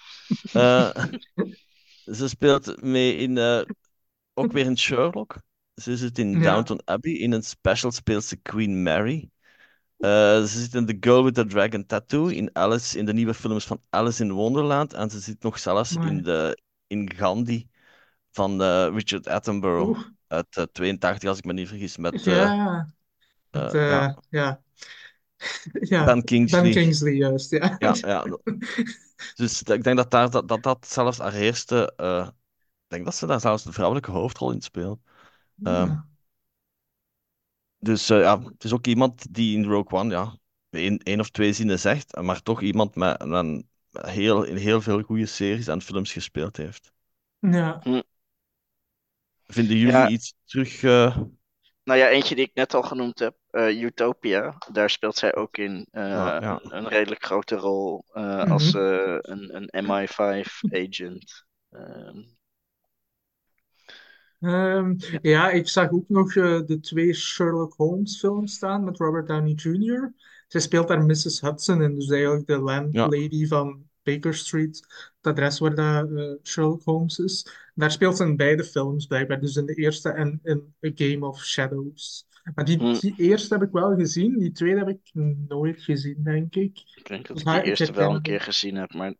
Eh, 0.53 0.89
ze 2.17 2.27
speelt 2.27 2.81
mee 2.81 3.15
in, 3.15 3.37
ook 4.33 4.51
weer 4.51 4.65
in 4.65 4.77
Sherlock. 4.77 5.41
Ze 5.75 5.97
zit 5.97 6.17
in 6.17 6.31
Ja. 6.31 6.53
Downton 6.53 6.81
Abbey. 6.85 7.11
In 7.11 7.31
een 7.31 7.43
special 7.43 7.91
speelt 7.91 8.23
ze 8.23 8.35
Queen 8.35 8.83
Mary. 8.83 9.29
Eh, 9.97 10.41
ze 10.41 10.59
zit 10.59 10.73
in 10.73 10.85
The 10.85 10.97
Girl 10.99 11.23
with 11.23 11.33
the 11.33 11.45
Dragon 11.45 11.85
Tattoo, 11.85 12.27
in 12.27 12.49
Alice, 12.53 12.97
in 12.97 13.05
de 13.05 13.13
nieuwe 13.13 13.33
films 13.33 13.65
van 13.65 13.81
Alice 13.89 14.23
in 14.23 14.31
Wonderland. 14.31 14.93
En 14.93 15.09
ze 15.09 15.19
zit 15.19 15.43
nog 15.43 15.59
zelfs 15.59 15.95
Mooi. 15.95 16.09
in, 16.09 16.23
de, 16.23 16.61
in 16.87 17.11
Gandhi 17.15 17.67
van 18.31 18.61
eh, 18.61 18.87
Richard 18.93 19.27
Attenborough 19.27 19.89
Oeh, 19.97 20.07
uit 20.27 20.57
eh, 20.57 20.63
82, 20.71 21.29
als 21.29 21.37
ik 21.37 21.45
me 21.45 21.53
niet 21.53 21.67
vergis, 21.67 21.97
met 21.97 22.23
ja. 22.23 22.87
eh, 23.51 23.71
ja, 23.71 24.17
ja. 24.29 24.61
Ja, 25.89 26.05
Ben 26.05 26.23
Kingsley. 26.23 26.61
Ben 26.61 26.71
Kingsley, 26.71 27.13
juist, 27.13 27.51
ja. 27.51 27.75
Ja, 27.79 27.95
ja. 27.99 28.25
Dus 29.35 29.63
ik 29.63 29.83
denk 29.83 29.97
dat 29.97 30.11
daar, 30.11 30.29
dat, 30.29 30.47
dat, 30.47 30.63
dat 30.63 30.87
zelfs 30.87 31.17
haar 31.17 31.33
eerste. 31.33 31.93
ik 32.83 32.87
denk 32.87 33.05
dat 33.05 33.15
ze 33.15 33.25
daar 33.25 33.39
zelfs 33.39 33.63
de 33.63 33.71
vrouwelijke 33.71 34.11
hoofdrol 34.11 34.51
in 34.51 34.61
speelt. 34.61 34.99
Ehm, 35.63 35.87
Ja. 35.87 36.05
Dus 37.79 38.09
eh, 38.09 38.19
ja, 38.21 38.41
het 38.43 38.63
is 38.63 38.73
ook 38.73 38.87
iemand 38.87 39.33
die 39.33 39.57
in 39.57 39.65
Rogue 39.65 39.99
One 39.99 40.09
ja, 40.13 40.37
één, 40.69 40.97
één 40.97 41.19
of 41.19 41.29
twee 41.29 41.53
zinnen 41.53 41.79
zegt, 41.79 42.21
maar 42.21 42.41
toch 42.43 42.61
iemand 42.61 42.95
met 42.95 43.21
een, 43.21 43.69
heel, 43.91 44.43
in 44.43 44.55
heel 44.57 44.81
veel 44.81 45.01
goede 45.01 45.25
series 45.25 45.67
en 45.67 45.81
films 45.81 46.11
gespeeld 46.13 46.57
heeft. 46.57 46.91
Ja. 47.41 47.81
Vinden 49.47 49.77
jullie 49.77 50.03
Ja. 50.03 50.07
iets 50.07 50.33
terug? 50.45 50.83
eh, 50.83 51.17
Nou 51.83 51.99
ja, 51.99 52.07
eentje 52.09 52.35
die 52.35 52.45
ik 52.45 52.53
net 52.55 52.73
al 52.73 52.81
genoemd 52.83 53.19
heb, 53.19 53.35
eh, 53.49 53.81
Utopia. 53.81 54.57
Daar 54.71 54.89
speelt 54.89 55.17
zij 55.17 55.35
ook 55.35 55.57
in 55.57 55.87
eh, 55.91 56.03
Ja, 56.09 56.35
ja. 56.39 56.61
Een, 56.61 56.77
een 56.77 56.87
redelijk 56.87 57.23
grote 57.25 57.55
rol 57.55 58.03
eh, 58.11 58.43
Mhm. 58.43 58.51
als 58.51 58.73
eh, 58.73 59.17
een, 59.21 59.55
een 59.55 59.69
MI5 59.85 60.63
agent. 60.71 61.45
Ehm, 64.39 64.95
ja, 65.21 65.49
ik 65.49 65.67
zag 65.67 65.91
ook 65.91 66.09
nog 66.09 66.35
eh, 66.35 66.61
de 66.65 66.79
twee 66.79 67.13
Sherlock 67.13 67.73
Holmes 67.77 68.19
films 68.19 68.53
staan 68.53 68.83
met 68.83 68.97
Robert 68.97 69.27
Downey 69.27 69.53
Jr. 69.53 70.13
Zij 70.47 70.61
speelt 70.61 70.87
daar 70.87 71.05
Mrs. 71.05 71.41
Hudson 71.41 71.81
in, 71.81 71.95
dus 71.95 72.09
eigenlijk 72.09 72.47
de 72.47 72.57
landlady 72.57 73.47
van 73.47 73.85
Baker 74.03 74.33
Street, 74.33 74.85
het 75.21 75.27
adres 75.37 75.59
waar 75.59 75.75
dat, 75.75 76.11
eh, 76.11 76.31
Sherlock 76.43 76.81
Holmes 76.83 77.19
is. 77.19 77.47
Daar 77.75 77.91
speelt 77.91 78.17
ze 78.17 78.23
in 78.23 78.35
beide 78.35 78.63
films 78.63 79.05
blijkbaar, 79.05 79.39
dus 79.39 79.55
in 79.55 79.65
de 79.65 79.75
eerste 79.75 80.09
en 80.09 80.39
in 80.43 80.73
A 80.85 80.91
Game 80.95 81.27
of 81.27 81.45
Shadows. 81.45 82.25
Maar 82.55 82.65
die, 82.65 82.77
Hm. 82.77 82.99
die 82.99 83.13
eerste 83.17 83.53
heb 83.53 83.63
ik 83.63 83.71
wel 83.71 83.95
gezien, 83.95 84.37
die 84.39 84.51
tweede 84.51 84.77
heb 84.77 84.87
ik 84.87 84.99
nooit 85.47 85.81
gezien, 85.81 86.23
denk 86.23 86.55
ik. 86.55 86.83
ik 86.95 87.07
denk 87.07 87.27
dat 87.27 87.39
ik 87.39 87.47
ik 87.47 87.65
eerste 87.65 87.93
wel 87.93 88.15
een 88.15 88.21
keer 88.21 88.41
gezien 88.41 88.75
heb, 88.75 88.93
maar 88.93 89.13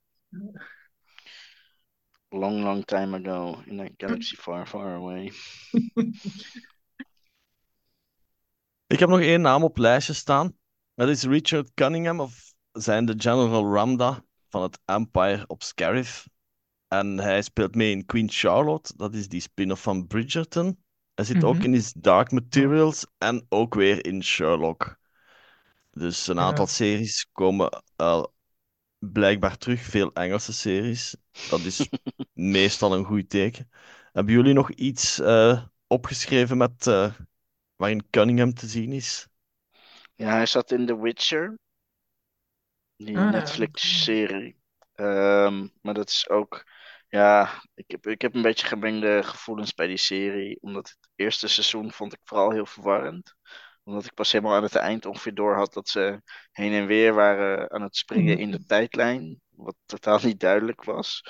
long, 2.32 2.64
long 2.64 2.86
time 2.86 3.14
ago 3.16 3.62
in 3.66 3.80
a 3.80 3.90
galaxy 3.98 4.36
far, 4.36 4.66
far 4.66 4.96
away. 4.96 5.32
Ik 8.88 9.00
heb 9.00 9.10
nog 9.10 9.20
één 9.20 9.42
naam 9.42 9.64
op 9.64 9.78
lijstje 9.78 10.14
staan. 10.14 10.58
Dat 10.96 11.10
is 11.10 11.24
Richard 11.24 11.72
Cunningham, 11.74 12.20
of 12.20 12.54
zijn 12.72 13.06
de 13.06 13.14
General 13.18 13.74
Ramda 13.74 14.24
van 14.50 14.62
het 14.62 14.80
Empire 14.86 15.44
op 15.48 15.64
Scarif. 15.64 16.28
En 16.88 17.18
hij 17.20 17.42
speelt 17.42 17.76
mee 17.76 17.92
in 17.92 18.06
Queen 18.06 18.30
Charlotte, 18.30 18.94
dat 18.98 19.14
is 19.14 19.28
die 19.28 19.42
spin-off 19.42 19.82
van 19.82 20.08
Bridgerton. 20.08 20.84
Hij 21.14 21.26
zit 21.26 21.44
ook 21.44 21.56
Mhm. 21.56 21.64
in 21.64 21.74
His 21.74 21.94
Dark 21.94 22.32
Materials 22.32 23.06
en 23.18 23.46
ook 23.50 23.74
weer 23.74 24.06
in 24.06 24.24
Sherlock. 24.24 24.98
Dus 25.92 26.28
een 26.28 26.40
aantal 26.40 26.66
Ja. 26.66 26.72
series 26.72 27.30
komen 27.32 27.84
eh, 27.96 28.24
blijkbaar 29.00 29.58
terug, 29.58 29.82
veel 29.82 30.14
Engelse 30.14 30.54
series. 30.54 31.16
Dat 31.48 31.66
is 31.66 31.90
meestal 32.34 32.94
een 32.96 33.06
goed 33.06 33.30
teken. 33.30 33.70
Hebben 34.14 34.34
jullie 34.34 34.54
nog 34.54 34.72
iets 34.72 35.20
eh, 35.20 35.64
opgeschreven 35.88 36.58
met, 36.58 36.88
eh, 36.88 37.14
waarin 37.76 38.10
Cunningham 38.10 38.54
te 38.54 38.68
zien 38.68 38.92
is? 38.92 39.28
Ja, 40.16 40.30
hij 40.32 40.46
zat 40.46 40.72
in 40.72 40.86
The 40.86 41.00
Witcher, 41.02 41.56
die 42.98 43.18
Ah, 43.18 43.34
ja. 43.34 43.58
Netflix-serie. 43.58 44.58
Ehm, 44.96 45.68
maar 45.82 45.94
dat 45.94 46.10
is 46.10 46.30
ook, 46.30 46.64
ja, 47.10 47.62
ik 47.76 47.92
heb, 47.92 48.08
ik 48.08 48.22
heb 48.22 48.36
een 48.36 48.42
beetje 48.42 48.68
gemengde 48.68 49.24
gevoelens 49.24 49.74
bij 49.74 49.88
die 49.88 49.98
serie. 49.98 50.58
Omdat 50.62 50.90
het 50.90 51.10
eerste 51.16 51.48
seizoen 51.48 51.92
vond 51.92 52.14
ik 52.14 52.20
vooral 52.24 52.52
heel 52.52 52.66
verwarrend. 52.66 53.36
Omdat 53.88 54.06
ik 54.06 54.14
pas 54.14 54.32
helemaal 54.32 54.56
aan 54.56 54.64
het 54.64 54.76
eind 54.76 55.06
ongeveer 55.06 55.34
door 55.34 55.56
had 55.56 55.74
dat 55.74 55.90
ze 55.90 56.22
heen 56.52 56.72
en 56.74 56.86
weer 56.86 57.14
waren 57.14 57.72
aan 57.72 57.82
het 57.82 57.96
springen 57.96 58.38
in 58.38 58.52
de 58.52 58.66
tijdlijn. 58.66 59.42
Wat 59.50 59.76
totaal 59.86 60.20
niet 60.24 60.40
duidelijk 60.40 60.84
was. 60.84 61.24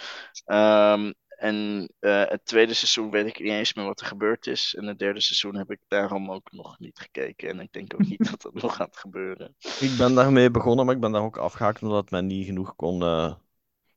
Ehm, 0.45 1.11
en 1.27 1.89
eh, 1.99 2.23
het 2.27 2.45
tweede 2.45 2.73
seizoen 2.73 3.09
weet 3.09 3.27
ik 3.27 3.39
niet 3.39 3.51
eens 3.51 3.73
meer 3.73 3.85
wat 3.85 3.99
er 3.99 4.05
gebeurd 4.05 4.47
is. 4.47 4.75
En 4.75 4.85
het 4.85 4.99
derde 4.99 5.21
seizoen 5.21 5.55
heb 5.55 5.71
ik 5.71 5.79
daarom 5.87 6.31
ook 6.31 6.51
nog 6.51 6.79
niet 6.79 6.99
gekeken. 6.99 7.49
En 7.49 7.59
ik 7.59 7.71
denk 7.71 7.93
ook 7.93 8.07
niet 8.07 8.19
dat 8.29 8.41
dat 8.41 8.53
nog 8.53 8.75
gaat 8.75 8.97
gebeuren. 8.97 9.55
Ik 9.79 9.95
ben 9.97 10.15
daarmee 10.15 10.51
begonnen, 10.51 10.85
maar 10.85 10.95
ik 10.95 11.01
ben 11.01 11.11
daar 11.11 11.23
ook 11.23 11.37
afgehaakt 11.37 11.81
omdat 11.81 12.01
het 12.01 12.11
mij 12.11 12.21
niet 12.21 12.45
genoeg 12.45 12.75
kon 12.75 13.01
eh, 13.01 13.33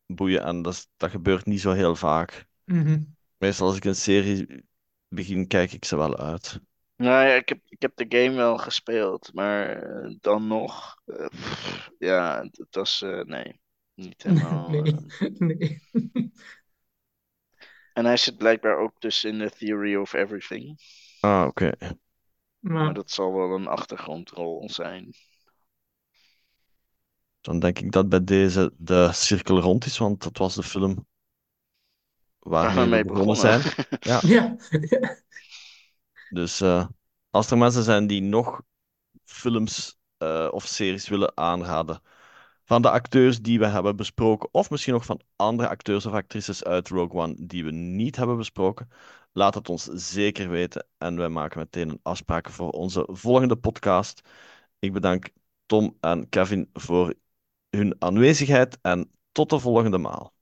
boeien. 0.07 0.43
En 0.43 0.63
dat, 0.63 0.89
dat 0.97 1.11
gebeurt 1.11 1.47
niet 1.47 1.61
zo 1.61 1.73
heel 1.73 1.97
vaak. 1.97 2.47
Mhm. 2.65 3.01
Meestal 3.37 3.67
als 3.67 3.77
ik 3.77 3.85
een 3.85 3.95
serie 3.95 4.65
begin, 5.09 5.47
kijk 5.47 5.73
ik 5.73 5.85
ze 5.85 5.97
wel 5.97 6.17
uit. 6.17 6.61
Nou 7.01 7.27
ja, 7.29 7.35
ik 7.35 7.49
heb, 7.49 7.61
ik 7.69 7.83
heb 7.83 7.97
de 7.97 8.05
game 8.19 8.37
wel 8.37 8.59
gespeeld, 8.59 9.31
maar 9.35 9.83
eh, 9.83 10.15
dan 10.21 10.47
nog, 10.47 10.97
eh, 11.07 11.27
pff, 11.27 11.91
ja, 11.99 12.43
het 12.43 12.57
het 12.57 12.75
was, 12.75 13.03
eh, 13.03 13.21
nee, 13.21 13.61
niet 13.95 14.23
helemaal. 14.23 14.71
Nee, 14.71 14.83
eh. 15.19 15.29
nee. 15.39 15.83
En 17.93 18.05
hij 18.05 18.17
zit 18.17 18.37
blijkbaar 18.37 18.77
ook 18.79 19.01
dus 19.01 19.25
in 19.25 19.39
The 19.39 19.51
Theory 19.59 19.95
of 19.97 20.13
Everything, 20.13 20.79
Ah, 21.23 21.47
oké. 21.49 21.71
maar 22.61 22.83
Maar 22.83 22.95
dat 22.95 23.11
zal 23.11 23.33
wel 23.35 23.55
een 23.55 23.67
achtergrondrol 23.67 24.69
zijn. 24.71 25.13
Dan 27.41 27.59
denk 27.59 27.79
ik 27.79 27.93
dat 27.93 28.09
bij 28.09 28.25
deze 28.25 28.73
de 28.77 29.09
cirkel 29.13 29.61
rond 29.61 29.85
is, 29.87 29.99
want 29.99 30.23
dat 30.23 30.37
was 30.39 30.55
de 30.55 30.63
film 30.63 31.07
Waar 32.39 32.75
we 32.75 32.85
mee 32.87 33.05
begonnen 33.05 33.37
begonnen. 33.37 33.37
zijn. 33.37 33.63
Ja. 34.01 34.21
ja, 34.21 34.57
Dus 36.31 36.61
eh, 36.61 36.87
als 37.31 37.51
er 37.51 37.59
mensen 37.59 37.83
zijn 37.83 38.07
die 38.07 38.23
nog 38.23 38.63
films 39.25 39.99
eh, 40.17 40.49
of 40.51 40.67
series 40.67 41.09
willen 41.09 41.37
aanraden 41.37 42.01
van 42.65 42.83
de 42.83 42.91
acteurs 42.91 43.41
die 43.43 43.59
we 43.59 43.67
hebben 43.67 43.97
besproken, 43.97 44.49
of 44.53 44.71
misschien 44.71 44.93
nog 44.93 45.05
van 45.05 45.21
andere 45.37 45.69
acteurs 45.69 46.07
of 46.07 46.13
actrices 46.13 46.65
uit 46.65 46.89
Rogue 46.89 47.21
One 47.21 47.35
die 47.39 47.65
we 47.65 47.71
niet 47.71 48.17
hebben 48.17 48.37
besproken, 48.37 48.89
laat 49.33 49.55
het 49.55 49.69
ons 49.69 49.85
zeker 49.85 50.49
weten 50.49 50.87
en 50.99 51.17
wij 51.17 51.29
maken 51.29 51.59
meteen 51.59 51.89
een 51.89 52.01
afspraak 52.03 52.51
voor 52.51 52.71
onze 52.71 53.09
volgende 53.11 53.57
podcast. 53.57 54.21
Ik 54.79 54.93
bedank 54.93 55.31
Tom 55.67 55.97
en 56.01 56.29
Kevin 56.29 56.71
voor 56.73 57.15
hun 57.71 57.97
aanwezigheid 57.99 58.79
en 58.83 59.11
tot 59.33 59.51
de 59.51 59.59
volgende 59.59 59.99
maal. 59.99 60.35